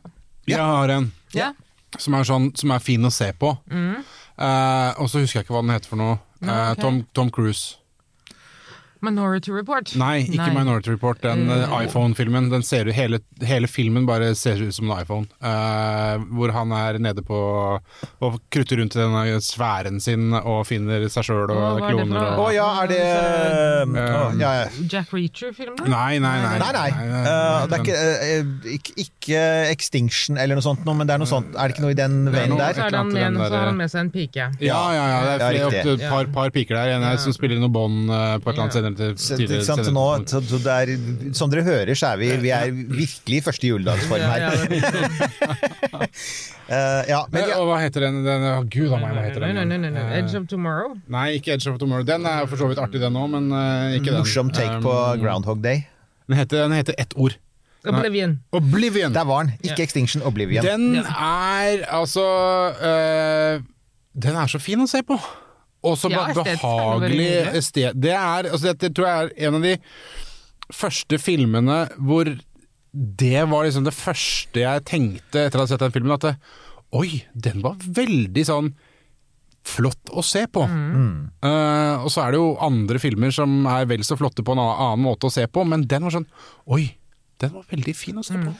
[0.48, 1.52] Jeg har en Ja.
[1.98, 3.52] som er, sånn, som er fin å se på.
[4.40, 6.18] Eh, og så husker jeg ikke hva den heter for noe.
[6.40, 6.80] Uh, okay.
[6.80, 7.76] Tom, Tom Cruise.
[9.01, 9.94] Minority Report.
[10.01, 11.20] Nei, ikke Minority Report.
[11.24, 12.51] Den uh, iPhone-filmen.
[12.53, 15.28] Den ser ut, hele, hele filmen bare ser ut som en iPhone.
[15.40, 17.38] Uh, hvor han er nede på
[18.20, 21.88] og krutter rundt i denne sfæren sin og finner seg sjøl og Å, hva det
[21.88, 22.18] kloner.
[22.20, 24.66] Å oh, ja, er det Å, ja, ja.
[24.84, 25.88] Jack Reacher-film, da?
[25.90, 26.55] nei, nei, nei.
[26.61, 26.88] Nei, nei.
[27.20, 27.98] eh, det er ikke,
[28.76, 31.55] ikke, ikke Extinction eller noe sånt, men det er noe sånt.
[31.55, 32.76] Er det ikke noe i den veien der?
[32.76, 34.51] så er det han annet så har han med seg en pike.
[34.61, 35.20] Ja, ja, ja.
[35.24, 35.66] Det er flere, riktig.
[35.66, 36.94] opp til et par, par piker der.
[36.98, 39.84] En som spiller noe bånd på et eller annet senere til tidligere- ikke sant?
[39.86, 43.38] så nå, så, så det er, som dere hører, så er vi, vi er virkelig
[43.41, 44.41] i første juledagsform her.
[46.70, 48.20] Eh, ja, men Eh, ja, Og hva heter den?
[48.22, 49.57] den Gud a meg, hva heter den?
[49.59, 50.03] nei, nei, nei.
[50.05, 50.93] Eh, Edge of Tomorrow.
[51.11, 52.05] Nei, ikke Edge of Tomorrow.
[52.07, 54.20] Den er for så vidt artig, den òg, men uh, ikke den.
[54.20, 55.80] morsom take på Um, Groundhog Day.
[56.30, 57.34] Den heter, den heter ett ord.
[57.91, 58.36] Oblivion.
[58.53, 59.12] Oblivion.
[59.16, 59.55] Der var den.
[59.66, 60.62] Ikke Extinction, Oblivion.
[60.64, 62.22] Den er altså
[62.78, 63.62] uh,
[64.14, 65.18] Den er så fin å se på.
[65.86, 67.96] Og så Ja, behagelig estet...
[67.96, 69.76] Det er altså, Dette tror jeg er en av de
[70.70, 72.28] første filmene hvor
[72.92, 76.32] det var liksom det første jeg tenkte etter å ha sett den filmen, at det,
[76.96, 78.72] oi, den var veldig sånn
[79.66, 80.64] flott å se på.
[80.66, 84.62] Eh, og så er det jo andre filmer som er vel så flotte på en
[84.64, 86.26] annen måte å se på, men den var sånn
[86.72, 86.88] Oi,
[87.40, 88.54] den var veldig fin å se på.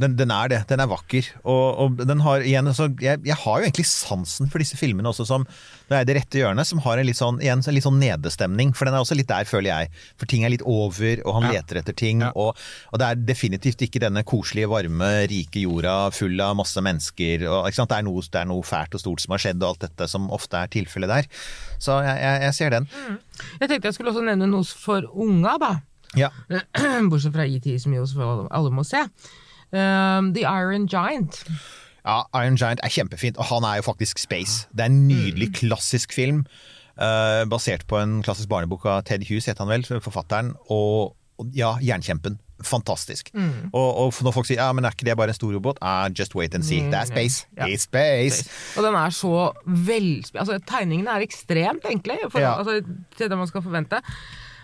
[0.00, 0.58] Den, den er det.
[0.70, 1.26] Den er vakker.
[1.44, 5.10] Og, og den har igjen altså, jeg, jeg har jo egentlig sansen for disse filmene
[5.10, 7.76] også som Nå er i det rette hjørnet, som har en litt sånn, igjen, en
[7.76, 8.70] litt sånn nedestemning.
[8.72, 9.90] For den er også litt der, føler jeg.
[10.16, 11.58] For ting er litt over, og han Ja.
[11.58, 12.22] leter etter ting.
[12.24, 12.30] Ja.
[12.32, 12.56] Og,
[12.88, 17.44] og det er definitivt ikke denne koselige, varme, rike jorda full av masse mennesker.
[17.50, 17.68] Og?
[17.68, 20.08] Det, er noe, det er noe fælt og stort som har skjedd, og alt dette
[20.08, 21.28] som ofte er tilfellet der.
[21.76, 22.88] Så jeg, jeg, jeg ser den.
[23.60, 25.72] Jeg tenkte jeg skulle også nevne noe for unga, da.
[26.16, 26.32] Ja.
[27.12, 28.08] Bortsett fra IT, som jo
[28.48, 29.04] alle må se.
[29.72, 31.44] Um, The Iron Giant.
[32.04, 34.66] Ja, Iron Giant er kjempefint, og han er jo faktisk space.
[34.72, 36.44] Det er en nydelig, klassisk film.
[36.98, 40.52] Uh, basert på en klassisk barnebok av Ted Hughes, het han vel, forfatteren.
[40.68, 42.38] Og, og ja, Jernkjempen.
[42.62, 43.32] Fantastisk.
[43.72, 45.80] Og, og når folk sier ja, men er ikke det bare en stor robot?
[45.82, 46.78] Ah, just wait and see.
[46.92, 47.46] Det er space.
[47.58, 47.66] Ja.
[47.66, 48.44] It's space.
[48.78, 50.36] Og den er så velsp...
[50.38, 52.52] Altså, tegningene er ekstremt enkle for, Ja.
[52.60, 52.76] altså,
[53.18, 53.98] til det man skal forvente.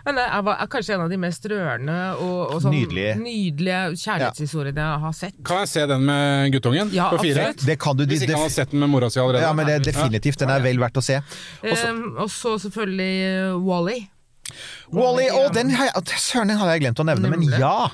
[0.08, 3.14] Men jeg var er kanskje en av de mest rørende og, og sånn Nydelige.
[3.20, 5.36] nydelige kjærlighetshistoriene jeg har sett.
[5.44, 7.50] Kan jeg se den med guttungen Ja, på fire?
[7.50, 7.66] absolutt.
[7.68, 9.44] Det kan du Hvis ikke han har sett den med mora si allerede.
[9.44, 10.40] Ja, men det, er definitivt.
[10.40, 11.20] Den er vel verdt å se.
[11.62, 13.98] Også- Um, og så selvfølgelig uh, Wally.
[14.92, 15.28] Wall-E!
[15.36, 17.90] og den har jeg, søren, den hadde jeg glemt å nevne, men ja!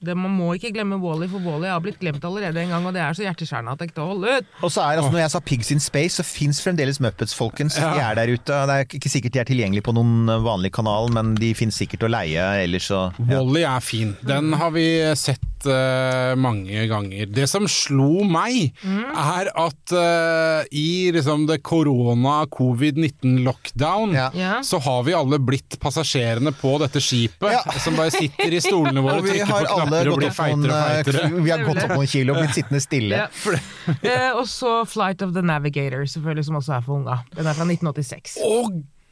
[0.00, 2.94] Det, man må ikke glemme Wally, for Wally har blitt glemt allerede en gang, og
[2.94, 4.52] det er så hjerteskjærende at det ikke holder ut.
[4.62, 7.74] Og så er altså, Når jeg sa Pigs in Space, så fins fremdeles Muppets, folkens.
[7.74, 8.60] De er der ute.
[8.70, 12.06] Det er ikke sikkert de er tilgjengelige på noen vanlig kanal, men de fins sikkert
[12.06, 13.40] å leie ellers, så ja.
[13.40, 14.14] Wally er fin.
[14.22, 14.86] Den har vi
[15.18, 17.26] sett eh, mange ganger.
[17.34, 24.30] Det som slo meg, er at uh, i liksom det korona covid-19-lockdown, Ja.
[24.34, 24.62] Ja.
[24.62, 27.62] så har vi alle blitt passasjerene på dette skipet, Ja.
[27.82, 30.20] som bare sitter i stolene våre Og og vi trykker har på alle knapper og
[30.20, 33.24] gått opp noen, eh, vi har gått opp noen kilo og blitt sittende stille.
[33.24, 33.28] Ja.
[34.04, 37.22] Eh, og så Flight of the Navigator, selvfølgelig, som også er for unga.
[37.34, 38.36] Den er fra 1986.
[38.44, 38.58] Å,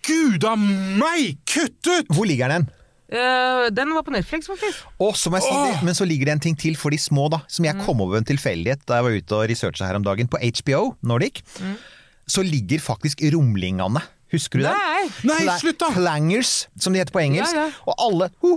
[0.07, 1.39] gud a meg!
[1.49, 2.11] Kutt ut!
[2.13, 2.69] Hvor ligger den?
[3.07, 4.83] Uh, den var på Netflix, faktisk.
[4.99, 7.39] Oh, det, men så ligger det en ting til for de små, da.
[7.49, 7.69] Som Mm.
[7.71, 10.27] jeg kom over en tilfeldighet da jeg var ute og researcha her om dagen.
[10.29, 11.77] På HBO Nordic Mm.
[12.27, 14.03] så ligger faktisk Rumlingene.
[14.35, 14.75] Husker du den?
[14.75, 15.07] Nei!
[15.47, 15.93] Nei, slutt da!
[15.95, 17.55] Clangers, som de heter på engelsk.
[17.55, 17.85] Ja, ja.
[17.87, 18.57] Og alle ho,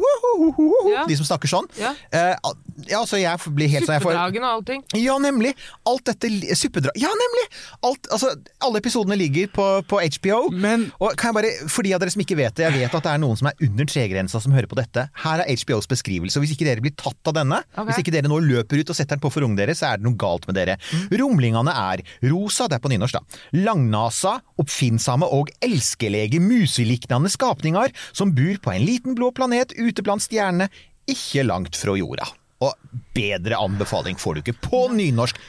[0.58, 1.06] ho, Ja.
[1.10, 1.68] De som snakker sånn.
[1.78, 1.94] Ja.
[2.10, 2.54] Uh,
[2.90, 4.84] ja, så jeg blir helt sånn Suppedragen og allting.
[4.98, 5.52] Ja, nemlig!
[5.90, 7.46] Alt dette Suppedrag Ja, nemlig!
[7.86, 8.32] Alt, altså,
[8.66, 10.40] alle episodene ligger på, på HBO.
[10.52, 12.96] Men- og kan jeg bare, For de av dere som ikke vet det, jeg vet
[12.96, 15.06] at det er noen som er under tregrensa som hører på dette.
[15.24, 16.42] Her er HBOs beskrivelse.
[16.42, 17.90] Hvis ikke dere blir tatt av denne, okay.
[17.92, 20.02] hvis ikke dere nå løper ut og setter den på for ungen deres, så er
[20.02, 20.80] det noe galt med dere.
[21.14, 23.42] Rumlingene er rosa, det er på nynorsk, da.
[23.68, 30.24] Langnasa, oppfinnsomme og elskelige museliknende skapninger som bor på en liten blå planet ute blant
[30.24, 30.70] stjernene,
[31.10, 32.28] ikke langt fra jorda.
[32.64, 32.76] Og
[33.16, 35.40] bedre anbefaling får du ikke på nynorsk.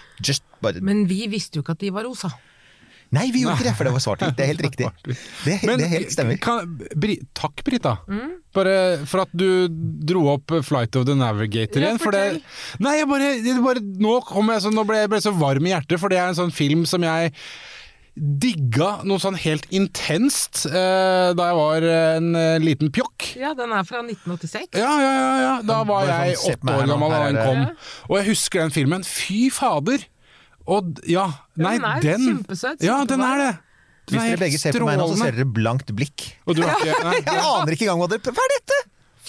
[0.81, 2.31] Men vi visste jo ikke at de var rosa.
[3.11, 4.37] Nei, vi gjorde ikke det, for det var svart-hvitt.
[4.39, 4.91] Det er helt riktig.
[5.47, 6.37] Det, Men det helt stemmer.
[6.39, 7.97] kan, Bri, takk, Brita.
[8.07, 8.37] Mm.
[8.55, 8.75] Bare
[9.11, 9.67] for at du
[10.07, 11.99] dro opp Flight of the Navigator igjen.
[12.03, 12.39] For det,
[12.79, 15.67] nei, jeg bare, jeg bare Nå, kom jeg, så, nå ble jeg ble så varm
[15.67, 17.35] i hjertet, for det er en sånn film som jeg
[18.17, 23.31] digga noe sånn helt intenst eh, da jeg var en eh, liten pjokk.
[23.41, 24.79] Ja, den er fra 1986.
[24.79, 25.55] Ja, ja, ja, ja.
[25.67, 27.65] Da var jeg sånn, på åtte år gammel da den kom.
[28.11, 29.07] Og jeg husker den filmen.
[29.07, 30.05] Fy fader!
[30.71, 31.27] Og ja,
[31.59, 33.51] nei, den er den kjempesøt, Ja, den er det.
[34.11, 36.27] Den Hvis er dere begge ser på meg nå, så ser dere blankt blikk.
[36.47, 38.81] Og du har ikke nei, Jeg aner ikke engang hva det Hva er dette?!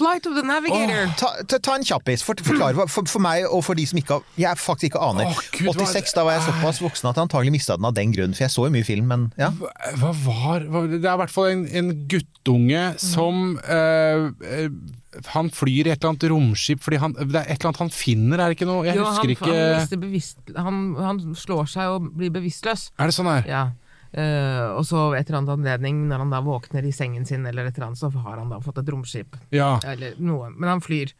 [0.01, 1.11] Flight of the Navigator.
[1.21, 2.23] Ta, ta, ta en kjappis.
[2.25, 5.29] For, forklar for, for meg og for de som ikke har Jeg faktisk ikke aner.
[5.29, 8.13] Oh, Gud, 86, da var jeg såpass voksen at jeg antagelig mista den av den
[8.15, 9.51] grunn, for jeg så jo mye film, men ja.
[9.61, 9.71] Hva
[10.01, 14.25] hva var hva, Det er i hvert fall en, en guttunge som eh,
[15.35, 17.93] Han flyr i et eller annet romskip fordi han, det er et eller annet han
[17.93, 18.85] finner, er det ikke noe?
[18.87, 22.89] Jeg Jo, husker han, ikke han, bevisst, han, han slår seg og blir bevisstløs.
[22.97, 23.47] Er det sånn her?
[23.49, 23.63] Ja.
[24.11, 27.69] Eh, og så et eller annet anledning, når han da våkner i sengen sin, eller
[27.69, 29.37] et eller annet, så har han da fått et romskip.
[29.55, 29.77] Ja.
[29.87, 30.51] Eller noe.
[30.55, 31.13] Men han flyr.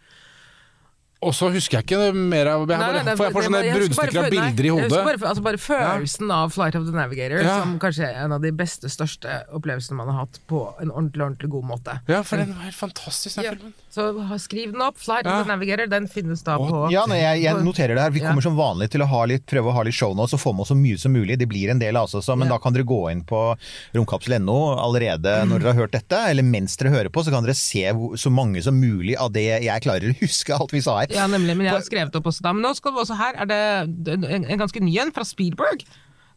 [1.21, 3.43] Og så husker jeg ikke mer av jeg Nei, bare, nei, det- For jeg får
[3.45, 4.89] sånne bruddstykker av nei, bilder i hodet.
[5.05, 7.59] Bare, altså bare følelsen av Flight of the Navigator Ja.
[7.61, 11.21] som kanskje er en av de beste, største opplevelsene man har hatt på en ordentlig,
[11.21, 11.99] ordentlig god måte.
[12.07, 13.51] Ja, for den var helt fantastisk, den Ja.
[13.51, 13.73] filmen.
[13.93, 14.97] Så skriv den opp.
[14.97, 15.41] Flight Ja.
[15.41, 18.09] of the Navigator, den finnes da på Ja, nei, jeg, jeg noterer det her.
[18.09, 18.29] Vi Ja.
[18.29, 20.53] kommer som vanlig til å ha litt, prøve å ha litt show nå, og få
[20.55, 21.37] med oss så mye som mulig.
[21.37, 22.55] Det blir en del, altså, så, men Ja.
[22.55, 23.55] da kan dere gå inn på
[23.93, 25.49] romkapsel.no allerede Mm.
[25.49, 27.83] når dere har hørt dette, eller mens dere hører på, så kan dere se
[28.17, 31.07] så mange som mulig av det jeg klarer å huske alt vi sa her.
[31.17, 31.57] Ja, nemlig.
[31.57, 32.53] Men jeg har skrevet opp også da.
[32.53, 35.83] Men nå skal vi også her, er det en, en ganske ny en fra Spielberg.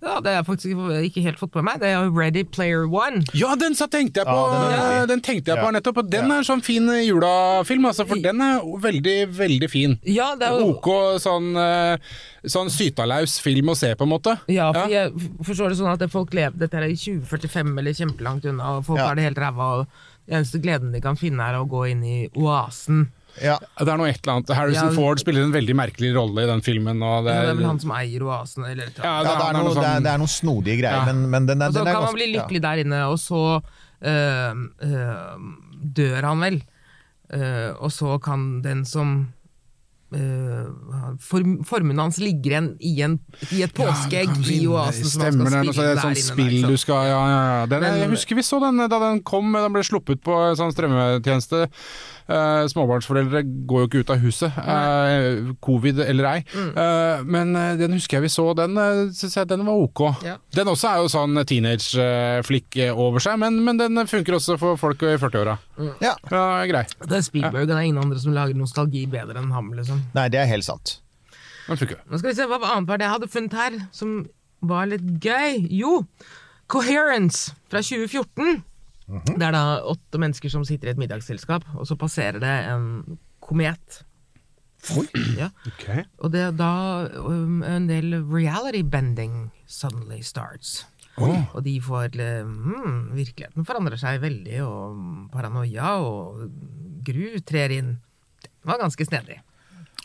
[0.05, 1.79] Ja, det har jeg faktisk ikke helt fått med meg.
[1.81, 3.23] Det er jo Ready Player One.
[3.33, 4.35] Ja, den så tenkte jeg på!
[4.37, 5.71] Ja, den Ja, den tenkte jeg på Ja.
[5.71, 9.71] her nettopp, og den er en sånn fin julafilm, altså, for den er veldig, veldig
[9.73, 9.95] fin.
[10.05, 10.91] Ja, det er jo OK
[11.25, 11.97] sånn, eh,
[12.45, 14.37] sånn sytalaus film å se, på en måte.
[14.53, 18.45] Ja, for jeg forstår det sånn at folk lever dette er i 2045 eller kjempelangt
[18.53, 19.07] unna, og folk Ja.
[19.09, 19.87] har det helt ræva, og
[20.29, 23.07] den eneste gleden de kan finne er å gå inn i oasen.
[23.43, 23.57] Ja.
[23.79, 24.53] Det er noe et eller annet.
[24.55, 24.95] Harrison Ja.
[24.95, 27.03] Ford spiller en veldig merkelig rolle i den filmen.
[27.03, 29.47] Og det, Det er vel han som eier oasen, eller eller Ja, det, Ja, det,
[29.49, 31.05] er noe, noe, er, sånn- det er noen snodige greier, Ja.
[31.13, 33.19] men, men den er, Og så den er kan man bli lykkelig der inne, og
[33.19, 33.63] så
[34.05, 34.53] øh,
[34.85, 35.39] øh,
[35.95, 36.63] dør han vel.
[37.35, 39.33] Uh, og så kan den som
[40.15, 40.69] Uh,
[41.19, 43.17] form, Formuen hans ligger igjen, i, en,
[43.51, 46.77] i et påskeegg Ja, i oasen Stemmer skal det, noe der sånt spill der, du
[46.79, 47.67] skal Ja, ja, ja.
[47.67, 50.55] Den, Men- jeg husker vi så den da den kom, den ble sluppet på en
[50.61, 51.65] sånn strømmetjeneste.
[52.25, 56.45] Eh, småbarnsforeldre går jo ikke ut av huset, eh, covid eller ei.
[56.55, 56.71] Mm.
[56.73, 60.03] Eh, men den husker jeg vi så, den uh, syns jeg den var ok.
[60.25, 60.39] Ja.
[60.57, 65.05] Den også er jo sånn teenage-flikk over seg, men, men den funker også for folk
[65.05, 65.59] i 40-åra.
[66.01, 66.15] Ja.
[66.31, 66.87] Ja, grei.
[67.05, 67.69] Det er Spielberg, ja.
[67.69, 69.73] det er ingen andre som lager nostalgi bedre enn ham.
[69.77, 70.01] liksom.
[70.17, 70.99] Nei, det er helt sant.
[71.69, 72.01] Den funker.
[72.09, 74.17] Nå skal vi se hva annet var det jeg hadde funnet her som
[74.65, 75.67] var litt gøy.
[75.77, 75.99] Jo,
[76.73, 78.63] Coherence fra 2014.
[79.07, 83.19] Det er da åtte mennesker som sitter i et middagsselskap, og så passerer det en
[83.45, 84.03] komet.
[85.41, 85.51] Ja.
[86.21, 86.73] Og det er da
[87.25, 90.83] um, en del reality bending suddenly starts.
[91.55, 94.99] Og de får hmm, Virkeligheten forandrer seg veldig, og
[95.33, 96.49] paranoia og
[97.07, 97.95] gru trer inn.
[98.43, 99.39] Det var ganske snedig.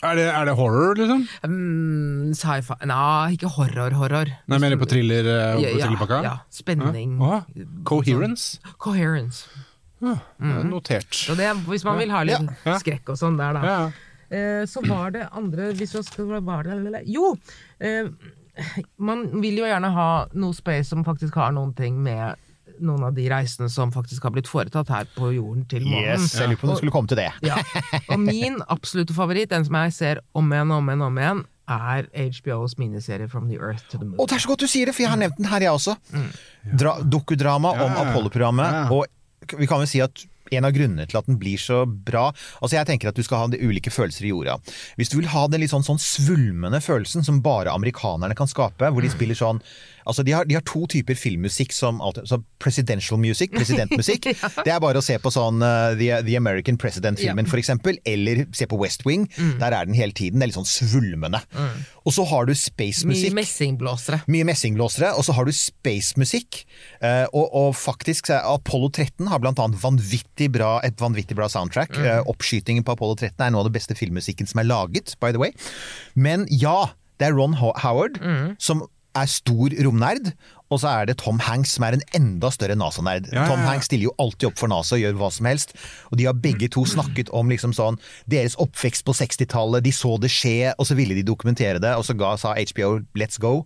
[0.02, 1.26] Er det, er det horror, liksom?
[1.44, 4.30] Um, Sci-fi Nei, ikke horror-horror.
[4.48, 6.20] Nei, mer på thriller uh, ja, ja, thrillerpakka?
[6.24, 7.18] ja, spenning.
[7.20, 7.42] Ja.
[7.84, 8.54] Coherence?
[8.62, 9.44] Sånn, coherence.
[10.00, 11.12] Notert.
[11.12, 12.78] Så det, hvis man vil ha litt Ja.
[12.80, 13.64] skrekk og sånn der, da.
[13.68, 13.80] Ja.
[14.30, 15.92] Eh, så var det andre hvis
[16.46, 17.34] var det, eller- Jo!
[17.82, 18.08] Uh,
[18.98, 22.36] man vil jo gjerne ha noe space som faktisk har noen ting med
[22.84, 26.16] noen av de reisene som faktisk har blitt foretatt her på jorden til månen.
[26.16, 27.30] Yes, jeg lurer på om du skulle komme til det.
[27.50, 27.56] Ja.
[28.12, 31.44] Og min absolutte favoritt, den som jeg ser om igjen og om igjen, om igjen,
[31.70, 34.18] er HBOs miniserie From the Earth to the Moon.
[34.18, 35.72] Og det er så godt du sier det, for jeg har nevnt den her, jeg
[35.76, 35.96] også.
[36.82, 38.90] Dra Dokudrama om Apollo-programmet.
[38.94, 39.06] Og
[39.56, 42.24] vi kan vel si at en av grunnene til at den blir så bra
[42.58, 44.56] Altså Jeg tenker at du skal ha de ulike følelser i jorda.
[44.98, 48.90] Hvis du vil ha den litt sånn, sånn svulmende følelsen som bare amerikanerne kan skape,
[48.90, 49.62] hvor de spiller sånn
[50.06, 54.26] Altså de har, de har to typer filmmusikk som alltid så Presidential music, presidentmusikk.
[54.66, 57.58] Det er bare å se på sånn uh, The, The American President-filmen Ja.
[57.60, 59.24] eksempel, eller se på West Wing.
[59.60, 60.40] Der er den hele tiden.
[60.40, 61.40] Det er litt sånn svulmende.
[62.04, 63.32] Og så har du Mye space-musikk.
[63.36, 64.20] messingblåsere.
[64.28, 66.62] Mye messingblåsere, og så har du space-musikk.
[67.00, 71.48] Eh, og, og faktisk så Apollo 13 har blant annet vanvittig bra, et vanvittig bra
[71.52, 71.96] soundtrack.
[71.96, 75.32] Eh, oppskytingen på Apollo 13 er noe av det beste filmmusikken som er laget, by
[75.32, 75.52] the way.
[76.14, 76.90] Men ja,
[77.20, 78.20] det er Ron Howard Howard
[78.60, 78.84] som
[79.18, 80.32] er stor romnerd,
[80.70, 83.26] og så er det Tom Hanks som er en enda større NASA-nerd.
[83.32, 83.64] Ja, ja, Tom.
[83.66, 85.74] Hanks stiller jo alltid opp for NASA og gjør hva som helst.
[86.12, 87.98] Og de har begge to snakket om liksom sånn
[88.30, 92.06] deres oppvekst på 60-tallet, de så det skje, og så ville de dokumentere det, og
[92.06, 93.64] så ga, sa HBO 'let's go'.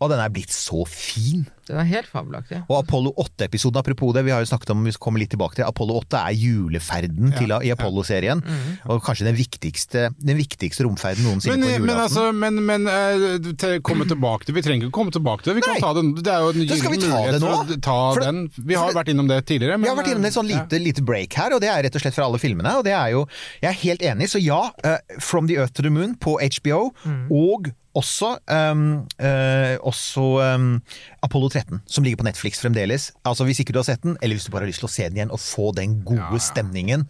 [0.00, 1.42] Og den er blitt så fin.
[1.68, 2.62] Den er helt fabelaktig.
[2.66, 5.66] Og Apollo 8-episoden, apropos det, vi har jo snakket om, vi kommer litt tilbake til,
[5.68, 8.40] Apollo 8 er juleferden til, i Apollo-serien.
[8.90, 13.50] Og kanskje den viktigste, den viktigste romferden noensinne Men, på men, altså, men, men uh,
[13.60, 15.56] til, komme tilbake til Vi trenger ikke komme tilbake til det.
[15.60, 15.84] Vi kan Nei.
[15.84, 16.10] ta den.
[16.16, 17.52] Det er jo en Da skal vi gyllen ta det mulighet nå.
[17.52, 18.40] for å ta For den.
[18.56, 19.76] Vi har for vært innom det tidligere.
[19.76, 20.64] Men, Vi har vært innom det sånn ja.
[20.64, 22.72] lite, lite break her, og det er rett og slett fra alle filmene.
[22.80, 23.26] Og det er jo
[23.60, 26.90] Jeg er helt enig, så ja, Uh, From the Earth to the Moon på HBO,
[27.30, 28.84] og også, um,
[29.18, 30.68] uh, også um,
[31.26, 33.10] Apollo 13, som ligger på Netflix fremdeles.
[33.26, 34.92] Altså Hvis ikke du har sett den, eller hvis du bare har lyst til å
[34.92, 37.08] se den igjen og få den gode stemningen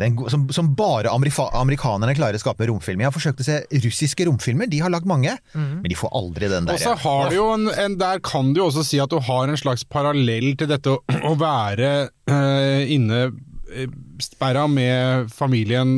[0.00, 3.02] den go som, som bare amerikanerne klarer å skape romfilm.
[3.02, 6.50] Jeg har forsøkt å se russiske romfilmer, de har lagd mange, men de får aldri
[6.52, 6.78] den der.
[6.78, 9.20] Og så har du jo en, en Der kan du jo også si at du
[9.22, 11.92] har en slags parallell til dette å, å være
[12.30, 13.24] uh, inne
[13.72, 13.86] eh,
[14.24, 15.92] sperra med familien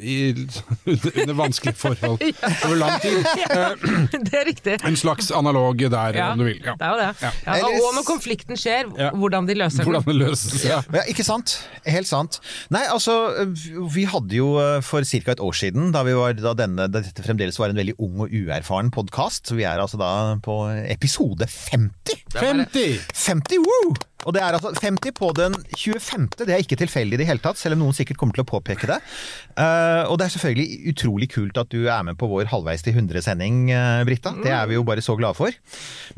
[0.00, 0.32] i,
[0.86, 2.20] under vanskelige forhold
[2.66, 3.18] over lang tid.
[4.32, 4.76] Det er riktig.
[4.88, 6.60] En slags analog der, Ja, om du vil.
[6.64, 6.74] Ja.
[6.78, 7.08] Det er jo det.
[7.22, 7.30] Ja.
[7.46, 9.10] Ja, og når konflikten skjer, Ja.
[9.16, 10.12] hvordan de løser Hvordan den.
[10.18, 10.64] det løses.
[10.68, 10.80] Ja.
[10.92, 11.56] Ja, ikke sant?
[11.86, 12.38] Helt sant.
[12.74, 13.16] Nei, altså,
[13.94, 15.32] vi hadde jo eh, for ca.
[15.36, 18.24] et år siden, da, vi var, da, denne, da dette fremdeles var en veldig ung
[18.26, 20.12] og uerfaren podkast, så vi er altså da
[20.44, 20.60] på
[20.92, 22.24] episode 50.
[22.38, 23.04] 50!
[23.12, 23.94] 50, woo!
[24.22, 26.28] Og det er altså 50 på den 25.
[26.46, 28.50] Det er ikke tilfeldig i det hele tatt, selv om noen sikkert kommer til å
[28.50, 28.98] påpeke det.
[29.56, 32.96] Eh, og det er selvfølgelig utrolig kult at du er med på vår halvveis til
[32.98, 34.34] 100-sending, uh, Britta.
[34.42, 35.54] Det er vi jo bare så glade for.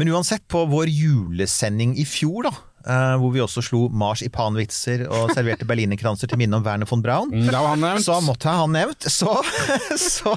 [0.01, 2.74] Men uansett, på vår julesending i fjor, da.
[2.87, 7.32] Eh, hvor vi også slo marsipanvitser og serverte berlinerkranser til minne om Werner von Braun.
[7.32, 8.05] Mm, Da var han nevnt.
[8.07, 9.09] Så måtte han nevnt.
[9.11, 9.35] Så,
[10.01, 10.35] så,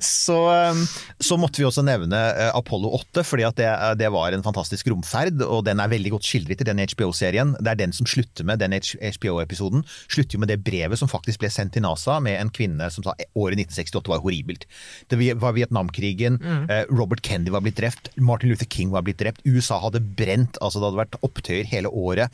[0.00, 0.38] så,
[0.72, 0.82] um,
[1.22, 3.68] så måtte vi også nevne eh, Apollo 8, fordi det,
[4.00, 7.54] det var en fantastisk romferd, og den er veldig godt skildret i den HBO-serien.
[7.60, 9.84] Det er den som slutter med den HBO-episoden.
[10.08, 13.04] Slutter jo med det brevet som faktisk ble sendt til NASA med en kvinne som
[13.06, 14.66] sa året 1968 var horribelt.
[15.10, 16.38] Det var Vietnamkrigen,
[16.68, 20.58] eh, Robert Kennedy var blitt drept, Martin Luther King var blitt drept, USA hadde brent,
[20.60, 21.18] altså det hadde vært
[21.52, 22.28] opptøyer hele året.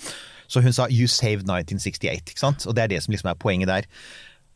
[0.49, 2.67] Så hun sa 'you saved 1968', ikke sant?
[2.67, 3.83] Og det er det som liksom er poenget der.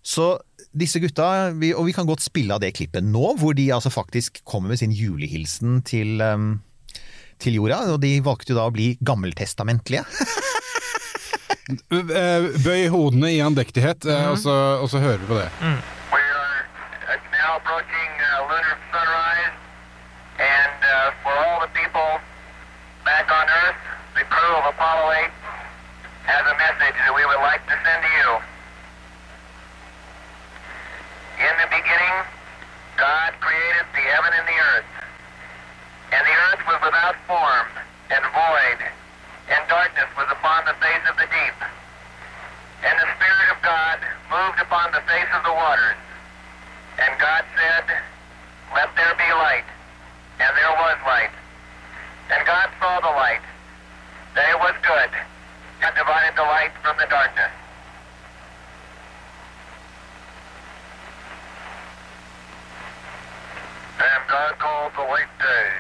[0.03, 0.39] Så
[0.79, 3.91] disse gutta, vi, og vi kan godt spille av det klippet nå, hvor de altså
[3.91, 6.63] faktisk kommer med sin julehilsen til, um,
[7.39, 7.93] til jorda.
[7.93, 10.05] Og de valgte jo da å bli gammeltestamentlige.
[11.73, 14.51] Eh, Bøy hodene i andektighet, eh, og, så,
[14.83, 15.49] og så hører vi på det.
[16.11, 16.67] We are
[17.07, 17.63] uh, uh,
[18.91, 19.55] sunrise,
[20.43, 22.19] and uh, for all the people
[23.05, 23.82] back on Earth,
[24.33, 25.29] crew of Apollo 8
[26.25, 28.31] has a message that we would like to send to you.
[31.45, 32.17] In the beginning,
[32.97, 34.93] God created the heaven and the earth,
[36.17, 37.69] and the earth was without form
[38.09, 38.81] and void,
[39.53, 41.59] and darkness was upon the face of the deep.
[42.89, 44.01] And the Spirit of God
[44.33, 46.01] moved upon the face of the waters.
[46.99, 47.85] And God said,
[48.73, 49.69] Let there be light.
[50.41, 51.35] And there was light.
[52.33, 53.45] And God saw the light,
[54.37, 55.11] it was good,
[55.83, 57.51] and divided the light from the darkness.
[63.99, 65.72] And God called the light day,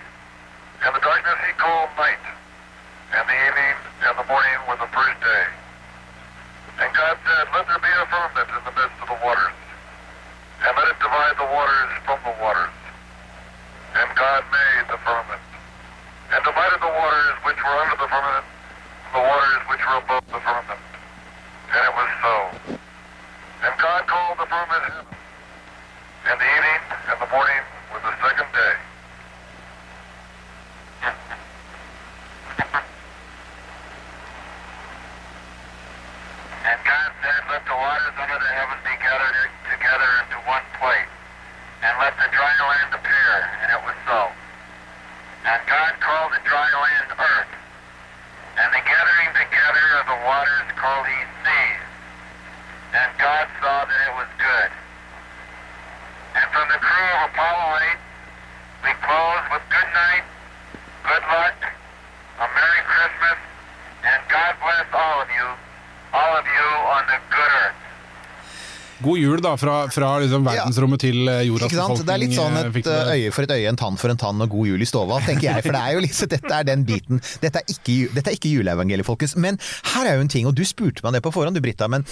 [69.23, 71.93] jul, da, fra, fra liksom verdensrommet til eh, jordas Ikke sant?
[71.95, 72.09] befolkning.
[72.09, 74.21] Det er litt sånn eh, et eh, øye for et øye, en tann for en
[74.21, 75.65] tann og god jul i stova, tenker jeg.
[75.67, 77.23] For det er jo liksom, dette er den biten.
[77.43, 79.37] Dette er ikke, dette er ikke juleevangeliet, folkens.
[79.41, 79.61] Men
[79.95, 82.05] her er jo en ting, og du spurte meg det på forhånd, du Britta, men,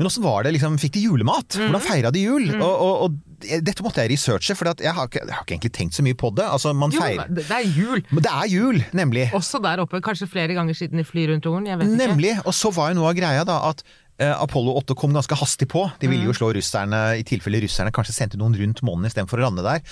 [0.00, 0.56] men åssen var det?
[0.58, 1.56] liksom, Fikk de julemat?
[1.60, 2.50] Hvordan feira de jul?
[2.58, 5.72] Og, og, og dette måtte jeg researche, for jeg, har ikke, jeg har ikke egentlig
[5.76, 6.46] tenkt så mye på det.
[6.48, 8.00] Altså, man Jo, feirer det er jul.
[8.10, 9.26] Men det er jul, nemlig.
[9.36, 10.00] Også der oppe.
[10.04, 11.68] Kanskje flere ganger siden de flyr rundt jorden.
[11.68, 12.00] Jeg vet ikke.
[12.00, 12.32] Nemlig.
[12.48, 13.84] Og så var jo noe av greia da at
[14.18, 15.82] Apollo 8 kom ganske hastig på.
[16.00, 19.46] De ville jo slå russerne, i tilfelle russerne kanskje sendte noen rundt månen istedenfor å
[19.48, 19.82] lande der.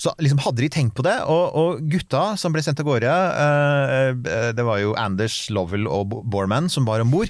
[0.00, 1.16] Så liksom hadde de tenkt på det.
[1.28, 5.84] Og, og gutta som ble sendt av gårde, eh, eh, det var jo Anders Lovell
[5.90, 7.28] og Bo- Borman som var om bord.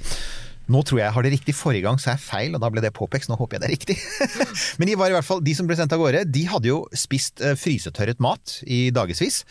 [0.70, 1.52] Nå tror jeg jeg har det riktig.
[1.54, 3.26] Forrige gang sa jeg feil, og da ble det påpekt.
[3.28, 3.98] så Nå håper jeg det er riktig.
[4.82, 6.80] Men de var i hvert fall, de som ble sendt av gårde, de hadde jo
[6.94, 9.42] spist eh, frysetørret mat i dagevis.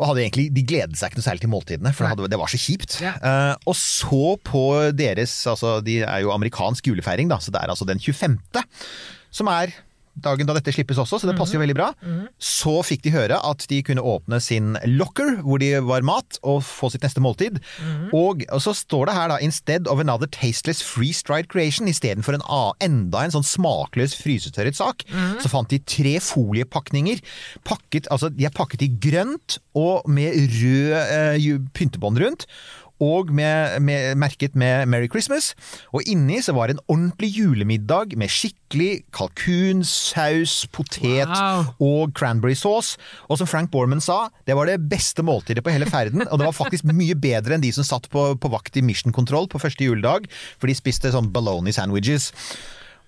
[0.00, 2.40] Og hadde egentlig, De gledet seg ikke noe særlig til måltidene, for det, hadde, det
[2.40, 2.96] var så kjipt.
[3.04, 3.12] Ja.
[3.20, 4.64] Uh, og så på
[4.96, 8.38] deres altså De er jo amerikansk julefeiring, da, så det er altså den 25.,
[9.30, 9.76] som er
[10.24, 11.90] dagen da dette slippes også, så det passer jo veldig bra.
[12.40, 16.62] Så fikk de høre at de kunne åpne sin locker, hvor de var mat, og
[16.66, 17.60] få sitt neste måltid.
[18.16, 22.46] Og, og så står det her da 'instead of another tasteless freeze-dried creation', istedenfor en
[22.80, 25.04] enda en sånn smakløs frysetørret sak,
[25.40, 27.20] så fant de tre foliepakninger.
[27.64, 32.46] Pakket, altså de er pakket i grønt og med rød eh, pyntebånd rundt
[33.00, 35.54] og med, med, merket med 'Merry Christmas'.
[35.92, 41.74] Og inni så var det en ordentlig julemiddag med skikkelig kalkun, saus, potet Wow.
[41.80, 42.98] og cranberry sauce.
[43.28, 46.26] Og som Frank Borman sa, det var det beste måltidet på hele ferden.
[46.30, 49.12] Og det var faktisk mye bedre enn de som satt på, på vakt i Mission
[49.12, 50.28] Control på første juledag,
[50.58, 52.32] for de spiste sånn baloney sandwiches.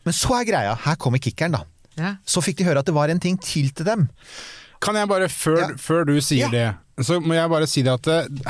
[0.04, 1.64] Men så er greia, her kommer kickeren, da.
[1.96, 2.14] Ja.
[2.24, 4.08] Så fikk de høre at det var en ting til til dem.
[4.82, 5.66] Kan jeg bare, før, Ja.
[5.78, 6.50] før du sier Ja.
[6.50, 8.08] det, så må jeg bare si det at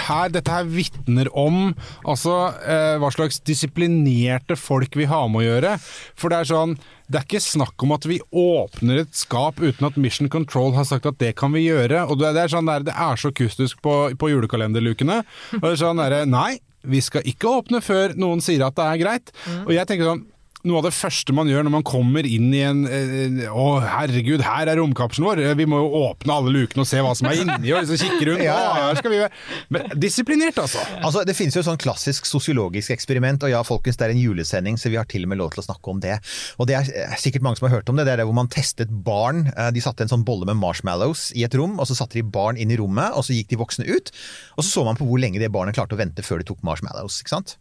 [0.09, 1.71] her, dette her vitner om
[2.03, 5.77] altså, eh, hva slags disiplinerte folk vi har med å gjøre.
[6.19, 6.75] For det er sånn
[7.13, 10.87] det er ikke snakk om at vi åpner et skap uten at Mission Control har
[10.89, 12.07] sagt at det kan vi gjøre.
[12.09, 15.21] Og det, er sånn der, det er så kustisk på, på julekalenderlukene.
[15.61, 16.57] Og det er sånn der, Nei,
[16.89, 19.35] vi skal ikke åpne før noen sier at det er greit.
[19.67, 20.25] Og jeg tenker sånn
[20.69, 24.45] noe av det første man gjør når man kommer inn i en eh, Å, herregud,
[24.47, 25.41] her er romkapselen vår!
[25.43, 27.99] Eh, Vi må jo åpne alle lukene og se hva som er inni, og liksom
[28.03, 28.45] kikke rundt.
[28.49, 30.83] Ja, her skal vi være Men disiplinert, altså!
[31.01, 34.23] Altså, Det finnes jo et sånn klassisk sosiologisk eksperiment, og ja, folkens, det er en
[34.23, 36.19] julesending, så vi har til og med lov til å snakke om det.
[36.63, 38.07] Og det er eh, sikkert mange som har hørt om det.
[38.07, 39.45] Det er det hvor man testet barn.
[39.75, 42.61] De satte en sånn bolle med marshmallows i et rom, og så satte de barn
[42.61, 44.15] inn i rommet, og så gikk de voksne ut.
[44.57, 46.63] Og så så man på hvor lenge det barnet klarte å vente før de tok
[46.67, 47.19] marshmallows.
[47.23, 47.57] ikke sant?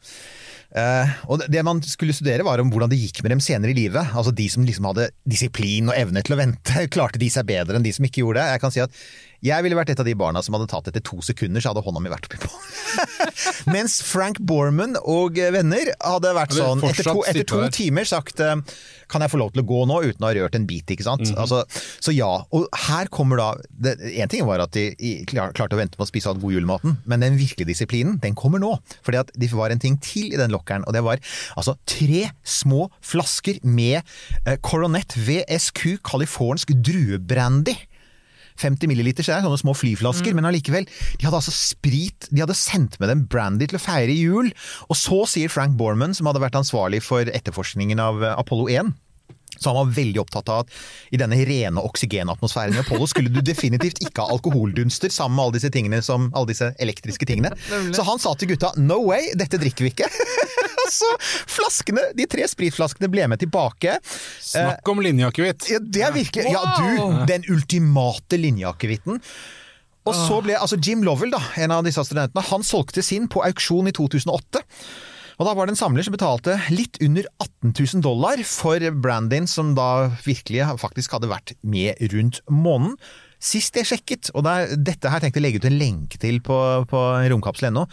[0.71, 3.77] Eh, og det man skulle studere var om hvordan det gikk med dem senere i
[3.77, 4.13] livet.
[4.15, 7.77] Altså De som liksom hadde disiplin og evne til å vente, klarte de seg bedre
[7.77, 8.55] enn de som ikke gjorde det.
[8.55, 9.01] Jeg kan si at
[9.41, 11.81] jeg ville vært et av de barna som hadde tatt etter to sekunder, så hadde
[11.85, 12.49] hånda mi vært oppi på.
[13.73, 18.55] Mens Frank Borman og venner hadde vært sånn etter to, etter to timer sagt eh,
[19.11, 21.05] kan jeg få lov til å gå nå uten å ha rørt en bit, ikke
[21.07, 21.33] sant.
[21.35, 21.63] altså,
[21.99, 22.29] så ja.
[22.55, 24.85] Og her kommer da det, En ting var at de
[25.27, 28.37] klar- klarte å vente med å spise all god julematen, men den virkelige disiplinen, den
[28.39, 28.75] kommer nå.
[29.03, 31.19] Fordi at det var en ting til i den lokkeren, og det var
[31.57, 33.99] altså tre små flasker med
[34.45, 37.75] eh, Coronet VSQ californsk druebrandy.
[38.61, 40.87] 50 milliliter, så det er sånne små flyflasker, men allikevel.
[41.17, 44.51] De hadde altså sprit, de hadde sendt med dem brandy til å feire jul.
[44.89, 48.93] Og så sier Frank Borman, som hadde vært ansvarlig for etterforskningen av Apollo 1,
[49.61, 50.75] så han var veldig opptatt av at
[51.13, 55.57] i denne rene oksygenatmosfæren i Apollo skulle du definitivt ikke ha alkoholdunster sammen med alle
[55.59, 57.53] disse tingene som, alle disse elektriske tingene.
[57.95, 60.09] Så han sa til gutta no way, dette drikker vi ikke.
[60.91, 61.07] så
[61.47, 63.95] flaskene, de tre spritflaskene ble med tilbake.
[64.43, 65.69] Snakk om linjeakevitt!
[65.71, 67.21] Ja, det er virkelig Ja, du!
[67.29, 69.21] Den ultimate linjeakevitten.
[70.09, 73.43] Og så ble altså Jim Lovell, da, en av disse studentene, han solgte sin på
[73.45, 74.63] auksjon i 2008.
[75.41, 79.47] Og da var det en samler som betalte litt under 18 000 dollar for Brandin,
[79.49, 82.93] som da virkelig faktisk hadde vært med rundt månen.
[83.41, 86.37] Sist jeg sjekket, og det er, dette her tenkte jeg legge ut en lenke til
[86.45, 86.57] på,
[86.91, 86.99] på
[87.33, 87.87] romkapsel.no.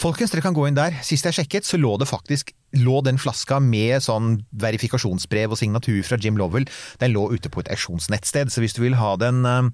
[0.00, 0.96] Folkens, dere kan gå inn der.
[1.04, 6.00] Sist jeg sjekket, så lå det faktisk lå den flaska med sånn verifikasjonsbrev og signatur
[6.08, 6.64] fra Jim Lovell.
[7.04, 9.68] Den lå ute på et auksjonsnettsted, så hvis du vil ha den eh,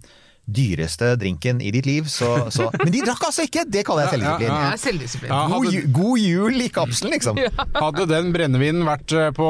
[0.46, 3.62] dyreste drinken i ditt liv, så, så Men de drakk altså ikke!
[3.70, 4.70] Det kaller jeg Ja, ja, ja.
[4.72, 5.30] Er selvdisiplin.
[5.30, 7.38] Ja, God, ju- god jul i kapselen, liksom.
[7.76, 9.48] Hadde den brennevinen vært eh, på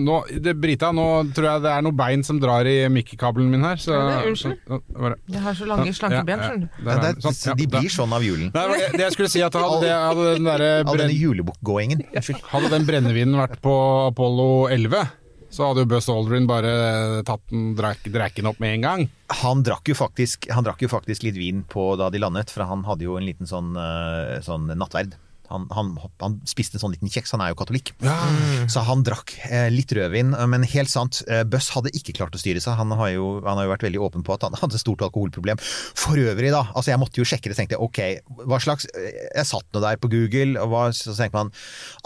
[0.00, 1.06] nå, det, Brita, nå
[1.36, 3.76] tror jeg det er noe bein som drar i mikkekabelen min her.
[3.80, 4.60] Så, det unnskyld.
[4.68, 6.88] så- Jeg har så lange, slanke Ja, ben, skjønner du.
[6.88, 7.12] Ja.
[7.24, 8.50] Sånn, ja, de blir sånn av julen.
[8.54, 8.64] Nei,
[8.94, 12.06] det, jeg skulle si at hadde, det, hadde den derre All denne brenn, julebukkgåingen.
[12.14, 12.40] Unnskyld.
[12.54, 13.74] Hadde den brennevinen vært på
[14.08, 15.04] Apollo 11,
[15.54, 16.70] så hadde jo Buzz Aldrin bare
[17.26, 19.04] tatt den, drak, drakk den opp med en gang.
[19.42, 22.82] Han drakk, faktisk, han drakk jo faktisk litt vin på da de landet, for han
[22.88, 25.14] hadde jo en liten sånn, eh, sånn nattverd.
[25.54, 25.92] Han, han,
[26.22, 27.92] han spiste en sånn liten kjeks, han er jo katolikk.
[28.70, 32.40] Så han drakk eh, litt rødvin, men helt sant, eh, Buss hadde ikke klart å
[32.40, 32.76] styre seg.
[32.80, 35.04] Han har, jo, han har jo vært veldig åpen på at han hadde et stort
[35.06, 35.60] alkoholproblem.
[35.60, 36.64] For øvrig, da.
[36.74, 39.82] altså Jeg måtte jo sjekke det, tenkte jeg ok, hva slags eh, Jeg satt nå
[39.84, 41.52] der på Google, og hva, så tenkte man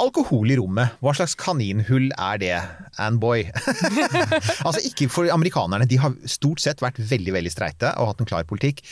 [0.03, 0.99] alkohol i rommet.
[1.05, 2.57] Hva slags kaninhull er det?
[3.01, 3.47] And boy.
[4.67, 8.31] altså ikke for amerikanerne, de har stort sett vært veldig, veldig streite og hatt en
[8.31, 8.85] klar politikk.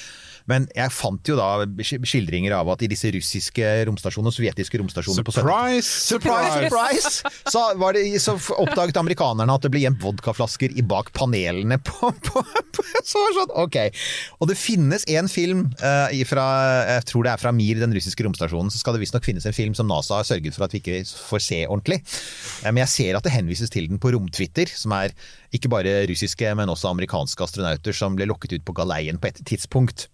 [0.51, 5.35] Men jeg fant jo da skildringer av at i disse russiske romstasjonene, sovjetiske romstasjonene på
[5.35, 5.91] 70 Surprise!
[6.07, 7.35] Surprise, surprise!
[7.51, 12.13] Så, var det, så oppdaget amerikanerne at det ble gjemt vodkaflasker i bak panelene på,
[12.29, 12.43] på,
[12.77, 13.79] på Så sånn, ok.
[14.41, 16.47] Og det finnes en film uh, fra,
[16.95, 19.57] jeg tror det er fra Mir, den russiske romstasjonen, så skal det visstnok finnes en
[19.57, 22.01] film som NASA har sørget for at vi ikke får se ordentlig.
[22.63, 25.15] Eh, men jeg ser at det henvises til den på romtwitter, som er
[25.55, 29.43] ikke bare russiske, men også amerikanske astronauter som ble lokket ut på galeien på et
[29.47, 30.09] tidspunkt.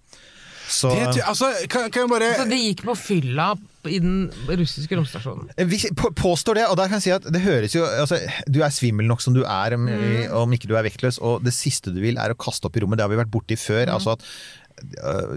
[0.68, 3.52] Så Det, altså, kan, kan bare altså, det gikk på fylla
[3.90, 5.48] i den russiske romstasjonen.
[5.66, 8.60] Vi på- påstår det, og der kan jeg si at det høres jo altså, Du
[8.62, 9.88] er svimmel nok som du er, om,
[10.44, 12.84] om ikke du er vektløs, og det siste du vil er å kaste opp i
[12.84, 13.00] rommet.
[13.00, 13.90] Det har vi vært borti før.
[13.96, 14.22] altså at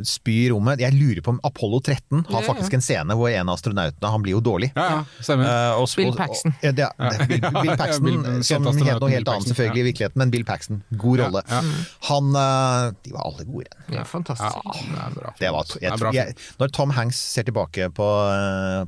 [0.05, 0.79] Spy i rommet.
[0.83, 4.11] Jeg lurer på om Apollo 13 har Ja, faktisk en scene hvor en av astronautene
[4.11, 4.71] Han blir jo dårlig.
[4.75, 5.03] Ja.
[5.03, 6.53] Eh, og- Bill og- Paxton.
[6.63, 10.17] Ja, det, det, Bill, Bill Paxton, Bill- som het noe helt annet selvfølgelig i virkeligheten,
[10.23, 10.81] men Bill Paxton.
[10.97, 11.43] God rolle.
[11.49, 11.61] Ja,
[12.09, 13.69] Han uh, De var alle gode.
[13.93, 14.55] Ja, fantastisk.
[14.65, 15.33] det er bra.
[15.39, 18.09] Det var, Det jeg, er bra tror- jeg, når Tom Hanks ser tilbake på,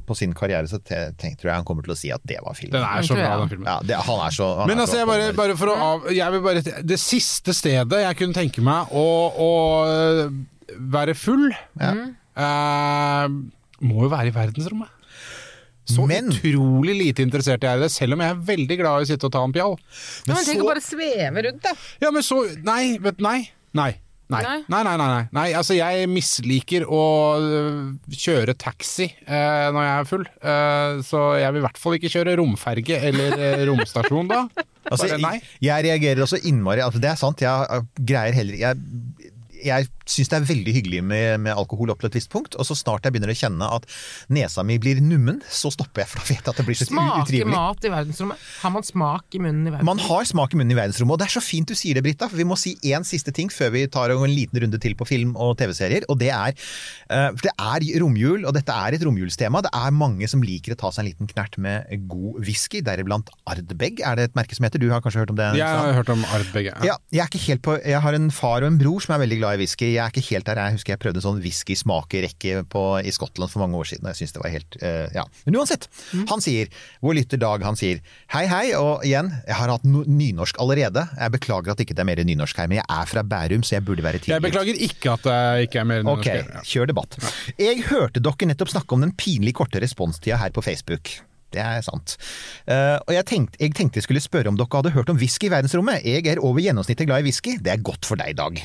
[0.07, 2.39] på sin karriere, så te- tenk, tror jeg han kommer til å si at det
[2.43, 2.77] var filmen.
[2.79, 3.67] Den er så bra, den filmen.
[3.69, 6.07] Ja, det, han er så han Men er altså, jeg bare, bare for å av...
[6.13, 9.05] Jeg vil bare, det siste stedet jeg kunne tenke meg å,
[9.37, 9.49] å
[10.75, 11.49] være full,
[11.79, 13.27] eh,
[13.87, 14.93] må jo være i verdensrommet.
[15.87, 18.99] Så Men- utrolig lite interessert jeg er i det, selv om jeg er veldig glad
[18.99, 19.77] i å sitte og ta en pjall.
[20.27, 21.71] Men, men tenk å bare sveve rundt, da.
[22.01, 23.49] Ja, men så Nei, vet nei.
[23.73, 23.93] Nei.
[24.27, 24.41] Nei.
[24.43, 24.63] Nei.
[24.67, 25.45] Nei, nei, nei, nei.
[25.55, 27.03] altså jeg misliker å
[27.39, 27.77] øh,
[28.11, 32.11] kjøre taxi eh, når jeg er full, eh, så jeg vil i hvert fall ikke
[32.11, 34.41] kjøre romferge eller eh, romstasjon da.
[34.91, 38.77] Altså, jeg, jeg reagerer også innmari altså, Det er sant, jeg uh, greier heller Jeg,
[39.67, 42.67] jeg syns det er veldig hyggelig med, med alkohol opp til et visst punkt, og
[42.67, 43.87] så snart jeg begynner å kjenne at
[44.33, 46.87] nesa mi blir nummen, så stopper jeg, for da vet jeg at det blir så
[46.87, 47.03] utrivelig.
[47.03, 47.53] Smake utrivelig.
[47.53, 48.45] mat i verdensrommet.
[48.63, 49.89] Har man smak i munnen i verdensrommet?
[49.91, 52.05] Man har smak i munnen i verdensrommet, og det er så fint du sier det,
[52.07, 52.29] Britta.
[52.31, 55.07] For vi må si én siste ting før vi tar en liten runde til på
[55.09, 56.07] film og TV-serier.
[56.11, 59.63] Og det er eh, For det er romjul, og dette er et romjulstema.
[59.65, 63.31] Det er mange som liker å ta seg en liten knert med god whisky, deriblant
[63.49, 64.01] Ardbeg.
[64.05, 64.81] Er det et merke som heter?
[64.81, 65.51] Du har kanskje hørt om det?
[65.59, 66.71] Jeg har hørt om Ardbeg.
[66.71, 66.77] Ja.
[66.87, 69.23] Ja, jeg er ikke helt på Jeg har en far og en bror som er
[69.25, 69.91] veldig glad i whisky.
[69.95, 70.61] Jeg er ikke helt der.
[70.61, 72.63] Jeg husker jeg prøvde en sånn whisky-smakerekke
[73.07, 74.07] i Skottland for mange år siden.
[74.11, 75.25] Jeg synes det var helt uh, Ja.
[75.45, 75.87] Men uansett.
[76.29, 76.71] Han sier
[77.03, 78.01] Vår lytter Dag, han sier
[78.33, 78.65] Hei, hei.
[78.77, 81.05] Og igjen, jeg har hatt no nynorsk allerede.
[81.17, 83.77] Jeg beklager at ikke det er mer nynorsk her, men jeg er fra Bærum, så
[83.77, 86.27] jeg burde være Jeg beklager ikke at det ikke er mer nynorsk.
[86.27, 87.17] Ok, kjør debatt.
[87.59, 91.17] Jeg hørte dere nettopp snakke om den pinlig korte responstida her på Facebook.
[91.53, 92.17] Det er sant.
[92.67, 95.47] Uh, og jeg tenkte, jeg tenkte jeg skulle spørre om dere hadde hørt om whisky
[95.47, 96.03] i verdensrommet.
[96.03, 97.55] Jeg er over gjennomsnittet glad i whisky.
[97.63, 98.59] Det er godt for deg, Dag.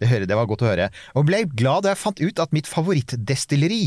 [0.00, 0.88] Det, hører, det var godt å høre.
[1.14, 3.82] Og ble glad da jeg fant ut at mitt favorittdestilleri,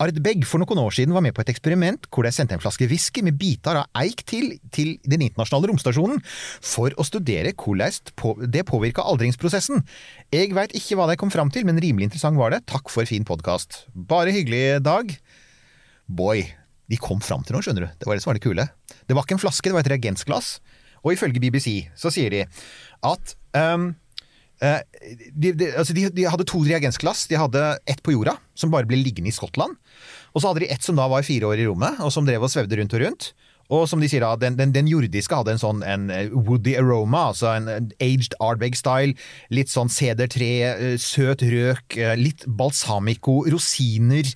[0.00, 2.88] Ardbeg, for noen år siden var med på et eksperiment hvor de sendte en flaske
[2.90, 8.64] whisky med biter av eik til, til den internasjonale romstasjonen for å studere hvordan det
[8.68, 9.84] påvirka aldringsprosessen.
[10.32, 12.64] Jeg veit ikke hva de kom fram til, men rimelig interessant var det.
[12.70, 13.84] Takk for fin podkast.
[13.92, 15.12] Bare hyggelig, Dag.
[16.10, 16.48] Boy,
[16.90, 17.90] de kom fram til noe, skjønner du.
[18.00, 18.66] Det var det som var det kule.
[19.06, 20.54] Det var ikke en flaske, det var et reagensglass.
[21.04, 22.44] Og ifølge BBC så sier de
[23.06, 23.92] at um,
[24.60, 27.24] de, de, altså de, de hadde to reagensglass.
[27.30, 29.78] De hadde ett på jorda, som bare ble liggende i Skottland.
[30.34, 32.44] Og så hadde de ett som da var fire år i rommet, og som drev
[32.44, 33.30] og svevde rundt og rundt.
[33.70, 36.74] Og som de sier da, den, den, den jordiske hadde en sånn en eh, woody
[36.80, 39.14] aroma, altså en en aged Ardbeg-style.
[39.54, 44.26] Litt sånn sedertre, eh, søt røk, eh, litt balsamico, rosiner,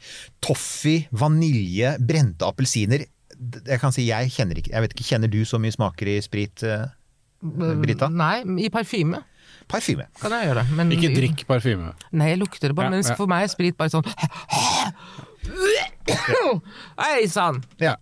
[0.45, 3.07] toffee, vanilje, brente appelsiner.
[3.66, 6.20] Jeg kan si, jeg kjenner ikke Jeg vet ikke, Kjenner du så mye smaker i
[6.22, 6.87] sprit, eh,
[7.43, 8.07] Brita?
[8.09, 9.18] Nei, i parfyme
[9.68, 10.07] Parfyme.
[10.20, 10.76] kan jeg gjøre det.
[10.76, 11.93] Men Ikke drikk parfyme.
[12.12, 13.16] Nei, jeg lukter det bare, Ja, mens ja.
[13.18, 14.05] for meg er sprit bare sånn
[17.01, 17.62] Hei sann!
[17.82, 17.97] Ja.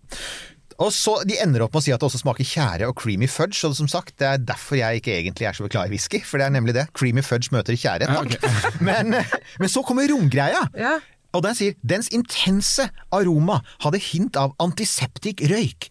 [0.81, 3.29] Og så De ender opp med å si at det også smaker tjære og creamy
[3.29, 3.61] fudge.
[3.67, 6.23] Og som sagt, Det er derfor jeg ikke egentlig er så glad i whisky.
[6.25, 6.87] For det er nemlig det.
[6.97, 8.09] Creamy fudge møter tjære.
[8.09, 8.39] Ja, okay.
[8.87, 9.17] men,
[9.59, 10.65] men så kommer romgreia.
[10.77, 10.97] Ja.
[11.33, 15.89] Og den sier dens intense aroma hadde hint av antiseptik røyk,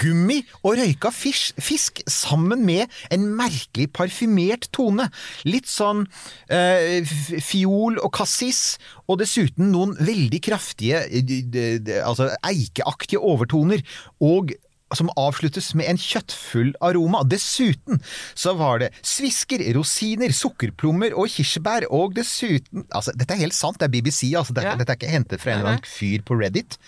[0.00, 5.10] gummi og røyka fisk, fisk sammen med en merkelig parfymert tone.
[5.48, 6.06] Litt sånn
[6.52, 7.04] eh,
[7.44, 8.78] fiol og cassis,
[9.08, 13.84] og dessuten noen veldig kraftige, eh, altså eikeaktige overtoner.
[14.24, 14.56] Og
[14.96, 17.20] som avsluttes med en kjøttfull aroma.
[17.28, 18.00] Dessuten
[18.38, 23.78] så var det svisker, rosiner, sukkerplommer og kirsebær, og dessuten Altså, dette er helt sant,
[23.80, 24.54] det er BBC, altså.
[24.56, 24.76] Dette, Ja.
[24.76, 26.78] dette er ikke hentet fra en eller annen fyr på Reddit.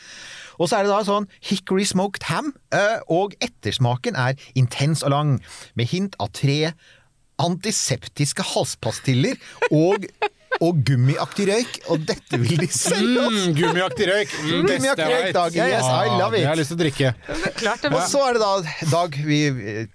[0.58, 2.54] Og så er det da sånn hickory smoked ham,
[3.08, 5.40] og ettersmaken er intens og lang,
[5.74, 6.72] med hint av tre
[7.40, 9.36] antiseptiske halspastiller
[9.72, 10.04] og,
[10.60, 13.36] og gummiaktig røyk, og dette vil de selge oss!
[13.36, 14.34] Mm, gummiaktig røyk.
[14.44, 15.36] Mm, beste jeg røyk, vet.
[15.38, 15.56] Dag.
[15.56, 16.42] Yes, I love it!
[16.42, 17.12] Jeg har lyst til å drikke.
[17.60, 18.50] Klart det Og så er det da
[18.90, 19.40] Dag, vi,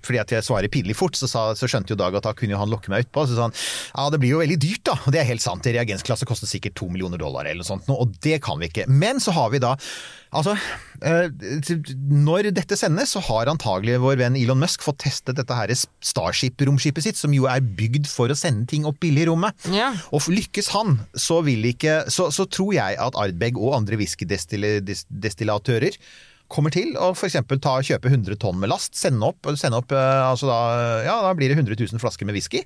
[0.05, 2.55] fordi at jeg svarer pinlig fort, så, sa, så skjønte jo Dag at da kunne
[2.55, 3.27] jo han lokke meg utpå.
[3.29, 4.97] Så sa han ja, det blir jo veldig dyrt, da.
[5.05, 5.69] Og det er helt sant.
[5.69, 8.89] Reagensklasse koster sikkert to millioner dollar eller noe sånt, nå, og det kan vi ikke.
[8.89, 9.75] Men så har vi da
[10.35, 10.53] Altså,
[11.01, 11.29] eh,
[12.11, 17.05] når dette sendes, så har antagelig vår venn Elon Musk fått testet dette her Starship-romskipet
[17.07, 19.55] sitt, som jo er bygd for å sende ting opp billig i rommet.
[19.73, 19.93] Ja.
[20.11, 25.95] Og lykkes han, så vil ikke Så, så tror jeg at Ardbeg og andre whiskydestillatører
[26.51, 27.39] kommer til å f.eks.
[27.41, 30.59] kjøpe 100 tonn med last, sende opp, sende opp eh, altså da,
[31.07, 32.61] ja, da blir det 100 000 flasker med whisky.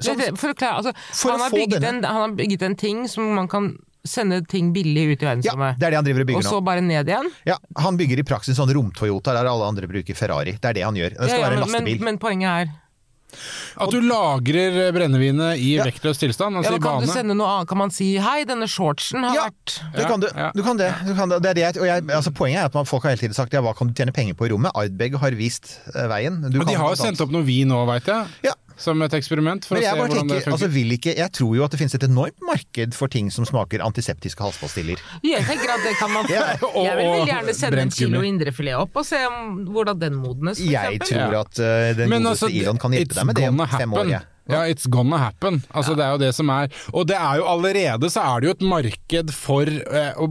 [0.00, 3.02] Som- For å klare, altså, For han, har bygget en, han har bygget en ting
[3.10, 3.72] som man kan
[4.04, 5.78] sende ting billig ut i ja, verdensrommet.
[5.78, 7.30] det er det han driver og og så bare ned igjen.
[7.46, 10.56] Ja, han bygger i praksis sånn rom-Toyota der alle andre bruker Ferrari.
[10.60, 11.10] Det er det han gjør.
[11.10, 12.72] Det skal Ja, ja, være en men, men, men poenget er
[13.78, 15.84] At du lagrer brennevinet i Ja.
[15.86, 17.12] vektløs tilstand, altså ja, i Kan du bane.
[17.14, 17.68] sende noe annet?
[17.68, 19.44] Kan man si 'hei, denne shortsen har Ja.
[19.46, 20.50] vært Det kan du, Ja, ja.
[20.52, 20.94] du kan det.
[21.06, 21.42] Du kan det.
[21.42, 23.34] det er det jeg, og jeg, altså poenget er at man, folk har hele tiden
[23.34, 24.72] sagt ja, hva kan du tjene penger på i rommet?
[24.74, 26.40] Ardbeg har vist eh, veien.
[26.50, 28.26] Du Men de kan har jo sendt opp noe vin nå, veit jeg.
[28.42, 28.52] Ja.
[28.80, 29.64] Som et eksperiment.
[29.68, 30.52] For Men å se bare hvordan det funker.
[30.56, 33.44] altså vil ikke, jeg tror jo at det finnes et enormt marked for ting som
[33.44, 34.96] smaker antiseptiske halspastiller.
[35.22, 36.32] Jeg tenker at det kan man få.
[36.40, 38.28] Ja, og- Jeg vil gjerne sende en brent kilo gummi.
[38.32, 40.58] indrefilet opp og se om, hvordan den modnes.
[40.58, 41.28] for Jeg eksempel.
[41.30, 43.56] tror at eh, den Men godeste altså, Elon kan hjelpe it's deg med det om
[43.56, 43.96] gonna fem år.
[43.98, 44.10] happen.
[44.16, 44.20] Ja.
[44.50, 45.60] Ja, it's gonna happen.
[45.70, 48.48] Altså, Det er jo det som er Og det er jo allerede så er det
[48.48, 50.26] jo et marked for eh, å,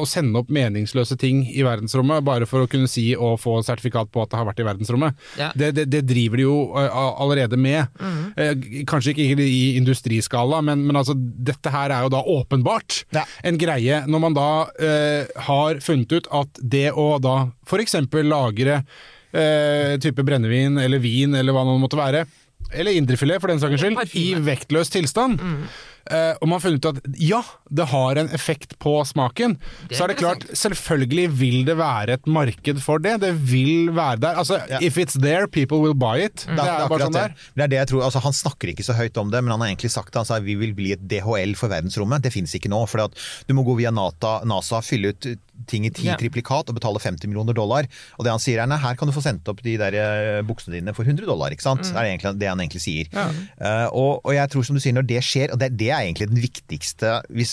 [0.00, 4.10] å, sende opp meningsløse ting i verdensrommet, bare for å kunne si og få sertifikat
[4.14, 5.16] på at det har vært i verdensrommet.
[5.40, 5.50] Ja.
[5.56, 7.86] Det, det, det driver de jo eh, allerede med.
[8.00, 8.22] Mhm.
[8.36, 13.24] Eh, kanskje ikke i industriskala, men, men altså, dette her er jo da åpenbart Ja.
[13.42, 14.02] en greie.
[14.06, 14.48] Når man da
[14.78, 17.36] eh, har funnet ut at det å da
[17.66, 17.96] f.eks.
[18.26, 18.80] lagre
[19.36, 22.24] eh, type brennevin eller vin eller hva det måtte være,
[22.72, 25.40] eller indrefilet for den saks skyld, i vektløs tilstand.
[25.40, 25.76] Eh,
[26.40, 27.40] og man har funnet ut at ja,
[27.70, 29.56] det har en effekt på smaken.
[29.88, 33.16] Det er så er det klart, selvfølgelig vil det være et marked for det.
[33.24, 34.36] Det vil være der.
[34.42, 34.78] Altså, Ja.
[34.80, 36.44] if it's there, people will buy it.
[36.46, 37.22] Det Det er er bare akkurat sånn det.
[37.22, 37.34] der.
[37.56, 39.60] Det er det jeg tror, altså Han snakker ikke så høyt om det, men han
[39.60, 42.22] har egentlig sagt at Han sa vi vil bli et DHL for verdensrommet.
[42.22, 42.86] Det fins ikke nå.
[42.88, 43.08] For
[43.48, 45.26] du må gå via NASA, NASA fylle ut
[45.66, 46.16] ting i ti Ja.
[46.16, 47.86] triplikat og betale 50 millioner dollar.
[48.18, 50.42] Og det han sier er nei, her kan du få sendt opp de der eh,
[50.42, 51.50] buksene dine for 100 dollar.
[51.50, 51.82] ikke sant?
[51.82, 53.06] Det er egentlig det han egentlig sier.
[53.16, 56.06] Eh, og, og jeg tror som du sier, når det skjer, og det, det er
[56.06, 57.52] egentlig den viktigste hvis,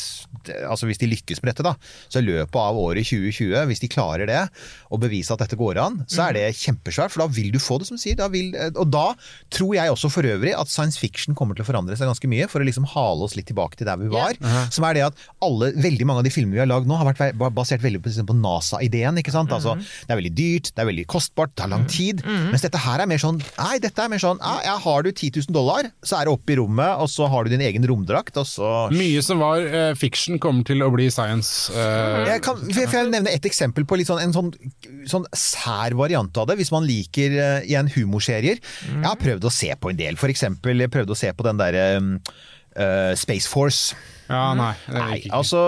[0.68, 1.74] altså hvis de lykkes med dette, da,
[2.12, 4.42] så i løpet av året 2020, hvis de klarer det,
[4.94, 7.80] og bevise at dette går an, så er det kjempesvært, for da vil du få
[7.82, 8.18] det, som du sier.
[8.20, 9.06] Da vil, og da
[9.54, 12.48] tror jeg også for øvrig at science fiction kommer til å forandre seg ganske mye,
[12.52, 14.38] for å liksom hale oss litt tilbake til der vi var.
[14.74, 17.10] Som er det at alle, veldig mange av de filmene vi har lagd nå, har
[17.10, 19.18] vært basert veldig på, på NASA-ideen.
[19.22, 19.52] ikke sant?
[19.56, 22.24] Altså, det er veldig dyrt, det er veldig kostbart, det tar lang tid.
[22.54, 25.10] Mens dette her er mer sånn Nei, dette er mer sånn ja, ja, Har du
[25.12, 27.86] 10 000 dollar, så er det opp i rommet, og så har du din egen
[27.90, 31.72] romdrakt, og så Mye som var uh, fiction, kommer til å bli science.
[31.74, 34.52] Uh, Jeg kan, for jeg får nevne et eksempel på litt sånn, en sånn,
[35.10, 38.62] sånn sær variant av det, hvis man liker uh, igjen humorserier.
[38.90, 41.46] Jeg har prøvd å se på en del, for eksempel jeg prøvde å se på
[41.48, 43.96] den derre uh, Space Force.
[44.30, 44.72] Ja, nei.
[44.94, 45.32] Nei, ikke.
[45.36, 45.62] altså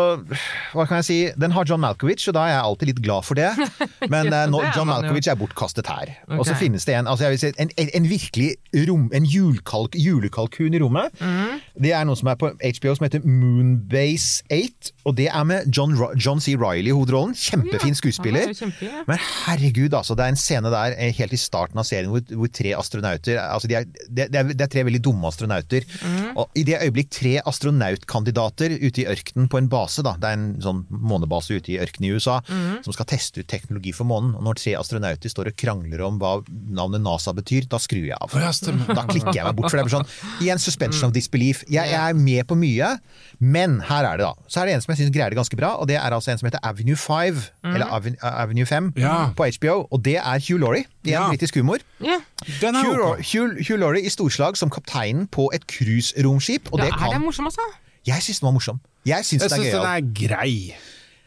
[0.72, 1.18] Hva kan jeg si?
[1.40, 3.52] Den har John Malkovich, og da er jeg alltid litt glad for det.
[4.14, 4.90] Men Ja, eh, nå, er John.
[4.90, 6.14] Malkovich er bortkastet her.
[6.38, 8.50] Og så finnes det en altså jeg vil si, en, en, virkelig
[8.88, 11.16] rom, en julkalk, julekalkun i rommet.
[11.20, 11.60] Mm.
[11.84, 14.94] Det er noe som er på HBO som heter Moonbase 8.
[15.10, 16.56] Og det er med John, John C.
[16.60, 17.36] Riley i hovedrollen.
[17.38, 18.52] Kjempefin skuespiller.
[18.54, 19.04] Er kjempe, ja.
[19.10, 20.16] Men herregud, altså.
[20.16, 23.42] Det er en scene der eh, helt i starten av serien hvor, hvor tre astronauter
[23.42, 25.86] altså de er, det, de, er, de er tre veldig dumme astronauter.
[26.00, 26.32] Mm.
[26.42, 30.34] Og i det øyeblikk tre astronautkandidater ute i ørkenen på en base, da, det er
[30.34, 32.84] en sånn månebase ute i ørkenen i USA, Mm.
[32.84, 34.36] som skal teste ut teknologi for månen.
[34.36, 38.18] Og når tre astronauter står og krangler om hva navnet NASA betyr, da skrur jeg
[38.22, 38.30] av.
[38.32, 39.70] Da klikker jeg meg bort.
[39.72, 40.08] For det blir sånn,
[40.42, 41.64] igjen suspension of disbelief.
[41.70, 43.00] Jeg, jeg er med på mye,
[43.40, 44.34] men her er det da.
[44.48, 46.32] Så er det en som jeg syns greier det ganske bra, og det er altså
[46.32, 49.32] en som heter Avenue 5, eller Aven- Avenue 5, Ja.
[49.36, 49.88] på HBO.
[49.92, 50.86] Og det er Hugh Laurie.
[51.06, 51.30] Igjen Ja.
[51.30, 51.80] britisk humor.
[52.02, 52.20] Ja.
[52.62, 53.18] Den Hugh.
[53.22, 56.70] Hugh, Hugh Laurie i storslag som kapteinen på et cruiseromskip.
[56.72, 57.62] Og det, det er det kan morsom, altså?
[58.08, 58.82] Jeg syns den var morsom.
[59.06, 60.76] Jeg syns den er syns den er grei.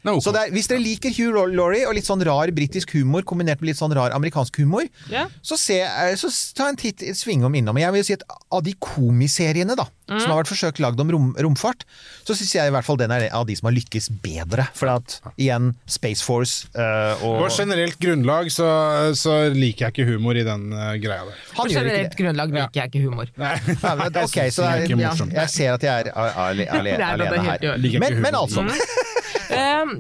[0.04, 0.24] Den okay.
[0.24, 3.60] Så det er, hvis dere liker Hugh Laurie og litt sånn rar britisk humor kombinert
[3.60, 5.26] med litt sånn rar amerikansk humor, yeah.
[5.42, 7.78] så, se, eh, så ta en titt, et svingom innom.
[7.82, 10.20] Jeg vil si at Av de komiseriene da, Mm.
[10.22, 11.82] som har vært forsøkt lagd om rom, romfart,
[12.24, 14.64] så syns jeg i hvert fall den er av de som har lykkes bedre.
[14.72, 18.68] For at igjen, Space Force uh, og På generelt grunnlag så,
[19.12, 21.42] så liker jeg ikke humor i den uh, greia der.
[21.52, 23.28] På generelt grunnlag liker jeg ikke humor.
[23.36, 23.52] Nei.
[23.68, 25.36] Nei men, okay, ok, så det er morsomt.
[25.36, 28.00] jeg ser at jeg er ale- ale- Det er alene her.
[28.00, 28.64] Men, men altså.
[28.64, 29.17] Eh,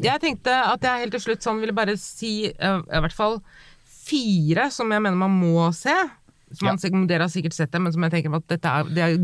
[0.04, 3.40] jeg tenkte at jeg helt til slutt sånn ville bare si eh, i hvert fall
[4.08, 5.94] fire som jeg mener man må se.
[6.56, 8.84] Som man, sikkert- Dere har sikkert sett det, men som jeg tenker at dette er,
[8.88, 9.16] det er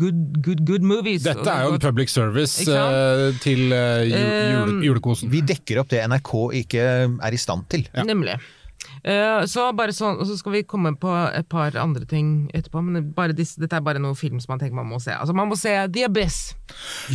[0.00, 1.22] good, good, good movies.
[1.26, 5.28] Dette er jo en public service uh, til uh, ju- jule, julekosen.
[5.30, 6.32] Vi dekker opp det NRK
[6.62, 6.86] ikke
[7.20, 7.84] er i stand til.
[8.00, 8.38] Nemlig.
[9.04, 12.82] Eh, så bare sånn, og så skal vi komme på et par andre ting etterpå,
[12.84, 15.14] men bare disse, dette er bare noen film som man tenker man må se.
[15.14, 16.40] Altså Man må se The Abyss,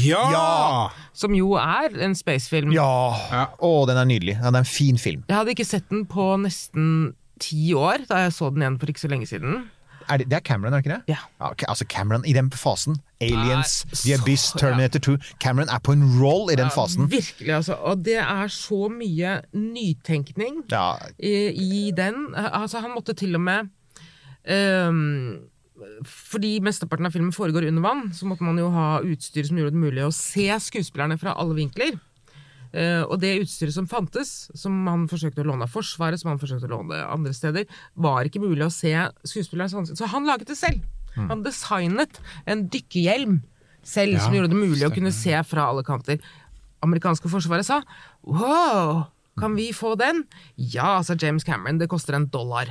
[0.02, 0.24] Ja!
[0.34, 0.90] Ja!
[1.14, 2.74] som jo er en spacefilm.
[2.76, 2.90] Ja!
[3.32, 3.44] Ja.
[3.60, 4.38] Å, den er nydelig.
[4.40, 5.24] Ja, det er en fin film.
[5.30, 7.14] Jeg hadde ikke sett den på nesten
[7.44, 9.66] ti år, da jeg så den igjen for ikke så lenge siden.
[10.10, 11.14] Er det, det er Cameron, er det ikke det?
[11.16, 11.18] Ja.
[11.40, 12.98] ok, altså Cameron i den fasen.
[13.22, 15.18] Aliens, Nei, The Abyss, så- Terminator 2.
[15.40, 17.10] Cameron er på en roll i den Ja, fasen.
[17.12, 17.74] Virkelig, altså.
[17.82, 21.34] Og det er så mye nytenkning Ja, i,
[21.88, 22.34] i den.
[22.36, 23.70] Altså, han måtte til og med
[24.50, 25.40] um,
[26.08, 29.74] fordi mesteparten av filmen foregår under vann, så måtte man jo ha utstyr som gjorde
[29.76, 31.98] det mulig å se skuespillerne fra alle vinkler.
[32.76, 36.42] Eh, og det utstyret som fantes, som han forsøkte å låne av Forsvaret, som han
[36.42, 38.92] forsøkte å låne andre steder, var ikke mulig å se
[39.24, 40.02] skuespillerens ansikt.
[40.02, 40.84] Så han laget det selv.
[41.16, 42.20] Han designet
[42.52, 43.40] en dykkerhjelm
[43.86, 46.20] selv, som gjorde det mulig å kunne se fra alle kanter.
[46.84, 47.80] Amerikanske forsvaret sa
[48.28, 49.06] wow,
[49.40, 50.24] kan vi få den?
[50.56, 52.70] Ja, sa James Cameron, det koster en dollar.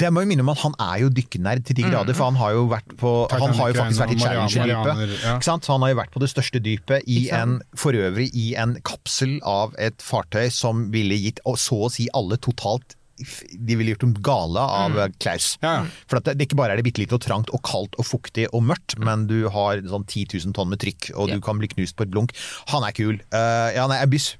[0.00, 2.38] Det må jo minne om at han er jo dykkernerd til de grader, for han
[2.40, 5.68] har jo vært på Han har jo faktisk vært i Challenger-dypet.
[5.68, 9.38] Han har jo vært på det største dypet i en For øvrig i en kapsel
[9.44, 14.00] av et fartøy som ville gitt og så å si alle totalt de ville gjort
[14.02, 15.12] dem gale av Mm.
[15.22, 15.52] Klaus.
[15.62, 15.84] Ja.
[16.10, 18.04] For at det, det ikke bare er det bitte lite og trangt og kaldt og
[18.08, 21.36] fuktig og mørkt, men du har sånn 10 000 tonn med trykk, og Ja.
[21.36, 22.32] du kan bli knust på et blunk.
[22.74, 23.20] Han er kul.
[23.32, 24.32] Uh, ja, nei, Abyss.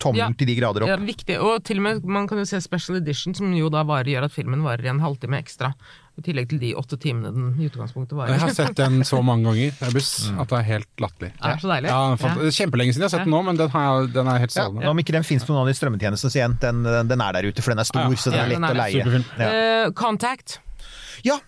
[0.00, 0.28] Tommel Ja.
[0.36, 0.88] til de grader opp.
[0.90, 1.36] Ja, viktig.
[1.40, 4.24] Og til og med man kan jo se Special Edition, som jo da varer, gjør
[4.28, 5.72] at filmen varer i en halvtime ekstra.
[6.18, 8.32] I tillegg til de åtte timene den i utgangspunktet varer.
[8.34, 11.30] Jeg har sett den så mange ganger, Abyss, at det er helt latterlig.
[11.40, 11.92] Er så deilig.
[11.92, 14.56] Ja, fant- Kjempelenge siden jeg har sett den nå, men den, har, den er helt
[14.58, 14.66] Ja.
[14.90, 17.46] Om ikke den finnes på noen av de strømmetjenestene, så igjen, den, den er der
[17.46, 18.16] ute, for den er stor, Ja, ja.
[18.18, 19.22] så den er lett den er å leie.
[19.38, 19.52] Ja.
[19.86, 20.58] Eh, Contact.
[21.22, 21.38] ja,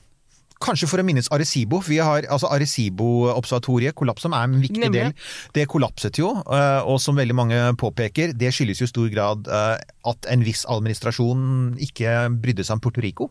[0.61, 1.81] kanskje for å minnes Arecibo.
[1.87, 5.07] Vi har, altså Arecibo-observatoriet, kollapset, er en viktig Nemlig.
[5.11, 5.15] del.
[5.57, 9.49] Det kollapset jo, eh, og som veldig mange påpeker, det skyldes jo i stor grad
[9.49, 9.79] eh,
[10.13, 13.31] at en viss administrasjon ikke brydde seg om Puerto Rico.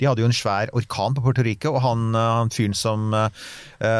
[0.00, 3.12] De hadde jo en svær orkan på Puerto Rico, og han, eh, han fyren som,
[3.14, 3.28] eh,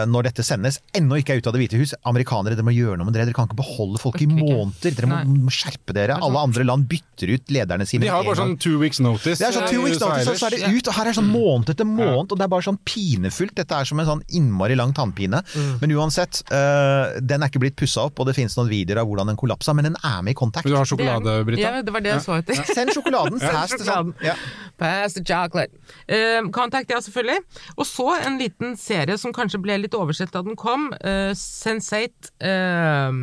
[0.09, 1.93] når dette sendes, ennå ikke er ute av Det hvite hus.
[2.09, 3.27] Amerikanere, dere må gjøre noe med dere.
[3.29, 4.95] Dere kan ikke beholde folk i måneder.
[4.97, 6.17] Dere må, må skjerpe dere.
[6.21, 8.07] Alle andre land bytter ut lederne sine.
[8.07, 9.39] De har bare sånn two weeks notice.
[9.39, 11.19] Det er sånn eh, two weeks notice, og så er det ut, og her er
[11.21, 13.55] sånn måned etter måned, og det er bare sånn pinefullt.
[13.61, 15.43] Dette er som en sånn innmari lang tannpine.
[15.53, 15.79] Mm.
[15.83, 19.33] Men uansett, den er ikke blitt pussa opp, og det finnes noen videoer av hvordan
[19.33, 20.69] den kollapsa, men den er med i Contact.
[20.69, 21.61] Du har sjokolade, Britta?
[21.61, 22.65] Ja, det var det jeg så etter.
[22.73, 24.15] Send sjokoladen, Send sånn.
[24.15, 24.47] sjokoladen.
[24.81, 25.75] Pass the chocolate.
[26.07, 27.41] Eh, Contact, ja, selvfølgelig.
[27.77, 30.91] Og så en liten serie som kanskje ble litt oversett da den kom.
[31.01, 33.19] Uh, Sense8 eh,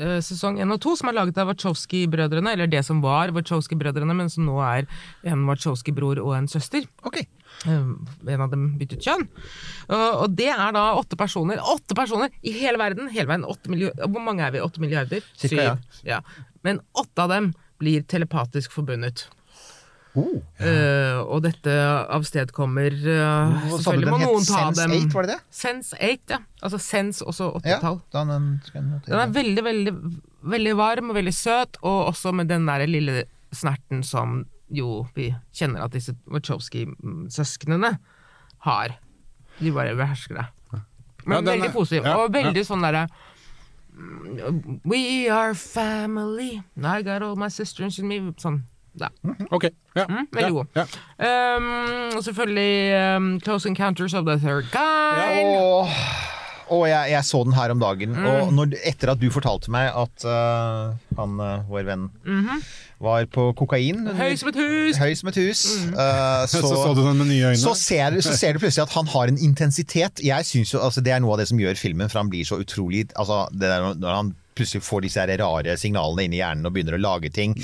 [0.00, 4.16] eh, sesong 1 og 2, som er laget av Wachowski-brødrene, eller det som var Wachowski-brødrene,
[4.16, 4.88] men som nå er
[5.28, 6.86] en Wachowski-bror og en søster.
[7.06, 7.20] Ok.
[7.20, 7.88] Eh,
[8.34, 9.26] en av dem byttet kjønn.
[9.90, 13.10] Og, det er da åtte personer Åtte personer i hele verden!
[13.12, 14.62] Hele verden, Hvor mange er vi?
[14.64, 15.26] Åtte milliarder?
[15.34, 16.06] Cirka, Syv.
[16.06, 16.22] ja.
[16.62, 19.26] Men åtte av dem blir telepatisk forbundet.
[20.18, 20.40] Oh.
[20.58, 21.70] Eh, og dette
[22.10, 24.48] avstedkommer uh, Hva sa du den må het?
[24.48, 24.94] Sense dem.
[25.06, 25.40] 8, var det det?
[25.54, 26.38] Sense 8, ja.
[26.66, 28.00] Altså Sense, også Ja, åttetall.
[28.16, 28.88] Ja, den skal.
[29.06, 29.92] Den er veldig, veldig,
[30.56, 33.22] veldig varm og veldig søt, og også med den der lille
[33.54, 34.40] snerten som
[34.70, 37.92] jo vi kjenner at disse Wachowski-søsknene
[38.66, 38.96] har.
[39.60, 40.46] De bare behersker det.
[41.26, 43.06] Men Ja, veldig er- positiv, ja, og veldig sånn derre
[43.92, 46.62] mm, We are family.
[46.80, 48.20] I got all my sisters and me.
[48.40, 48.62] Sånn.
[48.98, 49.08] Ja.
[49.50, 49.64] Ok,
[49.96, 50.06] ja.
[50.08, 50.66] Mm, veldig ja, god.
[50.76, 51.56] Ja.
[51.56, 51.70] Um,
[52.16, 55.56] og selvfølgelig um, Close Encounters of the Third Kind.
[55.60, 55.88] Åh,
[56.70, 58.26] og jeg, jeg så den her om dagen, Mm.
[58.26, 62.04] og når, etter at du fortalte meg at uh, han, øh, vår venn,
[63.00, 64.16] var på kokain Mhm.
[64.16, 64.96] Høy som et hus!
[65.00, 65.64] Høy som et hus.
[65.86, 65.94] Mm.
[65.98, 67.56] øh, Så, så du den med nye øyne?
[67.58, 70.20] Så ser, så ser du plutselig at han har en intensitet.
[70.24, 72.44] Jeg synes jo, altså Det er noe av det som gjør filmen, for han blir
[72.46, 76.68] så utrolig altså det der, Når han plutselig får disse rare signalene inn i hjernen
[76.68, 77.54] og begynner å lage ting.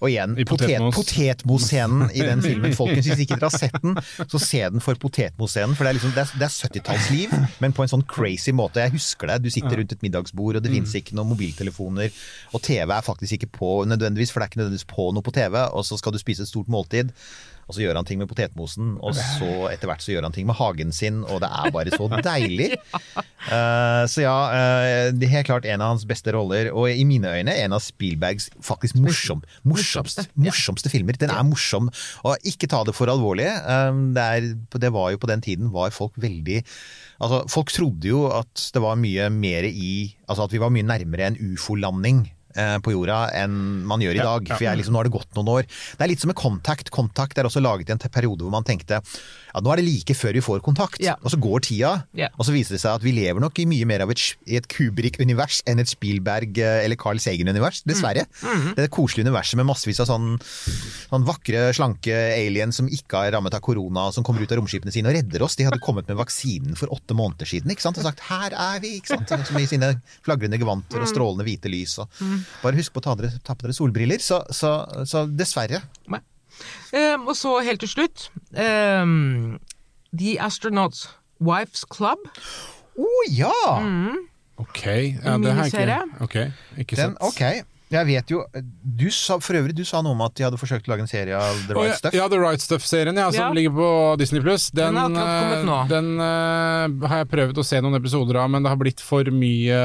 [0.00, 2.76] Og igjen, potetmos-scenen potet i den filmen.
[2.76, 3.96] Folkens, hvis ikke dere har sett den,
[4.30, 5.76] så se den for potetmos-scenen.
[5.78, 7.34] For det er, liksom, er, er 70-tallsliv,
[7.64, 8.84] men på en sånn crazy måte.
[8.84, 9.40] Jeg husker det.
[9.44, 12.12] Du sitter rundt et middagsbord, og det finnes ikke noen mobiltelefoner.
[12.54, 15.34] Og TV er faktisk ikke på nødvendigvis, for det er ikke nødvendigvis på noe på
[15.34, 15.58] TV.
[15.72, 17.12] Og så skal du spise et stort måltid.
[17.68, 20.48] Og så gjør han ting med potetmosen, og så etter hvert så gjør han ting
[20.48, 22.70] med hagen sin, og det er bare så deilig.
[23.44, 27.06] Uh, så ja, uh, det er helt klart en av hans beste roller, og i
[27.08, 31.16] mine øyne en av Spielbergs faktisk morsom, morsomste, morsomste filmer.
[31.20, 31.90] Den er morsom,
[32.24, 33.48] og ikke ta det for alvorlig.
[33.64, 36.62] Um, det, er, det var jo på den tiden var folk veldig
[37.22, 40.86] Altså, folk trodde jo at det var mye mer i Altså at vi var mye
[40.86, 42.24] nærmere en ufo-landing
[42.54, 44.48] på jorda enn man gjør i dag.
[44.54, 45.62] For jeg, liksom, nå har det gått noen år.
[45.66, 46.90] Det er litt som med Contact.
[46.94, 49.00] Contact er også laget i en periode hvor man tenkte
[49.54, 50.98] ja, nå er det like før vi får kontakt.
[51.02, 51.14] Ja.
[51.22, 52.28] Og så går tida, Ja.
[52.38, 54.18] og så viser det seg at vi lever nok i mye mer av et,
[54.50, 57.82] i et Kubrick-univers enn et Spielberg- eh, eller Carl Sagen-univers.
[57.86, 58.26] Dessverre.
[58.42, 58.74] Mm.
[58.74, 60.40] Det er et koselig universet med massevis av sånn,
[61.10, 64.92] sånn vakre, slanke aliens som ikke er rammet av korona, som kommer ut av romskipene
[64.94, 65.54] sine og redder oss.
[65.56, 67.98] De hadde kommet med vaksinen for åtte måneder siden ikke sant?
[67.98, 69.30] og sagt 'her er vi', ikke sant?
[69.54, 71.02] I sine flagrende gevanter Mm.
[71.02, 71.98] og strålende hvite lys.
[71.98, 72.08] Og
[72.62, 74.22] bare husk på å ta, dere, ta på dere solbriller.
[74.22, 74.76] Så, så,
[75.08, 75.82] så dessverre.
[76.94, 79.56] Um, og så helt til slutt um,
[80.14, 81.08] The Astronauts
[81.42, 82.22] Wives Club.
[82.94, 83.54] Å ja!
[84.62, 86.50] Ok, ja, det har jeg ikke, okay.
[86.78, 87.24] ikke Den, sett.
[87.26, 87.73] ok.
[87.94, 88.42] Jeg vet jo
[88.84, 91.10] du sa, For øvrig, du sa noe om at de hadde forsøkt å lage en
[91.10, 92.16] serie av The Right Right ja, Stuff.
[92.18, 93.52] Ja, The Right Stuff-serien, ja, som Ja.
[93.56, 93.88] ligger på
[94.20, 94.70] Disney Pluss.
[94.74, 98.64] Den, Den har eh, den uh, har jeg prøvd å se noen episoder av, men
[98.64, 99.78] det har blitt for mye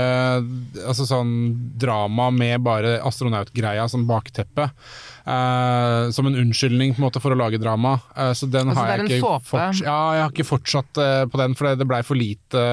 [0.87, 1.33] altså sånn
[1.79, 4.69] drama med bare astronautgreia som bakteppe.
[5.29, 7.95] Eh, som en unnskyldning på en måte for å lage drama.
[8.15, 11.23] Uh, så den Altså, har jeg ikke fortsatt forts- Ja, jeg har ikke fortsatt uh,
[11.29, 12.63] på den, for det, det blei for lite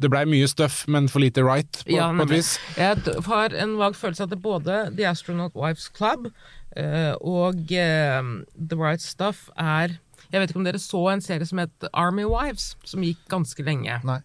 [0.00, 2.54] Det blei mye stuff, men for lite right, på, Ja, på et vis.
[2.76, 6.30] Jeg har en vag følelse at både The Astronaut Wives Club
[6.76, 9.98] eh, og The Right Stuff er
[10.32, 13.62] Jeg vet ikke om dere så en serie som het Army Wives, som gikk ganske
[13.66, 14.00] lenge.
[14.06, 14.20] Nei.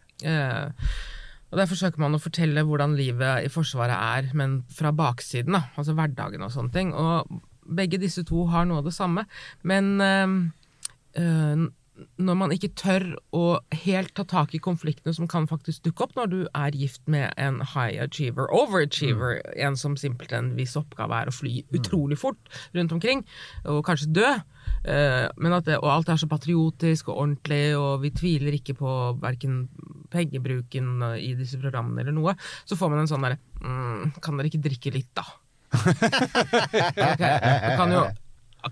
[1.52, 5.66] Og Der forsøker man å fortelle hvordan livet i Forsvaret er, men fra baksiden, da,
[5.76, 6.94] altså hverdagen og sånne ting.
[6.96, 9.26] Og begge disse to har noe av det samme,
[9.68, 10.38] men øh,
[11.20, 11.66] eh,
[12.22, 13.06] når man ikke tør
[13.36, 13.44] å
[13.84, 17.32] helt ta tak i konfliktene som kan faktisk dukke opp når du er gift med
[17.42, 22.96] en high achiever, overachiever, en som simpelthen viss oppgave er å fly utrolig fort rundt
[22.96, 23.26] omkring,
[23.66, 24.32] og kanskje dø.
[24.86, 25.28] Eh,
[25.66, 29.64] det, og alt er så patriotisk og ordentlig, og vi tviler ikke på verken
[30.12, 34.52] pengebruken i disse programmene eller noe, så får man en sånn derre mm, Kan dere
[34.52, 35.26] ikke drikke litt, da?
[37.12, 37.78] okay.
[37.80, 38.04] Kan jo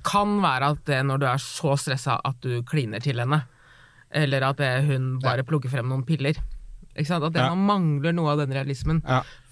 [0.05, 3.41] kan være at det når du er så stressa at du kliner til henne,
[4.09, 6.37] eller at det, hun bare plukker frem noen piller.
[6.95, 7.25] Ikke sant?
[7.25, 9.01] At det, man mangler noe av den realismen.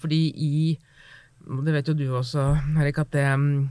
[0.02, 0.78] Fordi i
[1.48, 3.68] Det vet jo du også, Erik, at det, mm,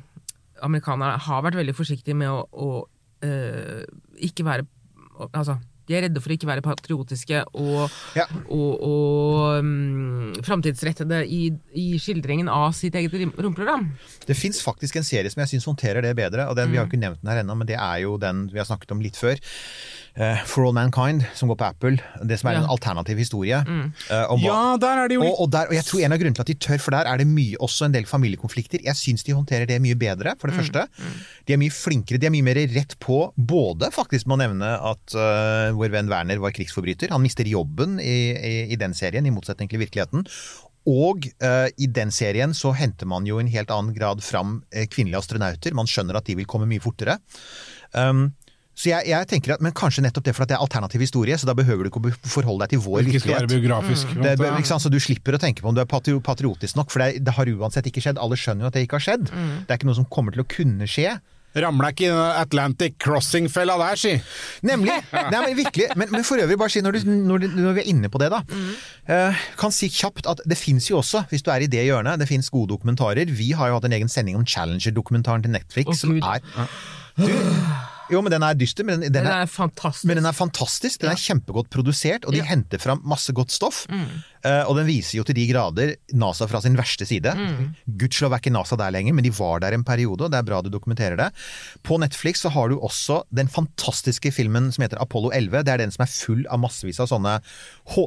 [0.63, 2.87] amerikanerne har vært veldig forsiktige med å, å
[3.27, 3.83] øh,
[4.17, 4.65] ikke være
[5.33, 5.55] Altså,
[5.87, 8.25] de er redde for å ikke være patriotiske og, Ja.
[8.51, 11.41] og, og um, framtidsrettede i,
[11.79, 13.87] i skildringen av sitt eget romprogram.
[14.27, 16.89] Det fins faktisk en serie som jeg syns håndterer det bedre, og den, vi har
[16.89, 19.17] ikke nevnt den her ennå, men det er jo den vi har snakket om litt
[19.19, 19.39] før.
[20.17, 22.01] Eh, For All Mankind, som går på Apple.
[22.27, 23.59] Det som er en alternativ historie.
[24.09, 26.15] eh, om Ja, der er det jo litt og, og, der, og jeg tror en
[26.15, 28.83] av grunnene til at de tør, for der er det mye, også en del familiekonflikter.
[28.85, 30.87] Jeg syns de håndterer det mye bedre, for det første.
[31.47, 33.19] De er mye flinkere, de er mye mer rett på.
[33.37, 37.13] Både faktisk må nevne at uh, vår venn Werner var krigsforbryter.
[37.13, 40.25] Han mister jobben i, i, i den serien, i motsetning til virkeligheten.
[40.87, 44.61] Og uh, i den serien så henter man jo i en helt annen grad fram
[44.71, 45.75] kvinnelige astronauter.
[45.75, 47.19] Man skjønner at de vil komme mye fortere.
[47.93, 48.31] Um,
[48.77, 51.37] så jeg, jeg tenker at, Men kanskje nettopp det for at det er alternativ historie,
[51.39, 53.63] så da behøver du ikke å forholde deg til vår ikke skal være virkelighet.
[53.63, 54.11] biografisk.
[54.21, 54.85] Det, sant?
[54.85, 57.49] Så du slipper å tenke på om du er patriotisk nok, for det, det har
[57.57, 58.21] uansett ikke skjedd.
[58.21, 59.31] Alle skjønner jo at det ikke har skjedd.
[59.33, 61.17] Det er ikke noe som kommer til å kunne skje.
[61.57, 64.13] Ramla ikke i Atlantic Crossing-fella der, si!
[64.67, 64.93] Nemlig!
[65.33, 65.87] Nei, men virkelig.
[65.97, 68.21] Men, men for øvrig, bare si, når, du, når, du, når vi er inne på
[68.21, 68.43] det, da.
[69.09, 72.21] eh, kan si kjapt at det fins jo også, hvis du er i det hjørnet,
[72.21, 73.31] det fins gode dokumentarer.
[73.39, 76.27] Vi har jo hatt en egen sending om Challenger-dokumentaren til Netflix, oh, som Gud.
[76.27, 76.67] er
[77.17, 77.31] du,
[78.09, 80.05] Jo, men den er dyster, men den, den Den er er fantastisk.
[80.07, 82.39] Men den er fantastisk, den er kjempegodt produsert, og de.
[82.41, 82.47] Mm.
[82.47, 83.81] henter fram masse godt stoff.
[83.91, 87.33] Eh, og den viser jo til de grader NASA fra sin verste side.
[87.35, 87.73] Mm.
[87.99, 90.47] Gudskjelov er ikke NASA der lenger, men de var der en periode, og det er
[90.47, 91.29] bra du dokumenterer det.
[91.83, 95.63] På Netflix så har du også den fantastiske filmen som heter Apollo 11.
[95.67, 97.37] Det er den som er full av massevis av sånne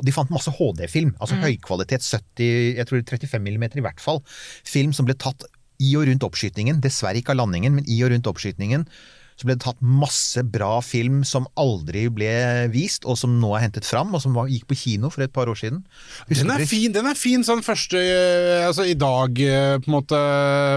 [0.05, 1.45] De fant masse HD-film, altså Mm.
[1.45, 4.23] høykvalitet 70, jeg tror 35 millimeter i hvert fall.
[4.65, 5.45] Film som ble tatt
[5.81, 6.81] i og rundt oppskytingen.
[6.81, 8.87] Dessverre ikke av landingen, men i og rundt oppskytingen
[9.41, 12.33] så ble det tatt masse bra film som aldri ble
[12.75, 15.33] vist, og som nå er hentet fram, og som var, gikk på kino for et
[15.33, 15.81] par år siden.
[16.29, 19.89] Husker Den er fin, den er fin sånn første eh, Altså i dag, eh, på
[19.89, 20.19] en måte.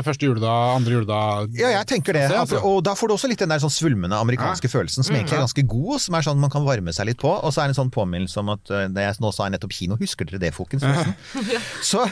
[0.08, 1.58] Første juledag, andre juledag.
[1.60, 2.26] Ja, jeg tenker det.
[2.32, 2.62] Altså.
[2.64, 5.44] og da får du også litt den der sånn svulmende amerikanske følelsen, som egentlig er
[5.44, 7.34] ganske god, og som er sånn man kan varme seg litt på.
[7.36, 9.58] Og så er det en sånn påminnelse om at eh, det jeg nå sa jeg
[9.58, 10.88] nettopp kino, husker dere det, folkens?
[11.54, 11.60] Ja.
[11.84, 12.06] Så,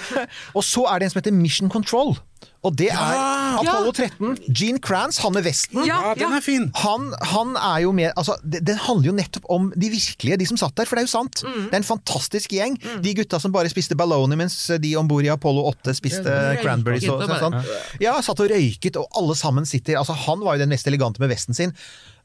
[0.57, 2.17] og så er det en som heter Mission Control.
[2.61, 3.15] Og det er
[3.57, 4.35] Apollo 13.
[4.53, 5.81] Gene Kranz, han med vesten.
[5.87, 6.67] Ja, den er fin!
[6.83, 10.47] Han, han er jo med altså, det, Den handler jo nettopp om de virkelige, de
[10.49, 11.41] som satt der, for det er jo sant.
[11.41, 12.77] Det er en fantastisk gjeng.
[13.01, 16.61] De gutta som bare spiste baloney mens de om bord i Apollo 8 spiste Røyket
[16.61, 17.59] cranberries og og sånn.
[18.03, 21.21] Ja, satt og røyket, og alle sammen sitter Altså, han var jo den mest elegante
[21.23, 21.73] med vesten sin.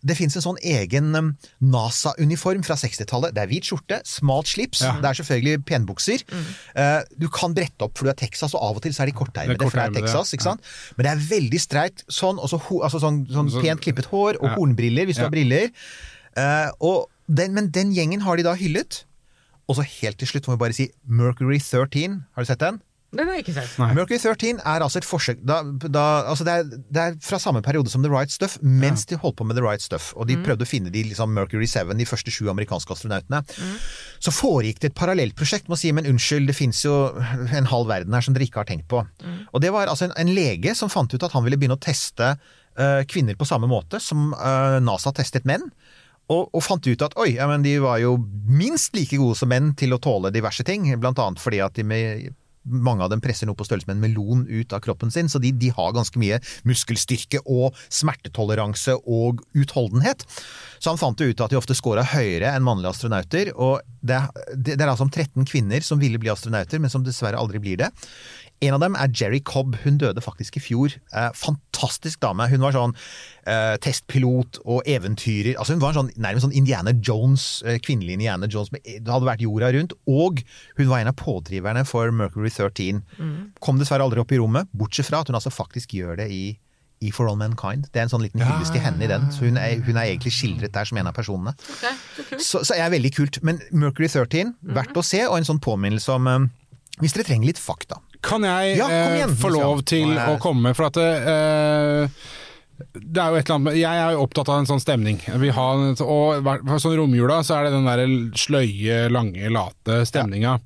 [0.07, 1.31] Det fins en sånn egen um,
[1.61, 3.35] NASA-uniform fra 60-tallet.
[3.35, 4.93] Det er hvit skjorte, smalt slips, Ja.
[5.03, 6.23] det er selvfølgelig penbukser.
[6.31, 7.05] Mm.
[7.19, 9.12] du kan brette opp, for du er Texas, og av og til så er de
[9.12, 10.33] Det kortermede, er for det er Texas.
[10.37, 10.61] ikke sant?
[10.97, 12.49] Men det er veldig streit sånn, og
[12.87, 14.55] altså sånn, sånn pent klippet hår og Ja.
[14.57, 15.27] hornbriller, hvis du Ja.
[15.28, 15.70] har briller.
[16.37, 19.05] Eh, og den, men den gjengen har de da hyllet.
[19.69, 22.23] Og så helt til slutt må vi bare si Mercury 13.
[22.37, 22.81] Har du sett den?
[23.15, 23.77] Den har jeg ikke sett.
[23.78, 23.93] Nei.
[23.95, 27.62] Mercury 13 er altså et forsøk da, da, altså det, er, det er fra samme
[27.65, 30.11] periode som The Right Stuff, mens de holdt på med The Right Stuff.
[30.19, 33.43] Og de prøvde å finne de liksom Mercury 7, de første sju amerikanske astronautene.
[34.19, 36.97] Så foregikk det et parallelt prosjekt med å si men unnskyld, det fins jo
[37.47, 39.05] en halv verden her som dere ikke har tenkt på.
[39.53, 41.83] Og det var altså en, en lege som fant ut at han ville begynne å
[41.83, 45.70] teste uh, kvinner på samme måte som uh, NASA testet menn.
[46.27, 48.16] Og, og fant ut at oi, ja, men de var jo
[48.51, 50.89] minst like gode som menn til å tåle diverse ting.
[50.99, 52.33] Blant annet fordi at de med,
[52.67, 55.31] mange av dem presser noe på størrelse med en melon ut av kroppen sin.
[55.31, 60.27] Så de, de har ganske mye muskelstyrke og smertetoleranse og utholdenhet.
[60.79, 63.53] Så han fant jo ut at de ofte scora høyere enn mannlige astronauter.
[63.55, 64.21] Og det,
[64.55, 67.63] det, det er altså om 13 kvinner som ville bli astronauter, men som dessverre aldri
[67.63, 67.93] blir det.
[68.65, 69.77] En av dem er Jerry Cobb.
[69.85, 70.95] Hun døde faktisk i fjor.
[71.12, 72.47] Eh, fantastisk dame.
[72.49, 72.95] Hun var sånn
[73.45, 75.59] eh, testpilot og eventyrer.
[75.61, 78.73] Altså Hun var sånn, nærmest sånn Indiana Jones, eh, kvinnelig Indiana Jones.
[78.73, 79.97] Det hadde vært jorda rundt.
[80.09, 80.41] Og
[80.78, 83.03] hun var en av pådriverne for Mercury 13.
[83.61, 86.45] Kom dessverre aldri opp i rommet, bortsett fra at hun altså faktisk gjør det i
[87.05, 87.91] i For All Mankind.
[87.93, 89.27] Det er en sånn liten hyllest til henne i den.
[89.35, 91.53] Så hun er, hun er egentlig skildret der som en av personene.
[91.77, 92.45] Okay, så kult.
[92.47, 93.41] Så, så er veldig kult.
[93.47, 96.47] Men Mercury 13, verdt å se, og en sånn påminnelse om eh,
[97.03, 98.01] Hvis dere trenger litt fakta.
[98.23, 100.73] Kan jeg Ja, kom eh, få lov til Nå er- å komme?
[100.77, 102.09] For at det, eh,
[102.97, 105.21] det er jo et eller annet Jeg er jo opptatt av en sånn stemning.
[105.41, 108.03] Vi har, og for sånn romjula så er det den der
[108.37, 110.59] sløye, lange, late stemninga.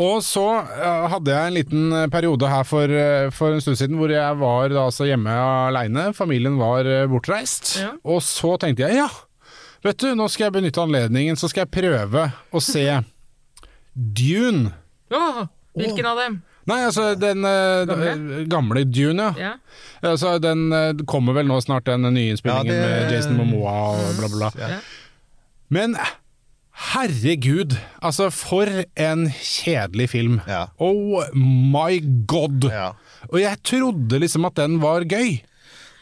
[0.00, 3.98] Og så eh, hadde jeg en liten periode her for, eh, for en stund siden
[4.00, 6.14] hvor jeg var da altså hjemme aleine.
[6.16, 7.74] Familien var eh, bortreist.
[7.82, 7.90] Ja.
[8.04, 9.08] Og så tenkte jeg ja,
[9.84, 12.86] vet du, nå skal jeg benytte anledningen, så skal jeg prøve å se
[13.94, 14.72] Dune.
[15.10, 16.40] Ja, hvilken av dem?
[16.70, 18.44] Nei, altså den uh, Gamle?
[18.50, 19.50] gamle Dune, ja.
[19.50, 20.10] Ja.
[20.12, 23.76] Altså, den uh, kommer vel nå snart, den nye innspillingen Ja, det- med Jason Momoa
[23.98, 24.68] og bla, bla, bla.
[24.70, 24.80] Ja.
[25.70, 25.96] Men
[26.94, 30.40] herregud, altså for en kjedelig film.
[30.48, 30.66] Ja.
[30.80, 32.70] Oh my god!
[32.72, 32.90] Ja.
[33.28, 35.40] Og jeg trodde liksom at den var gøy.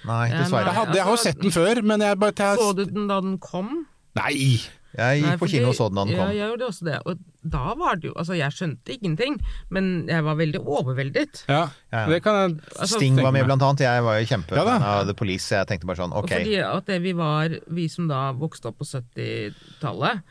[0.06, 0.68] Nei, Ja, dessverre.
[0.70, 3.20] Jeg, hadde, jeg har jo sett den før, men jeg bare Så du den da
[3.20, 3.86] den kom?
[4.16, 4.60] Nei!
[4.96, 6.30] Jeg Nei, gikk på kino og så den da den Ja, kom.
[6.36, 6.98] jeg gjorde også det.
[7.04, 9.34] Og da var det jo Altså, jeg skjønte ingenting,
[9.70, 11.42] men jeg var veldig overveldet.
[11.48, 12.06] Ja, Ja, ja.
[12.08, 13.80] det kan jeg Altså, Sting var med, blant annet.
[13.84, 15.48] Jeg var jo kjempefan Ja av The Police.
[15.54, 16.32] Jeg tenkte bare sånn, Og ok.
[16.38, 20.22] fordi at det vi var, vi som da vokste opp på 70-tallet,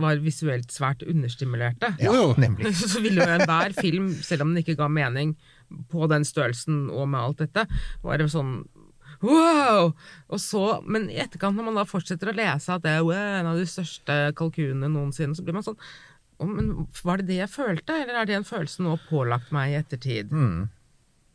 [0.00, 1.90] var visuelt svært understimulerte.
[2.00, 2.72] Ja, nemlig.
[2.94, 5.34] Så ville jo enhver film, selv om den ikke ga mening
[5.92, 7.66] på den størrelsen og med alt dette,
[8.02, 8.62] var det sånn
[9.24, 9.92] Wow!
[10.30, 13.50] Og så, men i etterkant, når man da fortsetter å lese at det er en
[13.50, 15.78] av de største kalkunene noensinne, så blir man sånn
[16.38, 16.68] «Å, men
[17.02, 20.30] Var det det jeg følte, eller er det en følelse nå pålagt meg i ettertid?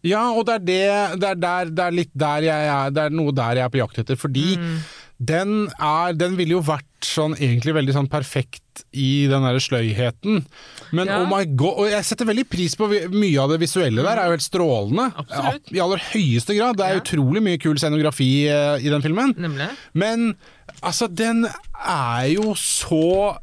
[0.03, 3.03] Ja, og det er, det, det, er der, det er litt der jeg er Det
[3.07, 4.19] er noe der jeg er på jakt etter.
[4.19, 4.77] Fordi Mm.
[5.19, 10.45] Den er Den ville jo vært sånn egentlig veldig sånn perfekt i den derre sløyheten.
[10.91, 11.19] Men Ja.
[11.21, 14.25] oh my god Og jeg setter veldig pris på mye av det visuelle der, er
[14.25, 15.13] jo helt strålende.
[15.15, 15.71] Absolutt.
[15.71, 16.77] I aller høyeste grad.
[16.77, 17.01] Det er Ja.
[17.01, 19.35] utrolig mye kul scenografi eh, i den filmen.
[19.37, 19.69] Nemlig.
[19.93, 20.35] Men
[20.81, 23.37] altså, den er jo så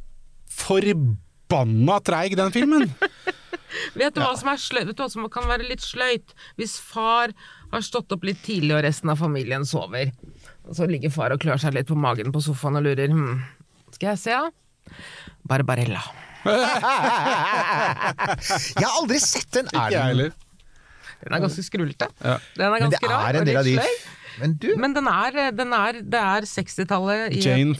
[0.48, 2.90] forbanna treig, den filmen.
[3.94, 4.84] Vet du som er?
[4.84, 6.34] Vet du hva som kan være litt sløyt?
[6.58, 7.30] Hvis far
[7.70, 10.10] har stått opp litt tidlig og resten av familien sover.
[10.70, 13.40] Og så ligger far og klør seg litt på magen på sofaen og lurer hm,
[13.96, 14.44] Skal jeg se, ja?
[15.50, 16.02] Barbarella.
[18.80, 19.66] Jeg har aldri sett den.
[19.68, 20.30] Er Ikke jeg den heller.
[21.20, 22.06] Den er ganske skrullete.
[22.24, 22.36] Ja.
[22.56, 23.74] Den er Men det ganske rar er og en del av de.
[24.40, 27.74] Men du, Men den er, den er, det er 60-tallet i Jane.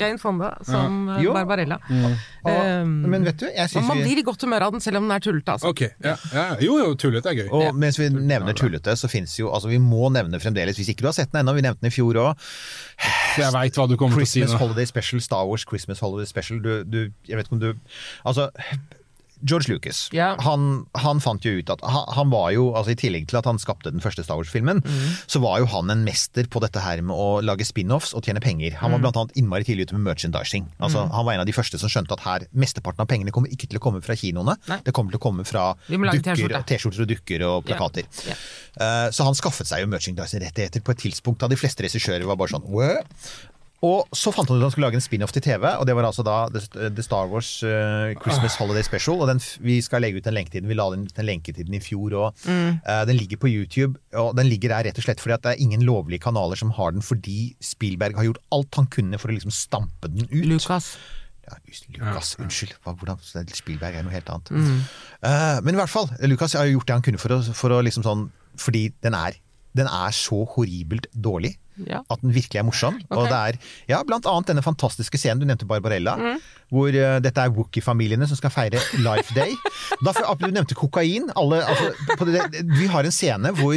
[0.00, 1.32] Jane Fonda som ja.
[1.34, 1.80] Barbarella.
[1.88, 2.16] Mm.
[2.44, 5.00] Um, men vet du, jeg syns man vi blir i godt humør av den selv
[5.00, 5.56] om den er tullete.
[5.56, 5.72] Altså.
[5.72, 5.90] Okay.
[6.04, 6.46] ja, ja.
[6.64, 7.48] Jo jo, tullete er gøy.
[7.56, 11.04] og mens vi nevner tullete, så fins jo Altså, vi må nevne fremdeles, hvis ikke
[11.04, 12.46] du har sett den ennå, vi nevnte den i fjor òg,
[13.38, 14.62] Jeg veit hva du kommer til å si Christmas nå.
[14.64, 16.62] Holiday Special, Star Wars Christmas Holiday Special.
[16.62, 17.70] Du, du, jeg vet ikke om du
[18.26, 18.50] Altså,
[19.42, 20.34] George Lucas, Ja.
[20.44, 23.46] han, han fant jo ut at han, han var jo, altså i tillegg til at
[23.48, 24.82] han skapte den første Star Wars-filmen,
[25.30, 28.42] så var jo han en mester på dette her med å lage spin-offs og tjene
[28.44, 28.76] penger.
[28.82, 30.66] Han var blant annet innmari tidlig ute med merchandising.
[30.80, 33.48] Altså, Han var en av de første som skjønte at her, mesteparten av pengene kommer
[33.52, 34.80] ikke til å komme fra kinoene, Nei.
[34.84, 35.74] det kommer til å komme fra.
[35.88, 38.04] T-skjorter og dukker og plakater.
[38.28, 38.36] Ja.
[38.80, 42.36] Uh, Så han skaffet seg jo merchandising-rettigheter på et tidspunkt da de fleste regissører var
[42.40, 43.06] bare sånn What?
[43.86, 45.94] Og så fant han ut at han skulle lage en spin-off til TV, og det
[45.96, 49.22] var altså da The, The Star Wars eh, Christmas Holiday Special.
[49.24, 50.68] Og den, vi skal legge ut den lenketiden.
[50.68, 52.42] Vi la den, den lenketiden i fjor, òg.
[52.44, 52.76] Mm.
[52.84, 53.96] Uh, den ligger på YouTube.
[54.20, 56.74] Og den ligger der rett og slett fordi at det er ingen lovlige kanaler som
[56.76, 60.44] har den, fordi Spielberg har gjort alt han kunne for å liksom stampe den ut.
[60.52, 60.92] Lucas.
[61.48, 61.56] Ja,
[61.96, 62.76] Lukas, unnskyld.
[62.84, 64.52] Hvordan, Spielberg er noe helt annet.
[64.52, 64.84] Mm.
[65.24, 67.80] Uh, men i hvert fall, Lukas har gjort det han kunne for å, for å
[67.86, 68.28] liksom sånn
[68.60, 69.40] Fordi den er,
[69.72, 71.54] den er så horribelt dårlig.
[71.88, 72.02] Ja.
[72.10, 72.98] At den virkelig er morsom.
[73.10, 73.58] Og det er
[73.90, 76.16] ja, blant annet denne fantastiske scenen du nevnte, Barbarella.
[76.20, 76.40] Mm.
[76.70, 79.54] Hvor uh, dette er Wookie-familiene som skal feire Life Day.
[80.00, 81.26] Da, for- du nevnte kokain.
[81.36, 82.40] Alle, altså, på det,
[82.78, 83.74] vi har en scene hvor,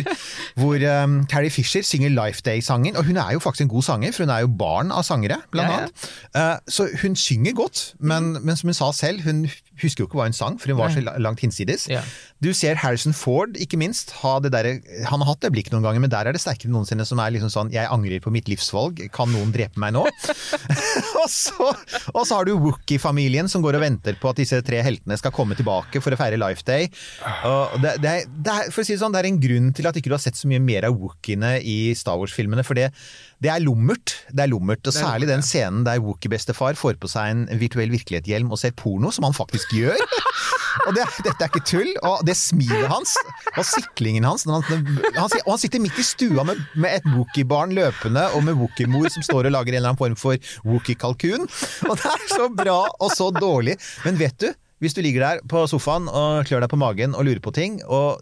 [0.55, 2.95] hvor um, Carrie Fisher synger Life Day-sangen.
[2.95, 5.41] Og hun er jo faktisk en god sanger, for hun er jo barn av sangere,
[5.51, 6.07] blant Ja, annet.
[6.37, 9.43] Uh, så hun synger godt, men, men som hun sa selv, hun
[9.81, 11.87] husker jo ikke hva hun sang, for hun var så langt hinsides.
[11.91, 12.03] Ja.
[12.43, 14.73] Du ser Harrison Ford, ikke minst, ha det derre
[15.09, 17.19] Han har hatt det blikket noen ganger, men der er det sterkere enn noensinne, som
[17.23, 20.03] er liksom sånn Jeg angrer på mitt livsvalg, kan noen drepe meg nå?
[21.21, 21.69] og, så,
[22.13, 25.33] og så har du Wookie-familien som går og venter på at disse tre heltene skal
[25.35, 26.89] komme tilbake for å feire Life Day.
[27.49, 29.71] Og det, det, er, det, er, for å si det sånn, det er en grunn
[29.75, 32.79] til at ikke du har sett så mye mer av Wookiene i Star Wars-filmene, for
[32.79, 32.89] det,
[33.43, 34.17] det er lummert.
[34.31, 38.51] Det er lummert, og særlig den scenen der Wookie-bestefar får på seg en virtuell virkelighet-hjelm
[38.53, 39.99] og ser porno, som han faktisk gjør.
[40.87, 41.91] Og det, dette er ikke tull.
[42.05, 43.15] Og det smilet hans
[43.53, 44.87] og siklingen hans han, han,
[45.17, 49.25] Og han sitter midt i stua med, med et Wookie-barn løpende og med Wookie-mor som
[49.25, 51.47] står og lager en eller annen form for Wookie-kalkun.
[51.89, 53.77] Og det er så bra og så dårlig.
[54.07, 54.49] Men vet du,
[54.83, 57.79] hvis du ligger der på sofaen og klør deg på magen og lurer på ting
[57.87, 58.19] og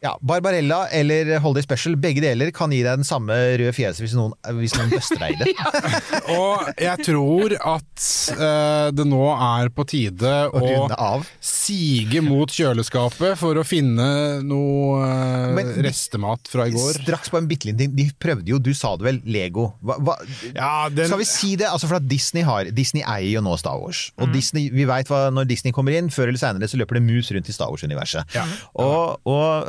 [0.00, 4.14] ja, Barbarella eller Holiday Special, begge deler kan gi deg den samme røde fjeset hvis
[4.16, 5.52] noen, hvis noen bøster deg i det.
[6.38, 11.26] Og jeg tror at eh, det nå er på tide å runde av.
[11.44, 14.06] sige mot kjøleskapet for å finne
[14.46, 17.02] noe eh, Men- restemat fra i går.
[17.02, 17.92] Straks på en bitte liten ting.
[17.98, 19.70] De prøvde jo, du sa det vel, Lego.
[19.84, 20.16] Hva, hva,
[20.54, 21.68] Ja, den, Skal vi si det?
[21.68, 24.06] Altså for at Disney har Disney eier jo nå Star Wars.
[24.20, 27.04] Og Disney, vi vet hva, når Disney kommer inn, før eller senere så løper det
[27.04, 28.40] mus rundt i Star Wars-universet.
[28.80, 29.68] Og, og,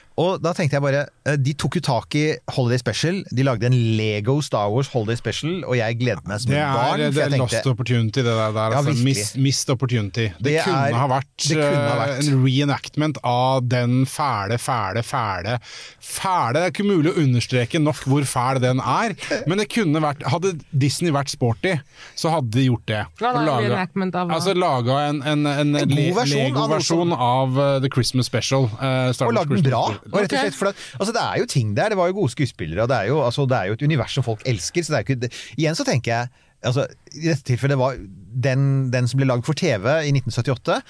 [0.21, 2.23] og da tenkte jeg bare eh, De tok jo tak i
[2.55, 3.21] Holiday Special.
[3.33, 7.03] De lagde en Lego Star Wars Holiday Special, og jeg gledet meg som et barn.
[7.15, 8.53] det er lost opportunity, det der.
[8.55, 8.95] der Ja, altså.
[9.05, 10.27] Miss, missed opportunity.
[10.37, 12.27] Det, Det kunne, er- ha vært, det kunne ha eh, vært.
[12.31, 15.57] en reenactment av den fæle, fæle, fæle
[16.01, 19.15] Fæle Det er ikke mulig å understreke nok hvor fæl den er,
[19.49, 21.75] men det kunne vært Hadde Disney vært sporty,
[22.17, 23.01] så hadde de gjort det.
[23.19, 24.31] Hva da, reenactment av?
[24.35, 28.65] Altså laga en, en, en, En god versjon Lego-versjon av av, The Christmas Special.
[28.81, 29.81] uh, og Wars lagd den bra.
[30.11, 32.35] Og rett og slett, at, altså det er jo ting der, det var jo gode
[32.35, 34.85] skuespillere, og det er jo, altså, det er jo et univers som folk elsker.
[34.85, 36.85] Så det er ikke, det, igjen så tenker jeg altså,
[37.15, 37.97] I dette tilfellet var
[38.45, 40.81] den, den som ble lagd for TV i 1978.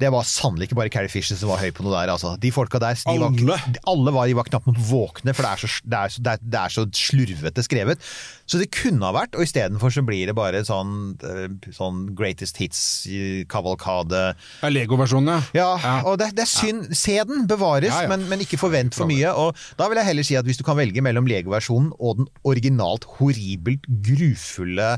[0.00, 2.10] Det var sannelig ikke bare Carrie Fisher som var høy på noe der.
[2.14, 2.34] Altså.
[2.40, 3.28] De folka der de Alle?
[3.46, 6.58] Var, alle var, de var knapt våkne, for det er, så, det, er så, det,
[6.58, 8.08] er, så slurvete skrevet.
[8.50, 12.58] Så det kunne ha vært, og istedenfor så blir det bare sånn, eh, sånn Greatest
[12.60, 14.24] Hits-kavalkade.
[14.34, 15.68] Det er Lego-versjonen, ja.
[15.78, 16.90] ja, og det, det er synd.
[16.98, 18.10] Se den, bevares, Ja, ja.
[18.10, 19.30] Men, men ikke forvent for mye.
[19.30, 22.28] Og da vil jeg heller si at hvis du kan velge mellom Lego-versjonen og den
[22.50, 24.94] originalt horribelt grufulle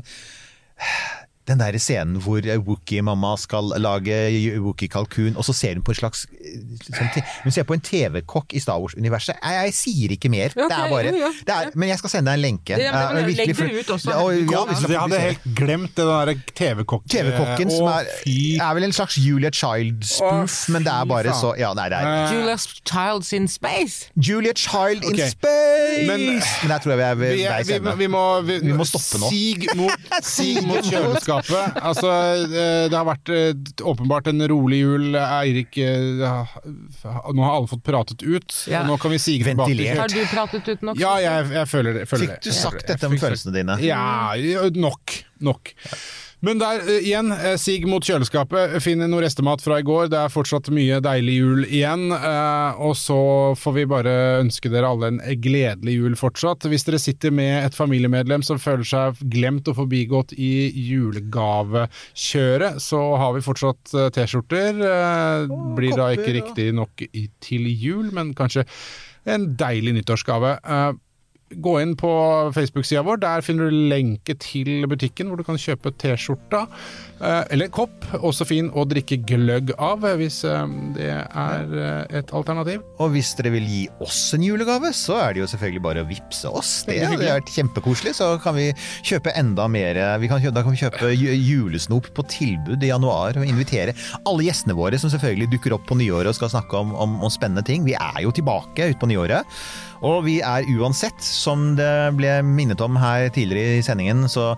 [1.47, 4.17] den der scenen hvor Wookie-mamma skal lage
[4.59, 8.59] Wookie-kalkun, og så ser hun på en slags sånn, Hun ser på en TV-kokk i
[8.59, 9.35] Star Wars-universet.
[9.43, 10.49] Jeg, jeg sier ikke mer.
[10.57, 11.31] det er bare, jo, ja.
[11.47, 12.77] det er, men jeg skal sende deg en lenke.
[12.77, 14.11] Ja, men- Eh, men virkelig, legg det ut også.
[14.11, 17.09] Og- ja, Ja, altså, jeg hadde helt glemt det der TV-kokken.
[17.09, 18.05] TV-kokken som er,
[18.67, 22.07] er vel en slags Julia Child-spoof, men det er bare så Ja, nei, det er
[22.07, 24.09] Eh, Julia's Childs in Space.
[24.15, 26.07] Julia Child in space!
[26.07, 27.97] Men- Men, der tror jeg vi er ved veis ende.
[27.97, 29.29] vi, må, vi, Vi må stoppe nå.
[29.29, 29.91] Sig mot,
[30.23, 31.36] sig mot kjøleskapet.
[31.37, 32.09] Altså,
[32.47, 33.51] eh, det har vært eh,
[33.87, 35.15] åpenbart en rolig jul.
[35.19, 38.81] Eirik eh, Nå har alle fått pratet ut, Ja.
[38.83, 39.71] og nå kan vi sige tilbake.
[39.73, 40.01] Ventilert.
[40.03, 40.99] Har du pratet ut nok?
[41.01, 42.05] Ja, jeg, jeg føler det.
[42.09, 42.57] Føler Fikk du det.
[42.59, 43.77] sagt dette om følelsene dine?
[43.85, 45.17] Ja, ja, nok.
[45.45, 45.73] Nok.
[46.45, 48.75] Men der uh, igjen, eh, sig mot kjøleskapet.
[48.85, 50.05] Finn noe restemat fra i går.
[50.13, 52.11] Det er fortsatt mye deilig jul igjen.
[52.13, 53.17] Uh, Og så
[53.57, 56.67] får vi bare ønske dere alle en gledelig jul fortsatt.
[56.69, 63.01] Hvis dere sitter med et familiemedlem som føler seg glemt og forbigått i julegavekjøret, så
[63.17, 64.77] har vi fortsatt T-skjorter.
[64.91, 65.47] Eh,
[65.77, 68.65] Blir da ikke riktig nok i- til jul, men kanskje
[69.25, 70.59] en deilig nyttårsgave.
[70.63, 70.93] Eh,
[71.47, 72.09] Gå inn på
[72.51, 76.65] Facebook-sida vår, der finner du lenke til butikken hvor du kan kjøpe T-skjorta
[77.21, 78.03] eh, eller en kopp.
[78.19, 82.83] Også fin å drikke gløgg av, hvis eh, det er eh, et alternativ.
[82.99, 86.09] Og hvis dere vil gi oss en julegave, så er det jo selvfølgelig bare å
[86.11, 86.73] vippse oss.
[86.89, 88.67] Det, det vært kjempekoselig, så kan vi
[89.07, 90.03] kjøpe enda mer.
[90.19, 93.95] Vi kan, da kan vi kjøpe julesnop på tilbud i januar og invitere
[94.27, 97.31] alle gjestene våre som selvfølgelig dukker opp på nyåret og skal snakke om, om, om
[97.31, 97.87] spennende ting.
[97.87, 99.47] Vi er jo tilbake utpå nyåret.
[100.05, 104.51] Og vi er uansett som det ble minnet om her tidligere i sendingen, så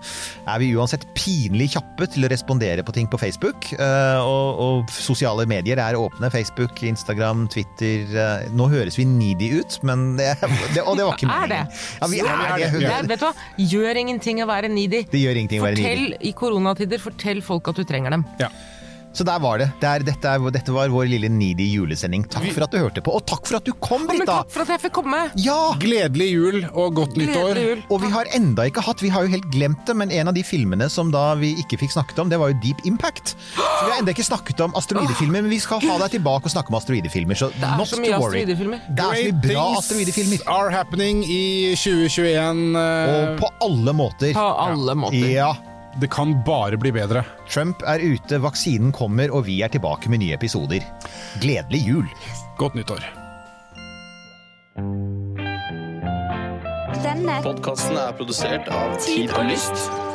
[0.46, 3.70] er vi uansett pinlig kjappe til å respondere på ting på Facebook.
[3.72, 6.30] eh, Og, og sosiale medier er åpne.
[6.30, 8.04] Facebook, Instagram, Twitter.
[8.12, 10.34] eh, Nå høres vi needy ut, men det,
[10.74, 11.60] det, Og det var ikke Er det?
[11.60, 12.00] meningen.
[12.00, 12.72] Ja, vi er det.
[12.80, 13.32] Det er, vet du hva?
[13.70, 15.04] Gjør ingenting å være needy.
[15.10, 16.28] Det gjør ingenting å være Fortell needy.
[16.28, 18.24] i koronatider, fortell folk at du trenger dem.
[19.12, 19.66] Så der var det.
[19.80, 22.22] det er, dette, er, dette var vår lille needy julesending.
[22.30, 24.22] Takk for at du hørte på, og takk for at du kom, Brita!
[24.22, 25.22] Ja, takk for at jeg fikk komme!
[25.42, 25.56] Ja!
[25.82, 27.50] Gledelig jul og godt nyttår.
[27.58, 27.82] Gledelig.
[27.90, 30.36] Og vi har enda ikke hatt, vi har jo helt glemt det, men en av
[30.36, 33.34] de filmene som da vi ikke fikk snakket om, det var jo Deep Impact.
[33.58, 36.54] Så vi har enda ikke snakket om asteroidefilmer, men vi skal ha deg tilbake og
[36.54, 38.14] snakke om asteroidefilmer, så Det er not to worry.
[38.14, 38.84] asteroidefilmer.
[38.94, 40.46] Det er så mye bra asteroidefilmer.
[40.46, 42.76] are happening i 2021.
[42.76, 44.32] eh, Og på alle måter.
[44.38, 45.26] På alle måter.
[45.34, 45.50] Ja.
[45.98, 47.24] Det kan bare bli bedre.
[47.50, 50.84] Trump er ute, vaksinen kommer, og vi er tilbake med nye episoder.
[51.42, 52.06] Gledelig jul!
[52.60, 53.02] Godt nyttår.
[57.00, 60.09] Denne Podkasten er produsert av Tid og Lyst.